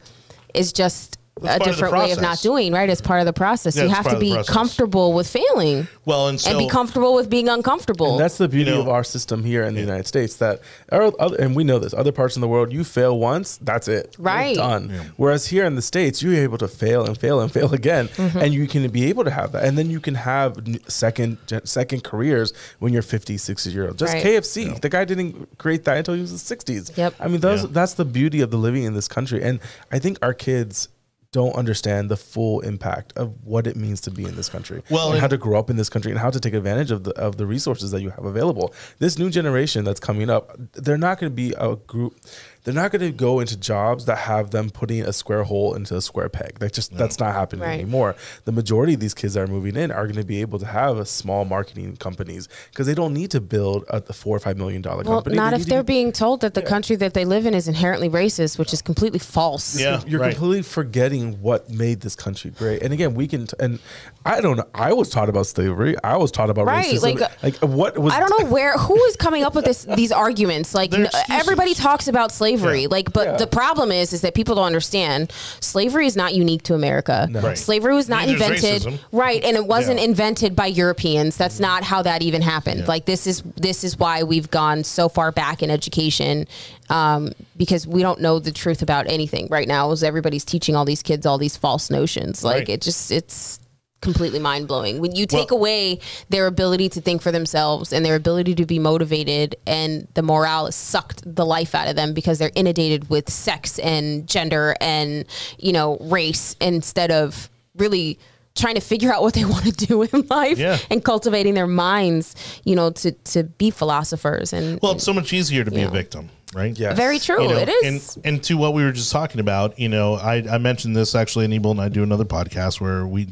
[0.54, 2.90] is just a part of different way of not doing right.
[2.90, 3.76] It's part of the process.
[3.76, 7.30] Yeah, you have to be comfortable with failing Well, and so and be comfortable with
[7.30, 8.12] being uncomfortable.
[8.12, 10.36] And that's the beauty You know- of our system here in the United States.
[10.36, 10.62] That
[10.92, 11.94] our other, and we know this.
[11.94, 14.16] Other parts in the world, you fail once, that's it.
[14.18, 14.56] You're Right.
[14.56, 14.92] done.
[15.18, 18.38] Whereas here in the states, you're able to fail and fail and fail again, Mm-hmm.
[18.38, 20.58] and you can be able to have that, and then you can have
[20.88, 23.98] second second careers when you're 50, 60 years old.
[23.98, 24.24] Just Right.
[24.24, 26.92] KFC, the guy didn't create that until he was in the 60s.
[26.96, 27.16] Yep.
[27.20, 27.70] I mean, those Yeah.
[27.72, 29.60] that's the beauty of the living in this country, and
[29.92, 30.90] I think our kids.
[31.34, 34.82] Don't understand the full impact of what it means to be in this country.
[34.90, 36.92] Well, and and- how to grow up in this country and how to take advantage
[36.92, 38.74] of the of the resources that you have available.
[39.00, 42.16] This new generation that's coming up, they're not going to be a group.
[42.64, 45.98] They're not going to go into jobs that have them putting a square hole into
[45.98, 46.60] a square peg.
[46.60, 47.74] That just that's not happening Right.
[47.74, 48.16] anymore.
[48.46, 50.66] The majority of these kids that are moving in are going to be able to
[50.66, 54.40] have a small marketing companies because they don't need to build a the four or
[54.40, 55.36] five million dollar well, company.
[55.36, 57.68] not They if they're be- being told that the country that they live in is
[57.68, 59.78] inherently racist, which is completely false.
[59.80, 60.02] Yeah.
[60.08, 60.32] you're right.
[60.34, 62.82] completely forgetting what made this country great.
[62.82, 63.48] And again, we can.
[63.48, 63.80] T- and
[64.26, 64.68] I don't know.
[64.74, 65.96] I was taught about slavery.
[66.02, 67.20] I was taught about Right, racism.
[67.20, 68.14] like, Like, what was?
[68.14, 70.74] I don't know where who is coming up with this these arguments.
[70.74, 72.53] Like They're n- everybody talks about slavery.
[72.58, 72.88] Yeah.
[72.90, 73.38] Like, but Yeah.
[73.38, 77.28] the problem is, is that people don't understand slavery is not unique to America.
[77.32, 77.58] Right.
[77.58, 79.44] Slavery was not Neither invented, right?
[79.44, 80.06] And it wasn't Yeah.
[80.06, 81.36] invented by Europeans.
[81.38, 82.88] That's not how that even happened.
[82.88, 86.48] Like this is this is why we've gone so far back in education.
[86.90, 89.90] Um, because we don't know the truth about anything right now.
[89.92, 92.44] Is everybody's teaching all these kids all these false notions?
[92.44, 92.70] Like Right.
[92.70, 93.60] it just it's
[94.04, 95.00] completely mind blowing.
[95.00, 96.00] When you take Well- away
[96.30, 100.68] their ability to think for themselves and their ability to be motivated, and the morale
[100.68, 105.26] is sucked the life out of them because they're inundated with sex and gender and
[105.58, 108.20] you know race instead of really
[108.56, 110.78] trying to figure out what they want to do in life Yeah.
[110.92, 112.36] and cultivating their minds,
[112.66, 115.88] you know, to to be philosophers and well, it's so much easier to be Yeah.
[115.88, 116.78] a victim, right?
[116.78, 116.94] Yeah.
[116.94, 117.42] very true.
[117.42, 118.16] You know, it is.
[118.18, 121.16] And, and to what we were just talking about, you know, I, I mentioned this
[121.16, 123.28] actually, and Anibal and I do another podcast where we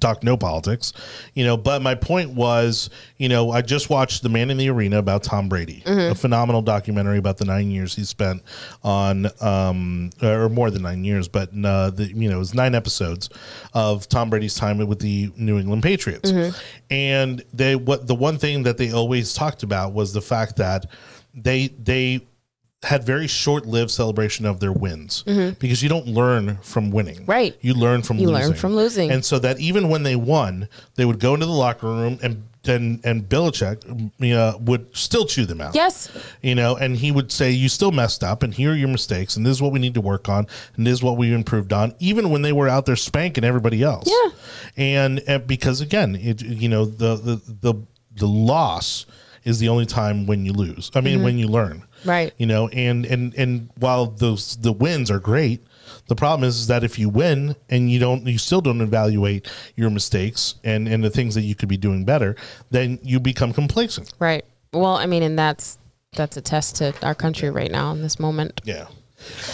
[0.00, 0.92] talk no politics,
[1.34, 4.68] you know, but my point was, you know, I just watched The Man in the
[4.70, 6.12] Arena about Tom Brady, Mm-hmm.
[6.12, 8.42] a phenomenal documentary about the nine years he spent
[8.82, 12.74] on, um, or more than nine years, but uh, the, you know, it was nine
[12.74, 13.28] episodes
[13.74, 16.30] of Tom Brady's time with the New England Patriots.
[16.32, 16.58] Mm-hmm.
[16.90, 20.86] And they, what the one thing that they always talked about was the fact that
[21.34, 22.26] they, they,
[22.82, 25.22] had very short-lived celebration of their wins
[25.58, 27.16] because you don't learn from winning.
[27.16, 27.30] Mm-hmm.
[27.30, 27.58] Right.
[27.60, 28.48] You learn from You losing.
[28.48, 29.10] learn from losing.
[29.10, 32.44] And so that even when they won, they would go into the locker room and
[32.66, 35.74] and and Belichick you know, would still chew them out.
[35.74, 36.10] Yes.
[36.42, 39.36] You know, and he would say, "You still messed up, and here are your mistakes,
[39.36, 40.46] and this is what we need to work on,
[40.76, 43.82] and this is what we improved on." Even when they were out there spanking everybody
[43.82, 44.06] else.
[44.10, 44.30] Yeah.
[44.76, 47.74] And, and because again, it you know the the the
[48.16, 49.06] the loss
[49.44, 50.90] is the only time when you lose.
[50.94, 51.84] I mean, when you learn.
[52.04, 52.32] Right.
[52.38, 55.62] You know, and and and while those the wins are great,
[56.06, 59.50] the problem is, is that if you win and you don't, you still don't evaluate
[59.76, 62.36] your mistakes and and the things that you could be doing better,
[62.70, 64.12] then you become complacent.
[64.18, 64.44] Right.
[64.72, 65.78] Well, I mean, and that's
[66.16, 68.60] that's a test to our country right now in this moment.
[68.64, 68.86] Yeah.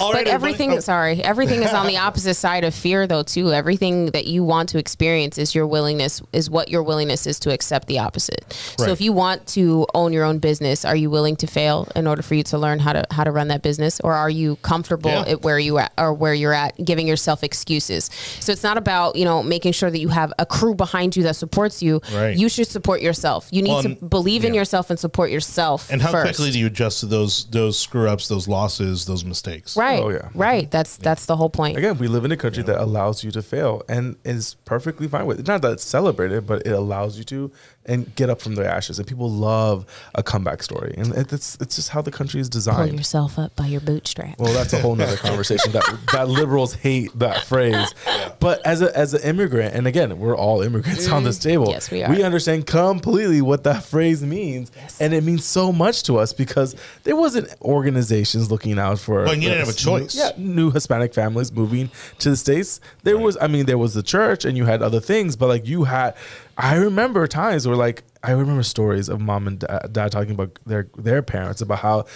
[0.00, 3.22] All But right, everything, oh, sorry, everything is on the opposite side of fear, though.
[3.22, 7.38] Too, everything that you want to experience is your willingness, is what your willingness is
[7.40, 8.44] to accept the opposite.
[8.78, 12.06] So, if you want to own your own business, are you willing to fail in
[12.06, 14.56] order for you to learn how to how to run that business, or are you
[14.62, 15.24] comfortable Yeah.
[15.26, 18.10] at where you at or where you're at, giving yourself excuses?
[18.40, 21.22] So, it's not about you know making sure that you have a crew behind you
[21.24, 22.00] that supports you.
[22.14, 22.36] Right.
[22.36, 23.48] You should support yourself.
[23.50, 25.90] You need Well, to believe in yourself and support yourself.
[25.90, 26.36] and how first.
[26.36, 29.55] quickly do you adjust to those those screw ups, those losses, those mistakes?
[29.76, 30.02] Right.
[30.02, 30.28] Oh, yeah.
[30.34, 30.70] Right.
[30.70, 31.76] That's that's the whole point.
[31.76, 35.26] Again, we live in a country that allows you to fail and is perfectly fine
[35.26, 35.46] with it.
[35.46, 37.50] Not that it's celebrated, but it allows you to
[37.88, 38.98] and get up from the ashes.
[38.98, 40.94] And people love a comeback story.
[40.96, 42.76] And it's it's just how the country is designed.
[42.76, 42.98] Pull designed.
[43.00, 44.38] yourself up by your bootstraps.
[44.38, 45.72] Well, that's a whole nother conversation.
[45.72, 47.94] That that liberals hate that phrase.
[48.40, 51.66] But as a as an immigrant, and again, we're all immigrants on this table.
[51.66, 51.70] Mm.
[51.72, 52.10] Yes, we are.
[52.10, 55.00] We understand completely what that phrase means, Yes.
[55.00, 59.24] and it means so much to us because there wasn't organizations looking out for.
[59.24, 60.14] Well, You didn't have a choice.
[60.16, 62.80] Yeah, new Hispanic families moving to the states.
[63.02, 65.66] There was, I mean, there was the church, and you had other things, but like
[65.66, 66.14] you had,
[66.58, 70.58] I remember times where like I remember stories of mom and dad, dad talking about
[70.66, 72.06] their their parents about how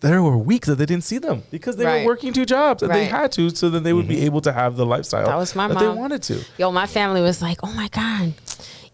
[0.00, 2.00] there were weeks that they didn't see them because they Right.
[2.04, 4.24] were working two jobs and they had to, so that they would be mm-hmm.
[4.24, 5.82] able to have the lifestyle That was my that mom.
[5.82, 6.44] they wanted to.
[6.58, 8.34] Yo, my family was like, "Oh my god,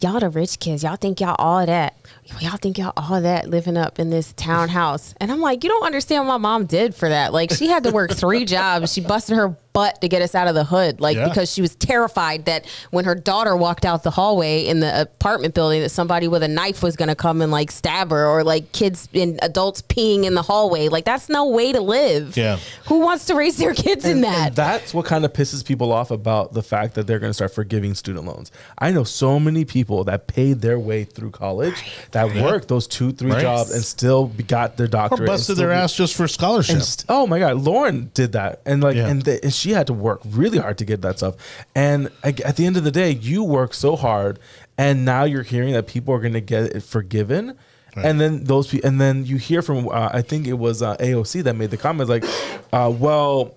[0.01, 0.83] y'all the rich kids.
[0.83, 1.97] Y'all think y'all all that.
[2.41, 5.87] Y'all think y'all all that living up in this townhouse." And I'm like, "You don't
[5.87, 7.33] understand what my mom did for that.
[7.33, 8.93] Like, she had to work three jobs.
[8.93, 11.29] She busted her butt to get us out of the hood, like Yeah.
[11.29, 15.53] because she was terrified that when her daughter walked out the hallway in the apartment
[15.53, 18.43] building, that somebody with a knife was going to come and like stab her, or
[18.45, 20.89] like kids and adults peeing in the hallway.
[20.89, 22.37] Like, that's no way to live.
[22.37, 22.59] Yeah.
[22.87, 24.47] Who wants to raise their kids in that?
[24.49, 27.35] and that's what kind of pisses people off about the fact that they're going to
[27.35, 28.53] start forgiving student loans.
[28.79, 31.75] I know so many people that paid their way through college
[32.13, 33.43] that worked those two, three Right.
[33.43, 35.21] jobs and still got their doctorate.
[35.21, 36.81] and busted their be- ass just for scholarship.
[36.83, 39.09] St- oh my God, Lauren did that, and like, Yeah.
[39.09, 41.37] and, the, and she had to work really hard to get that stuff.
[41.75, 44.39] And at the end of the day, you work so hard,
[44.77, 47.57] and now you're hearing that people are going to get it forgiven.
[47.97, 50.97] And then those people, and then you hear from uh, I think it was uh,
[50.97, 52.25] AOC that made the comments like,
[52.73, 53.55] uh, "Well,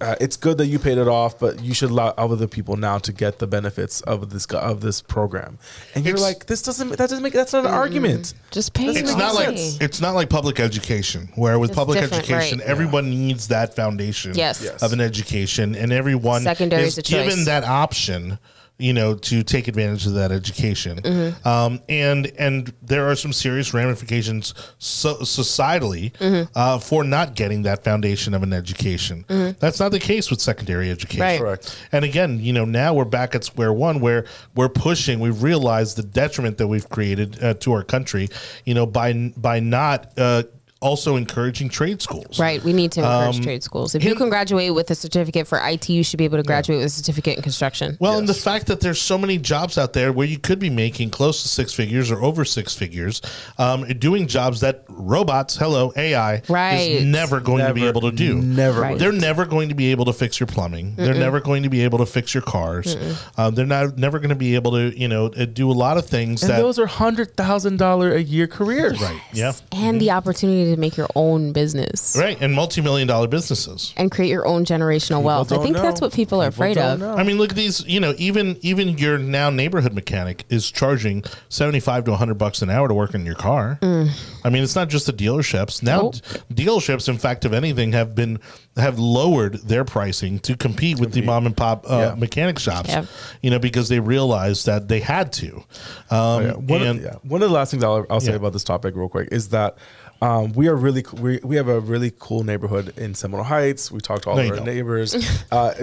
[0.00, 2.98] uh, it's good that you paid it off, but you should allow other people now
[2.98, 5.58] to get the benefits of this of this program."
[5.94, 8.86] And you're It's- like, "This doesn't that doesn't make that's not an argument." Just pay.
[8.86, 12.58] It's it's your not like it's not like public education where with It's public education
[12.58, 12.66] right.
[12.68, 14.60] everyone needs that foundation Yes.
[14.62, 14.82] Yes.
[14.82, 17.28] of an education and everyone Secondary is is a choice.
[17.28, 18.38] given that option
[18.78, 21.48] you know to take advantage of that education Mm-hmm.
[21.48, 26.50] um, and and there are some serious ramifications so, societally Mm-hmm.
[26.54, 29.24] uh, for not getting that foundation of an education
[29.60, 31.40] that's not the case with secondary education Right.
[31.40, 31.78] Correct.
[31.92, 35.20] and again, you know, now we're back at square one where we're pushing.
[35.20, 38.28] We realize the detriment that we've created uh, to our country,
[38.64, 40.42] you know, by by not uh,
[40.82, 42.38] also encouraging trade schools.
[42.38, 42.62] Right.
[42.62, 43.94] We need to Um, encourage trade schools.
[43.94, 46.78] If you can graduate with a certificate for IT, you should be able to graduate
[46.78, 47.96] with a certificate in construction.
[47.98, 50.68] Well, and the fact that there's so many jobs out there where you could be
[50.68, 53.22] making close to six figures or over six figures,
[53.58, 56.74] um, doing jobs that robots, hello AI, Right.
[56.90, 58.34] is never going to be able to do.
[58.34, 58.98] never Right.
[58.98, 60.94] They're never going to be able to fix your plumbing.
[60.96, 62.96] They're never going to be able to fix your cars.
[63.38, 65.96] Uh, they're not never going to be able to, you know, uh, do a lot
[65.96, 66.58] of things And that.
[66.60, 69.00] those are hundred thousand dollar a year careers.
[69.00, 69.20] right.
[69.32, 69.52] Yeah.
[69.72, 72.36] And the opportunity to make your own business Right.
[72.40, 73.92] And multi million dollar businesses.
[73.96, 75.52] and create your own generational wealth.
[75.52, 75.82] I think know.
[75.82, 77.00] that's what people are People afraid of.
[77.00, 77.14] know.
[77.14, 77.84] I mean, look at these.
[77.86, 82.62] You know, even even your now neighborhood mechanic is charging seventy five to hundred bucks
[82.62, 83.78] an hour to work in your car.
[83.82, 85.82] I mean, it's not just the dealerships.
[85.82, 86.02] Now, Mm.
[86.32, 86.42] Nope.
[86.52, 88.38] dealerships, in fact, if anything, have been
[88.76, 92.14] have lowered their pricing to compete with the mom and pop uh, Yeah.
[92.14, 92.90] mechanic shops.
[92.90, 93.06] Yeah.
[93.40, 95.56] You know, because they realized that they had to.
[95.56, 95.64] Um,
[96.10, 96.52] Oh, Yeah.
[96.52, 97.14] One, and of, yeah.
[97.22, 98.36] One of the last things I'll, I'll say Yeah.
[98.36, 99.76] about this topic real quick is that
[100.22, 103.90] um, we are really co- we, we have a really cool neighborhood in Seminole Heights.
[103.92, 104.66] We talked to all No, of you our don't.
[104.66, 105.14] neighbors
[105.52, 105.74] uh,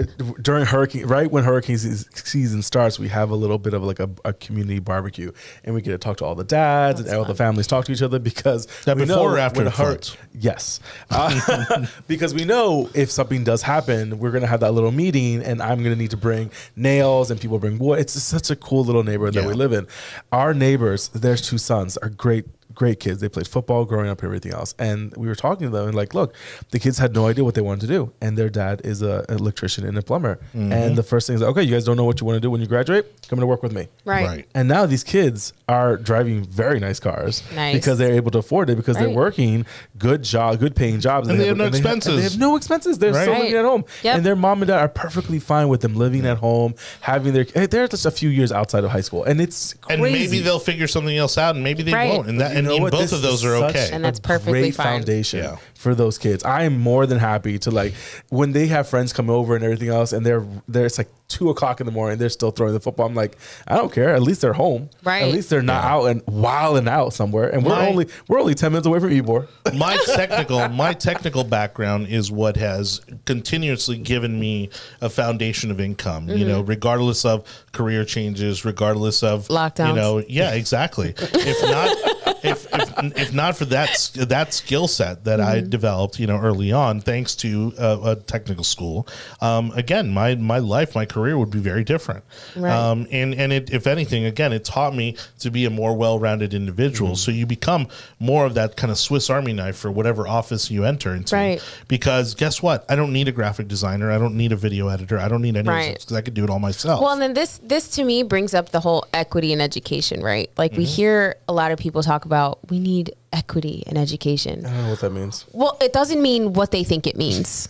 [0.42, 2.98] during hurricane right when hurricane seas- season starts.
[2.98, 5.30] We have a little bit of like a, a community barbecue,
[5.64, 7.92] and we get to talk to all the dads and all the families talk to
[7.92, 10.16] each other because That we before or after when the a hur- floods?
[10.32, 10.80] Yes,
[11.10, 15.62] uh, because we know if something does happen, we're gonna have that little meeting, and
[15.62, 18.00] I'm gonna need to bring nails, and people bring wood.
[18.00, 19.48] It's just such a cool little neighborhood that Yeah.
[19.48, 19.86] we live in.
[20.32, 22.46] Our neighbors, there's two sons, are great.
[22.74, 23.20] Great kids.
[23.20, 24.74] They played football growing up, everything else.
[24.78, 26.34] And we were talking to them and like, look,
[26.70, 28.12] the kids had no idea what they wanted to do.
[28.20, 30.36] And their dad is a an electrician and a plumber.
[30.54, 30.72] Mm-hmm.
[30.72, 32.50] And the first thing is, okay, you guys don't know what you want to do
[32.50, 33.06] when you graduate?
[33.28, 33.88] Come to work with me.
[34.04, 34.26] Right.
[34.26, 34.48] Right.
[34.54, 37.74] And now these kids are driving very nice cars Nice.
[37.74, 39.64] because they're able to afford it because they're working
[39.96, 42.08] good job, good paying jobs, And they have no and expenses.
[42.12, 42.98] and they have no expenses.
[42.98, 43.22] They're Right.
[43.22, 44.16] still living at home, Yep.
[44.16, 47.46] and their mom and dad are perfectly fine with them living at home, having their.
[47.54, 50.58] hey, They're just a few years outside of high school, and it's and maybe they'll
[50.58, 52.12] figure something else out, and maybe they Right.
[52.12, 52.28] won't.
[52.28, 53.88] And that, You and, know both This of those are okay.
[53.90, 54.98] And that's a perfectly great fine.
[54.98, 55.56] foundation Yeah.
[55.84, 56.42] For those kids.
[56.42, 57.94] I am more than happy to like
[58.30, 60.86] when they have friends come over and everything else, and they're there.
[60.86, 62.18] It's like two o'clock in the morning.
[62.18, 63.06] They're still throwing the football.
[63.06, 63.36] I'm like,
[63.68, 64.14] I don't care.
[64.14, 64.90] At least they're home.
[65.04, 65.22] Right.
[65.22, 67.48] At least they're not out and wilding out somewhere.
[67.48, 69.46] And we're My- only we're only ten minutes away from Ybor.
[69.74, 74.70] my technical my technical background is what has continuously given me
[75.00, 76.70] a foundation of income you know mm-hmm.
[76.70, 83.32] regardless of career changes regardless of you know yeah exactly if not if, if if
[83.32, 87.72] not for that that skill set that I developed you know early on thanks to
[87.78, 89.06] a, a technical school
[89.40, 92.24] um, again my my life my career would be very different
[92.56, 92.72] Right.
[92.72, 96.54] um, and and it, if anything again it taught me to be a more well-rounded
[96.54, 97.88] individual so you become
[98.18, 101.62] more of that kind of Swiss army knife for whatever office you enter into Right.
[101.88, 105.18] because guess what I don't need a graphic designer I don't need a video editor
[105.18, 105.94] I don't need any Right.
[105.98, 108.54] because I could do it all myself Well, and then this this to me brings
[108.54, 110.50] up the whole equity in education, right?
[110.56, 110.78] Like Mm-hmm.
[110.80, 114.64] we hear a lot of people talk about we need equity in education.
[114.64, 115.44] I don't know what that means.
[115.52, 117.68] Well, it doesn't mean what they think it means.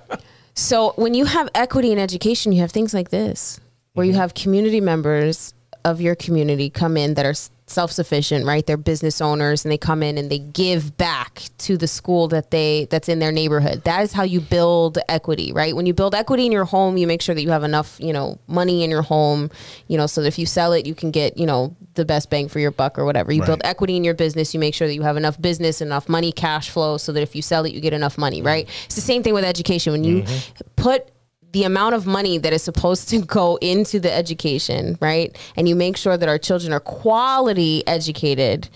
[0.54, 3.60] so when you have equity in education, you have things like this,
[3.92, 4.20] where you mm-hmm.
[4.20, 5.54] have community members
[5.84, 7.34] of your community come in that are
[7.68, 8.64] self-sufficient right?
[8.66, 12.50] They're business owners and they come in and they give back to the school that
[12.50, 13.82] they that's in their neighborhood.
[13.84, 15.74] That is how you build equity right?
[15.74, 18.12] When you build equity in your home you make sure that you have enough you
[18.12, 19.50] know money in your home
[19.88, 22.30] you know so that if you sell it you can get you know the best
[22.30, 23.32] bang for your buck or whatever.
[23.32, 23.46] You Right.
[23.46, 26.30] build equity in your business you make sure that you have enough business enough money
[26.30, 28.68] cash flow so that if you sell it you get enough money right?
[28.84, 29.92] It's the same thing with education.
[29.92, 30.62] When you mm-hmm.
[30.76, 31.10] put
[31.56, 35.34] the amount of money that is supposed to go into the education, right?
[35.56, 38.68] And you make sure that our children are quality educated,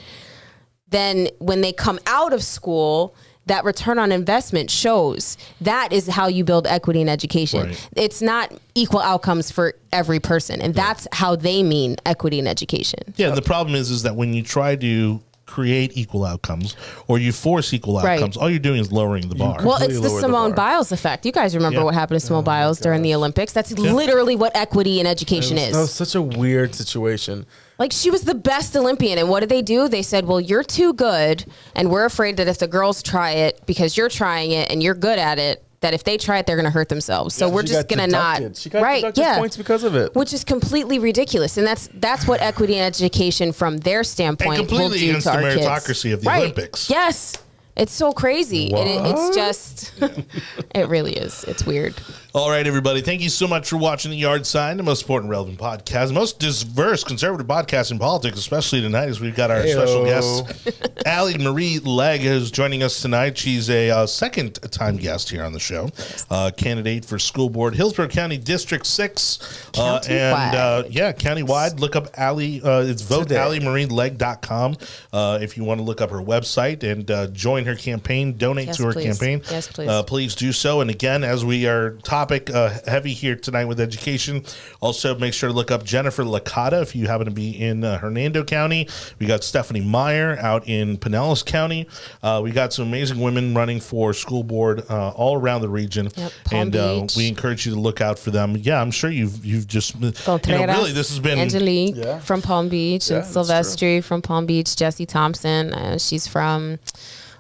[0.89, 6.27] then when they come out of school, that return on investment shows that is how
[6.27, 7.67] you build equity in education.
[7.67, 7.89] Right.
[7.97, 13.13] It's not equal outcomes for every person, and that's how they mean equity in education.
[13.17, 15.21] Yeah, and the problem is is that when you try to
[15.51, 16.77] create equal outcomes
[17.09, 18.15] or you force equal Right.
[18.19, 19.59] outcomes, all you're doing is lowering the bar.
[19.65, 20.53] Well, it's the lower the Simone.
[20.55, 21.27] Biles effect.
[21.27, 21.85] You guys remember Yeah.
[21.85, 23.53] what happened to Simone oh Biles during the Olympics?
[23.53, 25.73] That's literally what equity in education is.
[25.75, 27.47] That was such a weird situation.
[27.79, 29.89] Like she was the best Olympian, and what did they do?
[29.89, 33.61] They said, "Well, you're too good, and we're afraid that if the girls try it
[33.67, 36.57] because you're trying it and you're good at it, that if they try it, they're
[36.57, 37.35] going to hurt themselves.
[37.35, 38.57] So we're just going to not.
[38.57, 40.15] She got right, deducted yeah, points because of it.
[40.15, 44.67] which is completely ridiculous, and that's that's what equity and education from their standpoint will
[44.67, 45.67] completely do against to the our kids.
[45.67, 46.43] meritocracy of the Right.
[46.43, 46.91] Olympics.
[46.91, 47.35] Yes.
[47.77, 48.75] It's so crazy.
[48.75, 49.93] And it, it's just,
[50.75, 51.45] it really is.
[51.45, 51.95] It's weird.
[52.33, 53.01] All right, everybody.
[53.01, 56.13] Thank you so much for watching the Yard Sign, the most important, relevant podcast, the
[56.15, 60.47] most diverse conservative podcast in politics, especially tonight as we've got our special Heyo.
[60.47, 63.37] guest, Aly Marie Legge, who's joining us tonight.
[63.37, 65.89] She's a uh, second time guest here on the show,
[66.31, 69.73] uh, candidate for school board, Hillsborough County District 6.
[69.77, 71.81] Uh, and uh, yeah, countywide.
[71.81, 72.63] Look up Aly.
[72.63, 73.35] Uh, it's Today.
[73.35, 74.77] votealliemarieleg.com
[75.13, 78.69] uh, if you want to look up her website and uh, join her campaign, donate
[78.69, 79.07] Yes, to her please.
[79.19, 79.43] campaign.
[79.51, 79.89] Yes, please.
[79.89, 80.81] Uh, please do so.
[80.81, 84.45] And again, as we are topic uh, heavy here tonight with education,
[84.83, 87.97] also make sure to look up Jennifer Licata if you happen to be in uh,
[87.97, 88.87] Hernando County.
[89.19, 91.89] We got Stephanie Meyer out in Pinellas County.
[92.23, 96.11] Uh, we got some amazing women running for school board uh, all around the region,
[96.15, 98.55] Yep, Palm and uh, we encourage you to look out for them.
[98.59, 102.19] Yeah, I'm sure you've you've just you know, really this has been Angelique Yeah.
[102.19, 104.77] from Palm Beach Yeah, and Sylvester from Palm Beach.
[104.77, 106.79] Jesse Thompson, uh, she's from.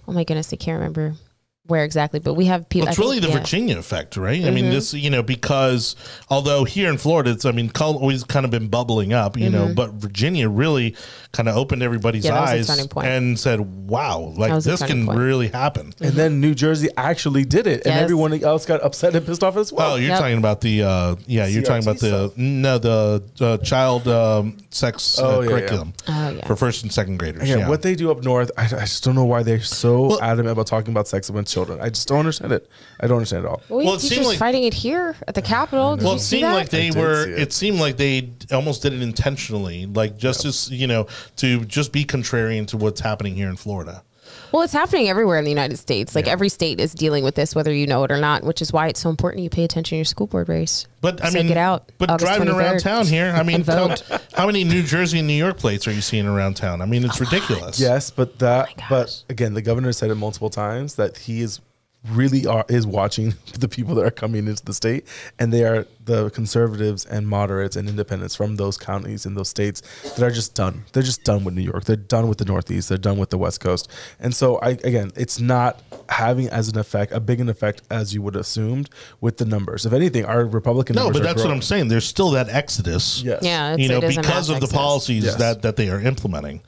[0.08, 1.16] Oh my goodness, I can't remember
[1.70, 2.86] where exactly, but we have people.
[2.86, 3.34] Well, it's I really think- the yeah.
[3.36, 3.44] Mm-hmm.
[3.44, 4.44] Virginia effect, right?
[4.44, 5.96] I mean, this, you know, because
[6.28, 9.48] although here in Florida, it's, I mean, col- always kind of been bubbling up, you
[9.50, 10.96] know, but Virginia really
[11.32, 12.34] kind of opened everybody's Mm-hmm.
[12.34, 15.18] Yeah, that was a eyes and said, wow, like this can point.
[15.18, 15.94] really happen.
[16.00, 18.02] And then New Jersey actually did it, and Yes.
[18.02, 19.92] everyone else got upset and pissed off as well.
[19.92, 20.18] Oh, you're Yep.
[20.18, 24.56] talking about the, uh, yeah, you're talking about the, CRT no, the uh, child um,
[24.70, 25.48] sex uh, Oh, yeah, yeah.
[25.50, 26.46] curriculum Oh, yeah.
[26.46, 27.48] for first and second graders.
[27.48, 27.68] Yeah, Yeah.
[27.68, 30.48] what they do up north, I, I just don't know why they're so Well- adamant
[30.52, 31.59] about talking about sex amongst children.
[31.80, 32.68] I just don't understand it.
[33.00, 33.62] I don't understand it at all.
[33.68, 35.96] Well, we Well, have it seemed like- fighting it here at the Capitol.
[35.96, 36.54] Did Well, you it see seemed that?
[36.54, 37.26] like they were.
[37.26, 37.38] It.
[37.40, 37.52] it.
[37.52, 41.06] seemed like they almost did it intentionally, like just as you know,
[41.36, 44.02] to just be contrarian to what's happening here in Florida.
[44.52, 46.14] Well, it's happening everywhere in the United States.
[46.14, 48.72] Like every state is dealing with this, whether you know it or not, which is
[48.72, 50.86] why it's so important you pay attention to your school board race.
[51.00, 53.66] But I So mean, get out But August driving around town here, I mean, And
[53.66, 54.02] count-
[54.34, 56.82] how many New Jersey and New York plates are you seeing around town?
[56.82, 57.78] I mean, it's ridiculous.
[57.78, 61.60] Yes, but that, Oh but again, the governor said it multiple times that he is
[62.08, 65.06] really are, is watching the people that are coming into the state,
[65.38, 69.80] and they are the conservatives and moderates and independents from those counties and those states
[70.16, 70.82] that are just done.
[70.92, 71.84] They're just done with New York.
[71.84, 72.88] They're done with the Northeast.
[72.88, 73.88] They're done with the West Coast.
[74.18, 78.12] And so, I again, it's not having as an effect a big an effect as
[78.12, 79.86] you would have assumed with the numbers.
[79.86, 81.52] If anything, our Republican No, numbers but are that's what.
[81.52, 81.88] I'm saying.
[81.88, 83.22] There's still that exodus.
[83.22, 83.40] Yes.
[83.42, 84.72] Yeah, You know, it is a because mass of the exodus.
[84.72, 85.36] policies Yes.
[85.36, 86.62] that, that they are implementing.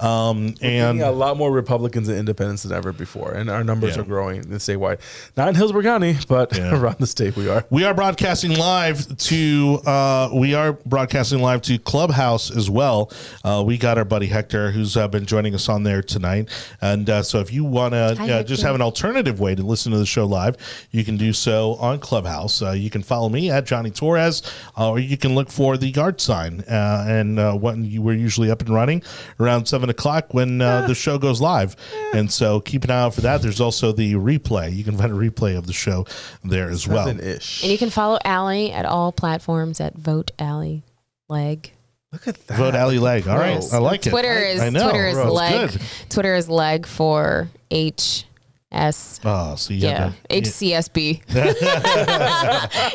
[0.00, 3.96] Um, and Yeah, a lot more Republicans and independents than ever before, and our numbers
[3.96, 4.02] Yeah.
[4.02, 4.98] are growing in statewide.
[5.36, 6.74] Not in Hillsborough County, but Yeah.
[6.78, 7.64] around the state we are.
[7.70, 13.10] We are broadcasting live to uh, we are broadcasting live to Clubhouse as well.
[13.42, 16.50] Uh, we got our buddy Hector who's uh, been joining us on there tonight,
[16.80, 19.92] and uh, so if you want to uh, just have an alternative way to listen
[19.92, 20.56] to the show live,
[20.90, 22.62] you can do so on Clubhouse.
[22.62, 24.42] Uh, you can follow me at Jonny Torres,
[24.76, 28.14] uh, or you can look for the yard sign, uh, and uh, when you we're
[28.14, 29.02] usually up and running
[29.40, 31.76] around seven o'clock when uh, the show goes live,
[32.12, 33.42] and so keep an eye out for that.
[33.42, 34.74] There's also the replay.
[34.74, 36.06] You can find a replay of the show
[36.42, 37.06] there as well.
[37.06, 37.62] Seven ish.
[37.62, 40.82] And you can follow Aly at all platforms at Vote Aly
[41.28, 41.72] Legge.
[42.12, 42.56] Look at that.
[42.58, 43.26] Vote Aly Legge.
[43.26, 43.72] All right, Gross.
[43.72, 44.10] I like it.
[44.10, 44.82] Twitter I- is I know.
[44.88, 45.70] Twitter is It's leg.
[45.72, 45.80] good.
[46.10, 48.24] Twitter is leg for H
[48.70, 49.20] S.
[49.24, 51.22] Oh, so you Yeah, have to- HCSB.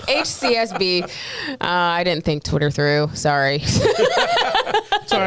[0.08, 1.10] HCSB.
[1.62, 3.10] Uh, I didn't think Twitter through.
[3.14, 3.60] Sorry.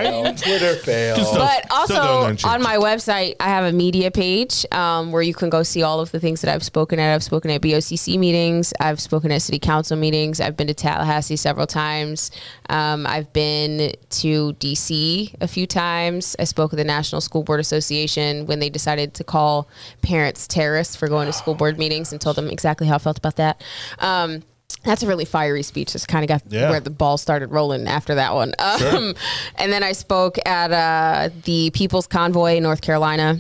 [0.01, 0.37] It's all fine.
[0.37, 1.17] Twitter fail.
[1.17, 5.23] Just- but Still also going on my website, I have a media page um, where
[5.23, 7.15] you can go see all of the things that I've spoken at.
[7.15, 8.73] I've spoken at BOCC meetings.
[8.81, 10.41] I've spoken at city council meetings.
[10.41, 12.31] I've been to Tallahassee several times.
[12.69, 16.37] Um, I've been to DC a few times.
[16.39, 19.69] I spoke at the National School Board Association when they decided to call
[20.03, 23.19] parents terrorists for going to school board meetings and told them exactly how I felt
[23.19, 23.63] about that.
[23.99, 24.43] Um,
[24.85, 25.93] that's a really fiery speech.
[25.93, 26.71] Just kind of got Yeah.
[26.71, 28.53] where the ball started rolling after that one.
[28.59, 29.15] Um,
[29.57, 33.39] And then I spoke at uh, the People's Convoy in North Carolina.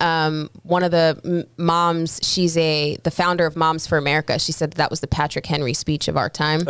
[0.00, 4.38] Um, one of the m- moms, she's a the founder of Moms for America.
[4.40, 6.62] She said that, that was the Patrick Henry speech of our time.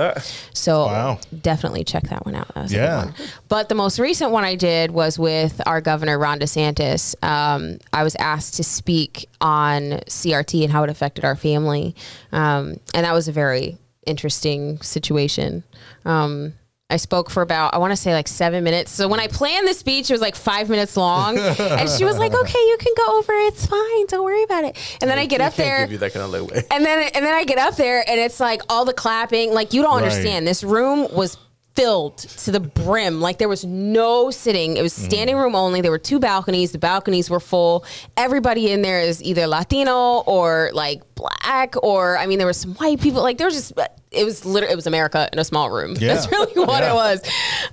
[0.52, 1.18] so Wow.
[1.40, 2.52] definitely check that one out.
[2.54, 3.04] That was Yeah.
[3.06, 3.14] one.
[3.48, 7.14] But the most recent one I did was with our governor Ron DeSantis.
[7.24, 11.94] Um, I was asked to speak on CRT and how it affected our family,
[12.32, 15.64] um, and that was a very interesting situation.
[16.04, 16.54] Um,
[16.90, 18.92] I spoke for about I want to say like seven minutes.
[18.92, 22.18] So when I planned the speech, it was like five minutes long, and she was
[22.18, 23.32] like, "Okay, you can go over.
[23.32, 24.06] It's fine.
[24.06, 26.12] Don't worry about it." And then I get We up can't there, Give you that
[26.12, 26.62] kind of leeway.
[26.70, 29.52] and then and then I get up there and it's like all the clapping.
[29.54, 30.04] Like you don't Right.
[30.04, 30.46] understand.
[30.46, 31.36] This room was
[31.74, 33.20] filled to the brim.
[33.20, 34.76] Like there was no sitting.
[34.76, 35.80] It was standing room only.
[35.80, 36.72] There were two balconies.
[36.72, 37.84] The balconies were full.
[38.16, 42.74] Everybody in there is either Latino or like black or I mean there were some
[42.74, 43.22] white people.
[43.22, 43.72] Like there was just
[44.12, 45.96] it was literally it was America in a small room.
[46.04, 46.14] Yeah.
[46.14, 46.92] That's really what Yeah.
[46.92, 47.22] it was.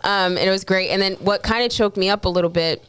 [0.04, 0.90] Um, and it was great.
[0.90, 2.84] And then what kind of choked me up a little bit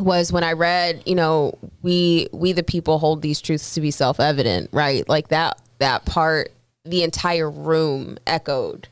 [0.00, 3.90] was when I read, you know, we we the people hold these truths to be
[3.90, 5.08] self-evident, right?
[5.08, 6.52] Like that that part
[6.84, 8.88] the entire room echoed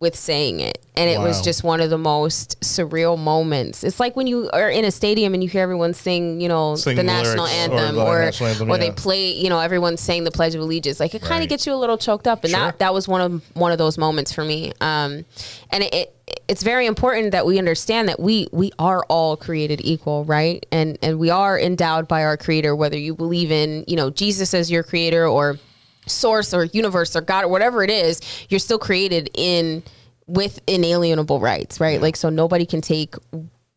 [0.00, 0.78] with saying it.
[0.96, 3.84] And it was just one of the most surreal moments.
[3.84, 6.74] It's like when you are in a stadium and you hear everyone sing, you know,
[6.74, 8.92] Sing the the national or anthem the or or, national anthem, they yeah.
[8.96, 11.00] play, you know, everyone's saying the pledge of allegiance.
[11.00, 12.60] Like it kind of gets you a little choked up and Sure.
[12.60, 14.72] that that was one of one of those moments for me.
[14.80, 15.24] Um
[15.70, 16.16] and it, it
[16.48, 20.64] it's very important that we understand that we we are all created equal, right?
[20.72, 24.54] And and we are endowed by our creator whether you believe in, you know, Jesus
[24.54, 25.58] as your creator or
[26.06, 29.82] source or universe or God or whatever it is, you're still created in
[30.26, 32.00] with inalienable rights, right?
[32.00, 33.14] Like so nobody can take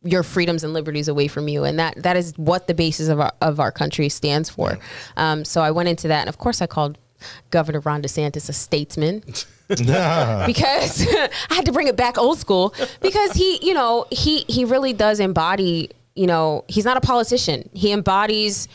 [0.03, 3.19] your freedoms and liberties away from you, and that that is what the basis of
[3.19, 4.77] our of our country stands for.
[5.17, 6.97] Um, so I went into that, and of course I called
[7.51, 9.23] Governor Ron DeSantis a statesman
[9.69, 14.65] because I had to bring it back old school because he, you know, he he
[14.65, 17.69] really does embody, you know, he's not a politician.
[17.73, 18.67] He embodies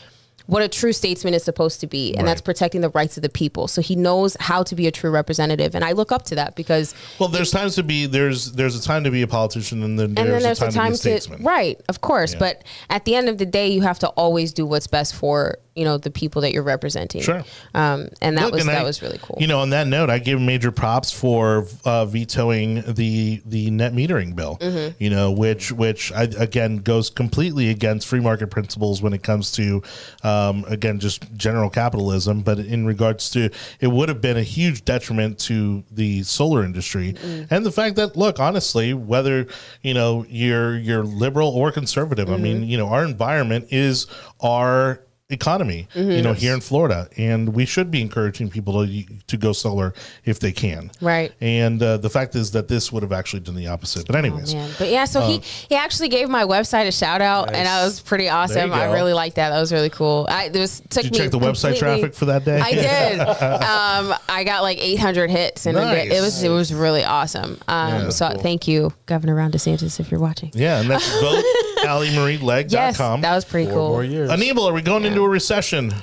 [0.49, 3.29] what a true statesman is supposed to be, and that's protecting the rights of the
[3.29, 3.67] people.
[3.67, 6.55] So he knows how to be a true representative, and I look up to that
[6.55, 9.99] because Well, there's times to be there's there's a time to be a politician, and
[9.99, 11.43] then there's, and then there's a time, a time to be a to, statesman.
[11.43, 12.33] right, of course.
[12.33, 12.39] Yeah.
[12.39, 15.59] But at the end of the day, you have to always do what's best for
[15.75, 17.21] you know the people that you're representing.
[17.21, 17.43] Sure.
[17.73, 19.37] Um, and that Look, was and that I- was really cool.
[19.39, 23.93] You know, on that note, I give major props for uh, vetoing the the net
[23.93, 24.57] metering bill.
[24.59, 25.01] Mm-hmm.
[25.03, 29.51] You know, which which I, again goes completely against free market principles when it comes
[29.53, 29.81] to
[30.23, 32.41] um, again just general capitalism.
[32.41, 37.13] But in regards to, it would have been a huge detriment to the solar industry
[37.19, 37.47] Mm.
[37.51, 39.47] and the fact that look, honestly, whether
[39.81, 42.43] you know you're you're liberal or conservative, I Mm-hmm.
[42.43, 44.07] mean, you know, our environment is
[44.41, 46.11] our economy Mm-hmm.
[46.11, 49.93] you know here in Florida and we should be encouraging people to to go solar
[50.25, 51.31] if they can Right.
[51.39, 54.53] and uh, the fact is that this would have actually done the opposite but anyways
[54.55, 54.69] Man.
[54.79, 57.99] But yeah, so he he actually gave my website a shout out, and that was
[58.01, 58.71] pretty awesome.
[58.73, 59.49] I really liked that.
[59.51, 60.25] That was really cool.
[60.29, 63.19] I this took did me you check the website traffic for that day I did.
[63.19, 67.59] um, I got like 800 hits, and it, it was it was really awesome.
[67.67, 68.41] Um, Yeah, so cool.
[68.41, 70.51] thank you, Governor Ron DeSantis, if you're watching.
[70.53, 71.43] yeah and that's vote
[71.81, 73.21] Yes, com.
[73.21, 73.89] that was pretty Four cool.
[73.89, 74.29] more years.
[74.29, 75.93] Aníbal, are we going into a recession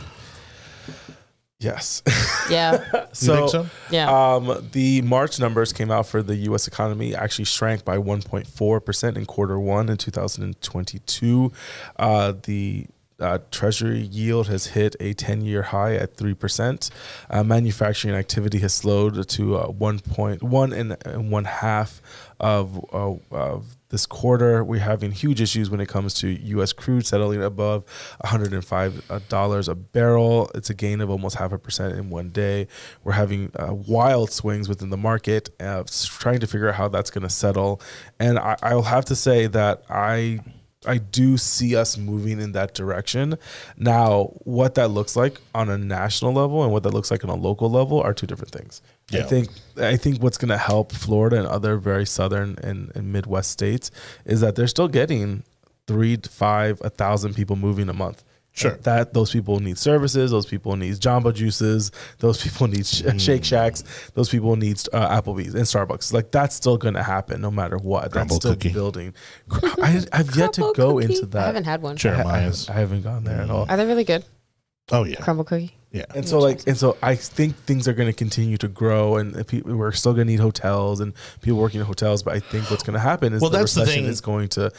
[1.59, 2.03] Yes.
[2.49, 4.35] Yeah, you think so yeah.
[4.37, 6.69] Um, the March numbers came out for the U.S.
[6.69, 11.53] economy actually shrank by 1.4 percent in quarter one in 2022.
[11.99, 12.87] Uh, the
[13.19, 16.91] uh, Treasury yield has hit a 10-year high at three percent.
[17.29, 22.01] Uh, manufacturing activity has slowed to uh, 1.1 and, and one half
[22.39, 24.65] of, uh, of this quarter.
[24.65, 26.73] We're having huge issues when it comes to U.S.
[26.73, 27.85] crude settling above
[28.21, 30.51] 105 dollars a barrel.
[30.55, 32.69] It's a gain of almost half a percent in one day.
[33.05, 37.11] We're having uh, wild swings within the market, uh, trying to figure out how that's
[37.11, 37.81] going to settle.
[38.19, 40.41] And I, I'll have to say that I
[40.87, 43.39] I do see us moving in that direction.
[43.77, 47.31] Now, what that looks like on a national level and what that looks like on
[47.31, 48.83] a local level are two different things.
[49.13, 53.13] I think I think what's going to help Florida and other very southern and, and
[53.13, 53.91] Midwest states
[54.25, 55.45] is that they're still getting
[55.87, 58.25] three to five, a thousand people moving a month.
[58.57, 58.73] Sure.
[58.83, 60.31] That those people need services.
[60.31, 61.93] Those people need Jamba Juices.
[62.19, 63.20] Those people need sh- Mm.
[63.20, 63.85] Shake Shacks.
[64.15, 66.12] Those people need uh, Applebee's and Starbucks.
[66.12, 68.11] Like that's still going to happen no matter what.
[68.11, 68.73] Crumbl that's still cookie.
[68.73, 69.15] building.
[69.51, 71.15] I, I've yet to go cookie?
[71.15, 71.43] into that.
[71.43, 71.97] I haven't had one.
[71.97, 72.15] Sure.
[72.15, 73.66] I, I, I haven't gone there at all.
[73.69, 74.24] Are they really good?
[74.91, 75.74] Oh yeah, Crumbl cookie.
[75.91, 76.05] yeah.
[76.15, 79.45] And so, like, and so, I think things are going to continue to grow, and
[79.49, 81.12] people, we're still going to need hotels and
[81.43, 82.23] people working in hotels.
[82.23, 84.11] But I think what's going to happen is Well, the that's the recession thing.
[84.12, 84.70] is going to.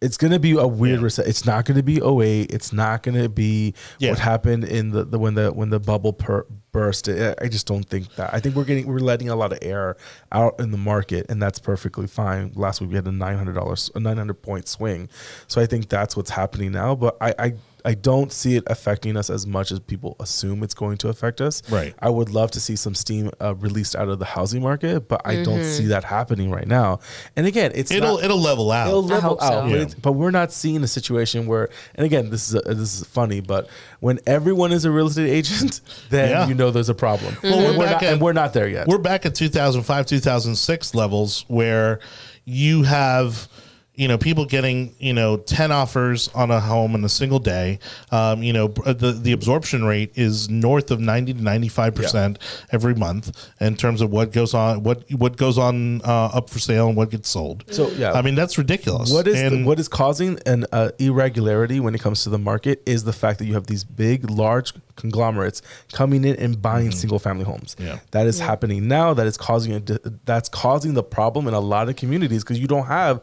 [0.00, 1.04] It's going to be a weird Yeah.
[1.04, 1.30] recession.
[1.30, 2.52] It's not going to be 08.
[2.52, 4.10] It's not going to be Yeah.
[4.10, 7.08] what happened in the, the when the when the bubble per, burst.
[7.08, 8.34] I I just don't think that.
[8.34, 9.96] I think we're getting we're letting a lot of air
[10.32, 12.52] out in the market, and that's perfectly fine.
[12.54, 15.08] Last week we had a nine hundred dollars a nine hundred point swing,
[15.46, 16.94] so I think that's what's happening now.
[16.94, 17.34] But I.
[17.38, 17.52] I
[17.84, 21.40] I don't see it affecting us as much as people assume it's going to affect
[21.40, 21.62] us.
[21.70, 21.94] Right.
[21.98, 25.20] I would love to see some steam uh, released out of the housing market, but
[25.24, 25.62] I don't Mm-hmm.
[25.70, 27.00] see that happening right now.
[27.36, 28.88] And again, it's It'll not, it'll level out.
[28.88, 29.46] it'll level hope so.
[29.46, 29.82] out, but, Yeah.
[29.82, 31.68] it's, but we're not seeing a situation where.
[31.94, 33.68] And again, this is a, this is funny, but
[34.00, 35.80] when everyone is a real estate agent,
[36.10, 36.48] then Yeah.
[36.48, 37.36] you know there's a problem.
[37.42, 38.86] Well, and, we're we're back not, at- and we're not there yet.
[38.88, 42.00] We're back at 2005, 2006 levels where
[42.46, 43.48] you have
[43.96, 47.78] you know people getting you know 10 offers on a home in a single day
[48.10, 52.38] um, you know the the absorption rate is north of 90 to 95 percent
[52.72, 56.58] every month in terms of what goes on what what goes on uh, up for
[56.58, 58.12] sale and what gets sold So, yeah.
[58.12, 62.00] i mean that's ridiculous what is the, what is causing an uh, irregularity when it
[62.00, 65.60] comes to the market is the fact that you have these big, large conglomerates
[65.92, 67.74] coming in and buying single family homes.
[67.74, 67.86] Mm-hmm.
[67.86, 67.98] Yeah.
[68.12, 69.14] That is happening now.
[69.14, 69.80] That is causing a,
[70.24, 73.20] that's causing the problem in a lot of communities because you don't have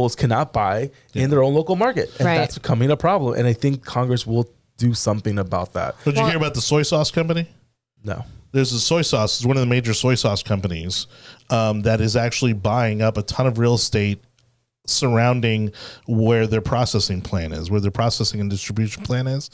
[0.00, 2.38] locals cannot buy in their own local market, and Right.
[2.38, 3.34] that's becoming a problem.
[3.38, 4.48] And I think Congress will
[4.78, 5.94] do something about that.
[6.04, 7.46] did you hear about the soy sauce company
[8.02, 8.24] No.
[8.52, 11.06] there's a soy sauce it's one of the major soy sauce companies
[11.50, 14.24] um, that is actually buying up a ton of real estate
[14.90, 15.72] surrounding
[16.06, 19.50] where their processing plan is where their processing and distribution plan is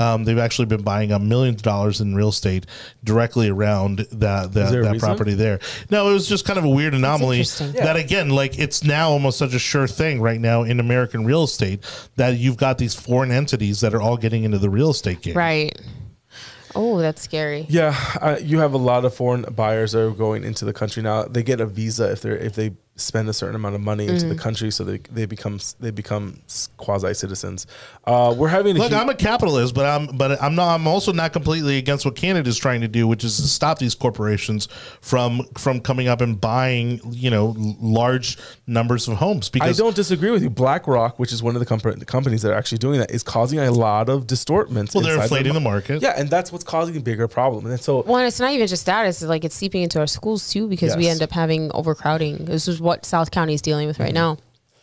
[0.00, 2.66] um, they've actually been buying up millions of dollars in real estate
[3.04, 5.58] directly around that that, there that property there
[5.90, 7.72] no it was just kind of a weird anomaly interesting.
[7.72, 11.44] that again like it's now almost such a sure thing right now in american real
[11.44, 11.84] estate
[12.16, 15.34] that you've got these foreign entities that are all getting into the real estate game
[15.34, 15.78] Right.
[16.74, 17.64] Oh, that's scary.
[17.68, 21.02] Yeah, uh, you have a lot of foreign buyers that are going into the country
[21.02, 21.24] now.
[21.24, 24.26] They get a visa if they're if they spend a certain amount of money into
[24.26, 26.40] the country, so they they become they become
[26.76, 27.66] quasi citizens.
[28.04, 30.74] Uh, we're having a Look, huge- I'm a capitalist, but I'm but I'm not.
[30.74, 33.78] I'm also not completely against what Canada is trying to do, which is to stop
[33.78, 34.66] these corporations
[35.00, 39.48] from from coming up and buying you know large numbers of homes.
[39.48, 40.50] Because I don't disagree with you.
[40.50, 43.22] BlackRock, which is one of the, compa- the companies that are actually doing that, is
[43.22, 44.94] causing a lot of distortments.
[44.94, 46.02] well, they're inflating the mar- market.
[46.02, 47.66] Yeah, and that's what's causing a bigger problem.
[47.66, 50.06] And so Well, and it's not even just that; it's like it's seeping into our
[50.06, 52.44] schools too, because we end up having overcrowding.
[52.46, 54.14] This is what South County is dealing with right Mm-hmm.
[54.14, 54.38] now.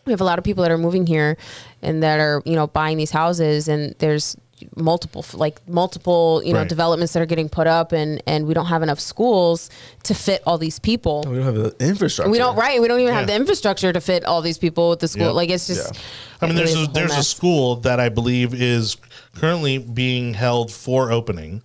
[0.06, 1.36] We have a lot of people that are moving here,
[1.82, 4.38] and that are you know buying these houses, and there's
[4.77, 6.69] multiple like multiple you know Right.
[6.69, 9.69] developments that are getting put up, and and we don't have enough schools
[10.03, 11.23] to fit all these people.
[11.27, 12.30] we don't have the infrastructure.
[12.32, 12.80] We don't right.
[12.80, 15.26] We don't even have the infrastructure to fit all these people with the school.
[15.34, 15.41] Yeah.
[15.41, 15.94] Like it's just.
[15.95, 16.02] Yeah.
[16.41, 18.98] I mean, there's a, whole there's a school that I believe is
[19.34, 21.64] currently being held for opening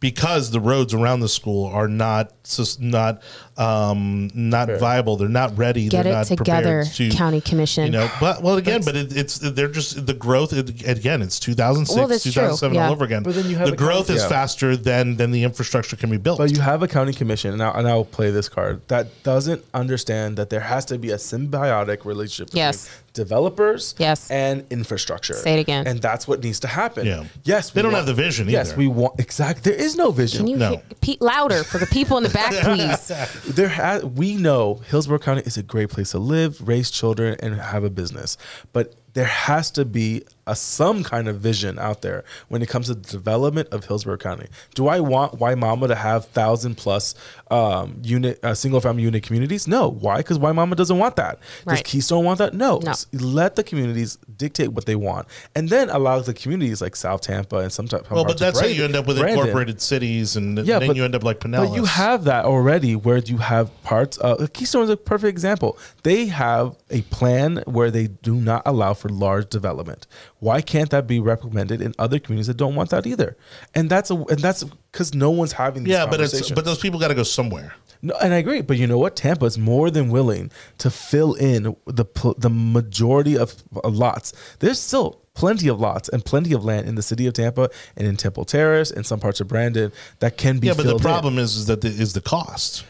[0.00, 2.32] because the roads around the school are not
[2.80, 3.22] not
[3.56, 5.16] um, not viable.
[5.16, 5.88] They're not ready.
[5.88, 7.84] Get They're it not together, to, county commission.
[7.86, 10.52] You know, but well, again, but it, it's they're just the growth.
[10.52, 12.86] It, again, it's 2006, well, 2007, yeah.
[12.86, 13.22] all over again.
[13.22, 14.28] But then you have the growth county- is yeah.
[14.28, 16.38] faster than than the infrastructure can be built.
[16.38, 19.64] But you have a county commission, and I'll, and I'll play this card that doesn't
[19.72, 22.88] understand that there has to be a symbiotic relationship between Yes.
[23.12, 24.30] developers Yes.
[24.30, 25.34] and infrastructure.
[25.34, 25.86] Say it again.
[25.86, 27.06] And that's what needs to happen.
[27.06, 27.24] Yeah.
[27.44, 28.78] Yes, They we don't want- have the vision Yes, either.
[28.78, 29.70] we want exactly.
[29.72, 30.38] There is no vision.
[30.40, 30.70] Can you No.
[30.70, 33.12] hear, Pete louder for the people in the back, please?
[33.46, 37.54] There ha- we know Hillsborough County is a great place to live, raise children, and
[37.54, 38.36] have a business.
[38.72, 42.86] But there has to be a some kind of vision out there when it comes
[42.86, 44.48] to the development of Hillsborough County.
[44.74, 47.14] Do I want Mama to have thousand plus
[47.50, 49.66] um, unit uh, single family unit communities?
[49.68, 49.88] No.
[49.88, 50.18] Why?
[50.18, 51.38] Because Mama doesn't want that.
[51.66, 52.54] Does Keystone want that?
[52.54, 52.78] No.
[52.78, 52.92] No.
[53.12, 57.58] Let the communities dictate what they want, and then allow the communities like South Tampa
[57.58, 58.10] and some type.
[58.10, 59.38] well, but that's how you end up with Brandon.
[59.40, 61.68] incorporated cities, and Yeah, then but- you end up like Pinellas.
[61.68, 64.18] But you have that already where you have parts.
[64.20, 65.78] Uh, Keystone is a perfect example.
[66.02, 70.06] They have a plan where they do not allow for large development.
[70.44, 73.34] Why can't that be recommended in other communities that don't want that either?
[73.74, 74.62] And that's a and that's
[74.92, 77.74] because no one's having these yeah, but it's but those people got to go somewhere.
[78.02, 78.60] No, and I agree.
[78.60, 79.16] But you know what?
[79.16, 82.04] Tampa is more than willing to fill in the
[82.36, 83.54] the majority of
[83.84, 84.34] lots.
[84.58, 88.06] There's still plenty of lots and plenty of land in the city of Tampa and
[88.06, 90.66] in Temple Terrace and some parts of Brandon that can be.
[90.66, 91.00] Yeah, but the in.
[91.00, 92.84] problem is, is that the, is the cost.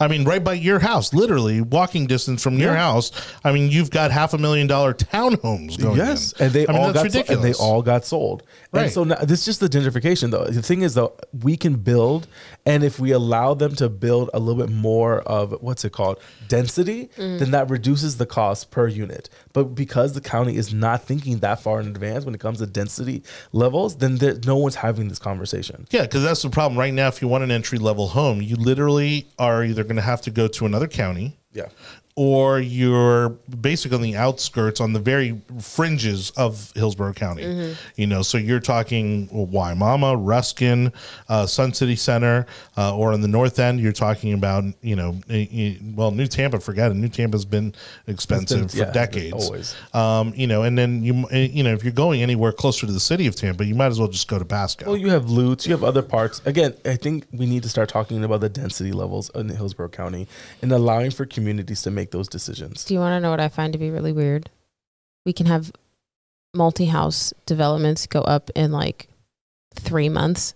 [0.00, 2.78] I mean, right by your house, literally walking distance from your Yeah.
[2.92, 3.12] house.
[3.44, 5.96] I mean, you've got half a million dollar townhomes going.
[5.96, 6.46] Yes, in.
[6.46, 8.42] and they I mean, all that's got so- and they all got sold.
[8.72, 8.92] And Right.
[8.92, 10.46] so now, this is just the gentrification, though.
[10.46, 11.12] The thing is, though,
[11.42, 12.26] we can build,
[12.66, 16.18] and if we allow them to build a little bit more of what's it called
[16.48, 17.38] density, mm.
[17.38, 19.28] then that reduces the cost per unit.
[19.52, 22.66] But because the county is not thinking that far in advance when it comes to
[22.66, 23.22] density
[23.52, 25.86] levels, then there, no one's having this conversation.
[25.90, 27.08] Yeah, because that's the problem right now.
[27.08, 30.30] If you want an entry level home, you literally are either going to have to
[30.30, 31.38] go to another county.
[31.52, 31.68] Yeah.
[32.16, 37.42] Or you're basically on the outskirts on the very fringes of Hillsborough County.
[37.42, 37.72] Mm-hmm.
[37.96, 40.92] You know, so you're talking Wimauma, Ruskin,
[41.28, 42.46] uh, Sun City Center,
[42.76, 45.18] uh, or on the north end, you're talking about, you know,
[45.96, 46.94] well, New Tampa, forget it.
[46.94, 47.74] New Tampa's been
[48.06, 49.44] expensive yeah, for it's decades.
[49.44, 49.74] always.
[49.92, 52.92] Um, you know, and then you, eh, you know, if you're going anywhere closer to
[52.92, 54.86] the city of Tampa, you might as well just go to Pasco.
[54.86, 56.40] Well, you have Lutz, you have other parts.
[56.44, 60.28] Again, I think we need to start talking about the density levels in Hillsborough County
[60.62, 62.84] and allowing for communities to make those decisions.
[62.84, 64.50] Do you want to know what I find to be really weird?
[65.24, 65.72] We can have
[66.54, 69.08] multi house developments go up in like
[69.74, 70.54] three months,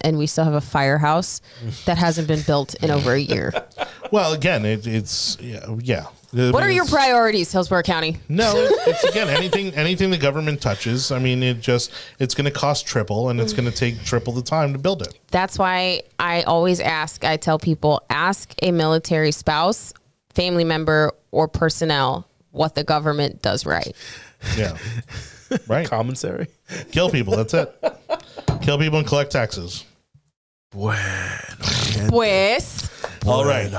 [0.00, 1.40] and we still have a firehouse
[1.84, 3.52] that hasn't been built in over a year.
[4.12, 5.64] well, again, it, it's, yeah.
[5.80, 6.06] yeah.
[6.36, 8.18] I What are your priorities, Hillsborough County?
[8.28, 11.10] No, it's again anything anything the government touches.
[11.10, 14.32] I mean, it just it's going to cost triple, and it's going to take triple
[14.32, 15.18] the time to build it.
[15.30, 19.94] That's why I always ask, I tell people, ask a military spouse,
[20.36, 23.96] family member, or personnel what the government does right.
[24.56, 24.76] Yeah,
[25.66, 25.88] right.
[25.88, 26.48] Commissary?
[26.92, 27.36] Kill people.
[27.36, 27.74] That's it.
[28.60, 29.84] Kill people and collect taxes.
[30.70, 32.10] Pues,
[33.26, 33.70] All right.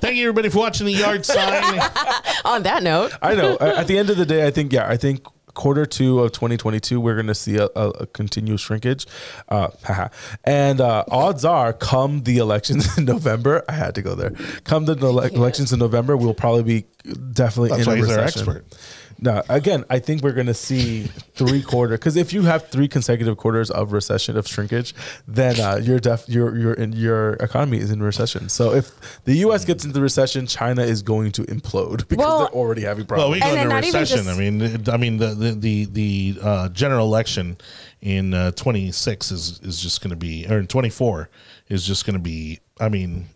[0.00, 1.80] Thank you everybody for watching the yard sign.
[2.44, 3.56] on that note, I know.
[3.58, 7.00] At the end of the day, I think yeah, I think quarter two of 2022
[7.00, 9.06] we're going to see a, a, a continuous shrinkage
[9.48, 10.08] uh haha.
[10.44, 14.32] and uh odds are come the elections in november i had to go there
[14.64, 16.86] come the ele- elections in november we'll probably be
[17.32, 18.48] definitely That's in why a he's our recession.
[18.48, 18.78] expert.
[19.20, 21.04] No again i think we're going to see
[21.34, 24.94] three quarter because if you have three consecutive quarters of recession of shrinkage
[25.28, 29.34] then uh you're def your your in your economy is in recession so if the
[29.36, 33.40] us gets into recession china is going to implode because Well- they're already having problems.
[33.40, 34.24] Well, problems we go And into recession.
[34.24, 37.56] just- I mean, I mean the the the, the uh, general election
[38.00, 41.28] in uh, 26 is is just going to be, or in 24
[41.68, 42.60] is just going to be.
[42.80, 43.26] I mean,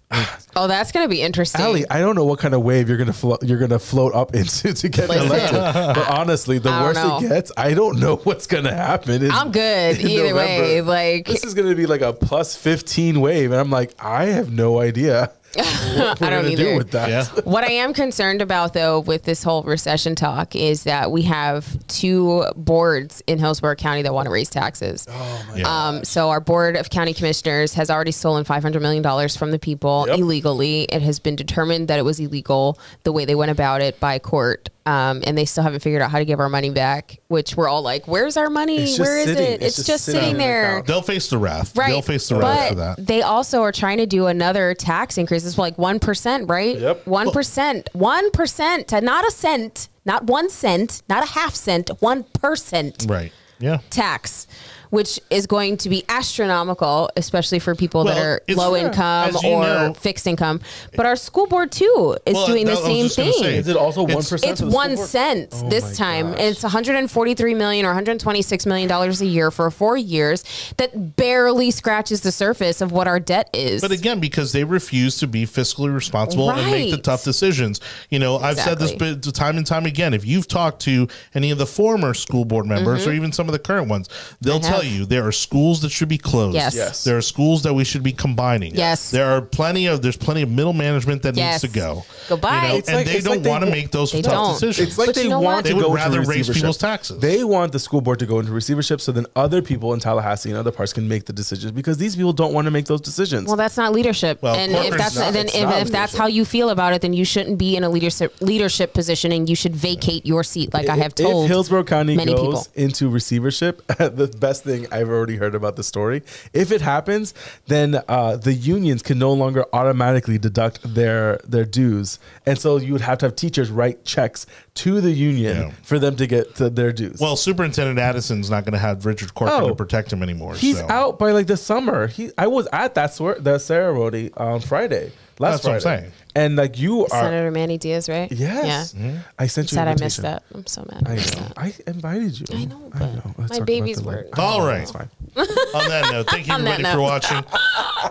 [0.56, 1.60] oh, that's going to be interesting.
[1.64, 3.40] Aly, I don't know what kind of wave you're gonna float.
[3.44, 5.26] You're gonna float up into to get Listen.
[5.28, 5.52] elected.
[5.94, 7.18] But honestly, the I don't worse know.
[7.18, 9.22] it gets, I don't know what's gonna happen.
[9.24, 10.80] in- I'm good in either way.
[10.80, 14.50] Like, this is gonna be like a plus 15 wave, and I'm like, I have
[14.52, 15.47] no idea what we're
[16.20, 16.56] I don't either.
[16.72, 17.08] do with that.
[17.08, 17.24] yeah.
[17.44, 21.86] What I am concerned about, though, with this whole recession talk is that we have
[21.88, 25.06] two boards in Hillsborough County that want to raise taxes.
[25.54, 25.64] Yeah.
[25.88, 29.50] Um, so our board of county commissioners has already stolen five hundred million dollars from
[29.50, 30.18] the people Yep.
[30.18, 30.82] illegally.
[30.84, 34.18] It has been determined that it was illegal the way they went about it by
[34.18, 37.18] court, um, and they still haven't figured out how to give our money back.
[37.28, 38.76] Which we're all like, "Where's our money?
[38.78, 39.44] It's just Where is sitting.
[39.44, 39.62] it?
[39.62, 41.76] It's It's, just just, sitting sitting there." They'll face the wrath.
[41.76, 41.88] Right.
[41.88, 43.06] They'll face the wrath for that.
[43.06, 45.44] They also are trying to do another tax increase.
[45.50, 46.78] It's like 1%, right?
[46.78, 47.04] Yep.
[47.04, 47.84] 1%.
[47.94, 49.02] 1%.
[49.02, 53.32] Not a cent, not one cent, not a half cent, 1% Right.
[53.60, 53.78] Yeah.
[53.90, 54.46] tax,
[54.90, 59.44] which is going to be astronomical, especially for people that are it's- low income as
[59.44, 60.60] or know- fixed income.
[60.96, 63.42] But our school board, too, is Well, doing the that- I was same thing.
[63.42, 66.30] say, Is it also one It's- It's one cent Oh this time.
[66.32, 66.40] gosh.
[66.40, 70.44] And it's 143 million or 126 million dollars a year for four years.
[70.76, 73.80] That barely scratches the surface of what our debt is.
[73.82, 77.80] But again, because they refuse to be fiscally responsible and make the tough decisions.
[78.10, 80.14] You know, I've said this bit time and time again.
[80.14, 83.10] If you've talked to any of the former school board members Mm-hmm.
[83.10, 84.08] or even some of the current ones,
[84.40, 86.54] they'll I tell you there are schools that should be closed.
[86.54, 86.74] Yes.
[86.74, 87.04] Yes.
[87.04, 88.74] There are schools that we should be combining.
[88.74, 89.10] Yes.
[89.10, 91.62] There are plenty of there's plenty of middle management that Yes.
[91.62, 92.04] needs to go.
[92.28, 92.56] Goodbye.
[92.56, 94.52] You know, and like- they don't like want to make those tough don't.
[94.54, 94.88] decisions.
[94.88, 95.62] It's like But they you know want what?
[95.64, 97.18] to They would go rather into raise people's taxes.
[97.20, 100.50] They want the school board to go into receivership so then other people in Tallahassee
[100.50, 103.00] and other parts can make the decisions because these people don't want to make those
[103.00, 103.46] decisions.
[103.46, 104.42] well, that's not leadership.
[104.42, 107.12] Well, and if that's not- then if, if that's how you feel about it, then
[107.12, 110.88] you shouldn't be in a leadership leadership position, and you should vacate your seat, like
[110.88, 111.44] I have told.
[111.44, 112.84] If Hillsborough County many goes people.
[112.84, 116.22] into receivership, the best thing I've already heard about the story,
[116.52, 117.34] if it happens,
[117.66, 122.92] then uh, the unions can no longer automatically deduct their their dues, and so you
[122.92, 125.70] would have to have teachers write checks to the union Yeah.
[125.82, 127.18] for them to get to their dues.
[127.20, 129.68] well, Superintendent Addison's not going to have Richard Corcoran Oh.
[129.70, 130.54] to protect him anymore.
[130.54, 130.86] He's so.
[130.88, 132.06] out by like the summer.
[132.06, 136.00] He, I was at that sor- that ceremony on Friday, last That's what I'm Friday,
[136.02, 136.12] saying.
[136.38, 138.30] And like you are, Senator Manny Diaz, right?
[138.30, 139.00] yes, Yeah.
[139.02, 139.18] Mm-hmm.
[139.38, 139.76] I sent you.
[139.76, 140.42] Sad an I missed that.
[140.54, 141.02] I'm so mad.
[141.06, 141.52] I I know.
[141.56, 142.46] I invited you.
[142.58, 144.28] I know, but Let's my talk about babies that were- later.
[144.38, 144.82] All I know, right.
[144.82, 145.08] It's fine.
[145.36, 147.44] On that note, thank you On that everybody for watching.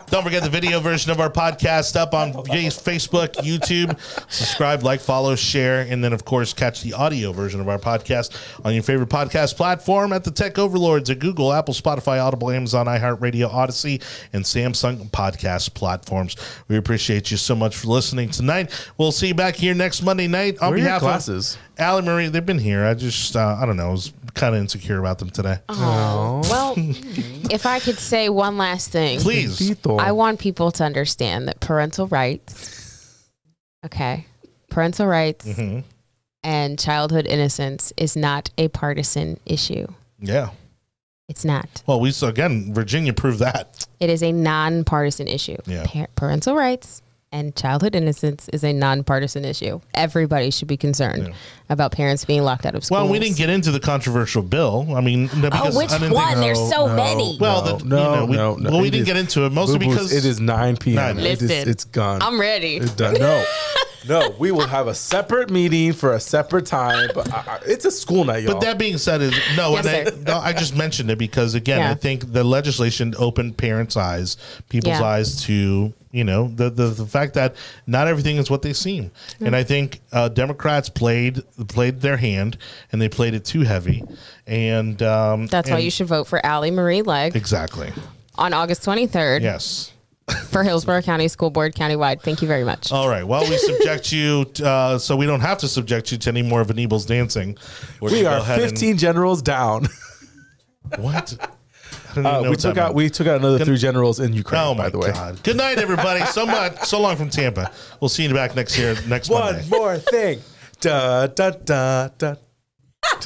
[0.09, 3.97] Don't forget the video version of our podcast up on Facebook, YouTube.
[4.31, 8.37] Subscribe, like, follow, share, and then, of course, catch the audio version of our podcast
[8.65, 12.85] on your favorite podcast platform at the Tech Overlords at Google, Apple, Spotify, Audible, Amazon,
[12.85, 14.01] iHeartRadio, Audacy,
[14.33, 16.35] and Samsung podcast platforms.
[16.67, 18.71] We appreciate you so much for listening tonight.
[18.97, 21.57] We'll see you back here next Monday night on Where are your behalf glasses?
[21.77, 22.27] of Aly Marie.
[22.29, 22.83] They've been here.
[22.85, 25.59] I just, uh, I don't know, I was kind of insecure about them today.
[25.69, 29.75] Oh, well, if I could say one last thing, Please.
[29.87, 33.29] I want people to understand that parental rights,
[33.85, 34.25] okay,
[34.71, 35.83] parental rights Mhm.
[36.43, 39.85] and childhood innocence is not a partisan issue.
[40.19, 40.49] Yeah.
[41.29, 41.83] It's not.
[41.85, 43.85] Well, we so again, Virginia proved that.
[43.99, 45.57] It is a nonpartisan issue.
[45.65, 45.83] Yeah.
[45.85, 49.81] Pa- parental rights and childhood innocence is a nonpartisan issue.
[49.93, 51.33] Everybody should be concerned Yeah.
[51.69, 52.99] about parents being locked out of school.
[52.99, 54.87] Well, we didn't get into the controversial bill.
[54.95, 56.27] I mean, no, Oh, which I didn't one?
[56.29, 57.37] think- There's so No, many.
[57.39, 58.69] Well, no, the- no, you know, we- no, no.
[58.71, 60.95] well, we It didn't is- get into it mostly because it is 9 p.m.
[60.95, 61.19] Nine.
[61.19, 62.21] It is, Listen, it's gone.
[62.21, 62.77] I'm ready.
[62.77, 63.15] It's done.
[63.15, 63.43] No,
[64.07, 67.09] no, we will have a separate meeting for a separate time.
[67.13, 68.53] But I, I, it's a school night, y'all.
[68.53, 71.55] But that being said, is no, Yes, and I, no, I just mentioned it because
[71.55, 71.91] again, Yeah.
[71.91, 74.37] I think the legislation opened parents' eyes,
[74.69, 75.03] people's Yeah.
[75.05, 77.55] eyes to you know the, the the fact that
[77.85, 79.11] not everything is what they seem,
[79.41, 82.57] and I think uh, Democrats played played their hand
[82.91, 84.03] and they played it too heavy,
[84.47, 87.91] and um, That's why you should vote for Aly Marie Legge exactly
[88.35, 89.91] on August 23rd yes.
[90.49, 92.21] For Hillsborough County School Board countywide.
[92.21, 92.91] Thank you very much.
[92.91, 93.23] All right.
[93.25, 96.41] Well, we subject you, to, uh, so we don't have to subject you to any
[96.41, 97.57] more of Anibal's dancing.
[98.01, 99.87] We're we gonna are go ahead and- 15 generals down.
[100.97, 101.37] what?
[102.11, 102.95] I don't Uh, know we took out meant.
[102.95, 104.61] we took out another three generals in Ukraine.
[104.61, 105.11] Oh by my the way.
[105.11, 105.41] god!
[105.43, 106.25] Good night, everybody.
[106.25, 107.71] So much, so long from Tampa.
[108.01, 109.69] We'll see you back next year, next One Monday.
[109.69, 110.41] more thing.
[110.81, 112.35] Da da da da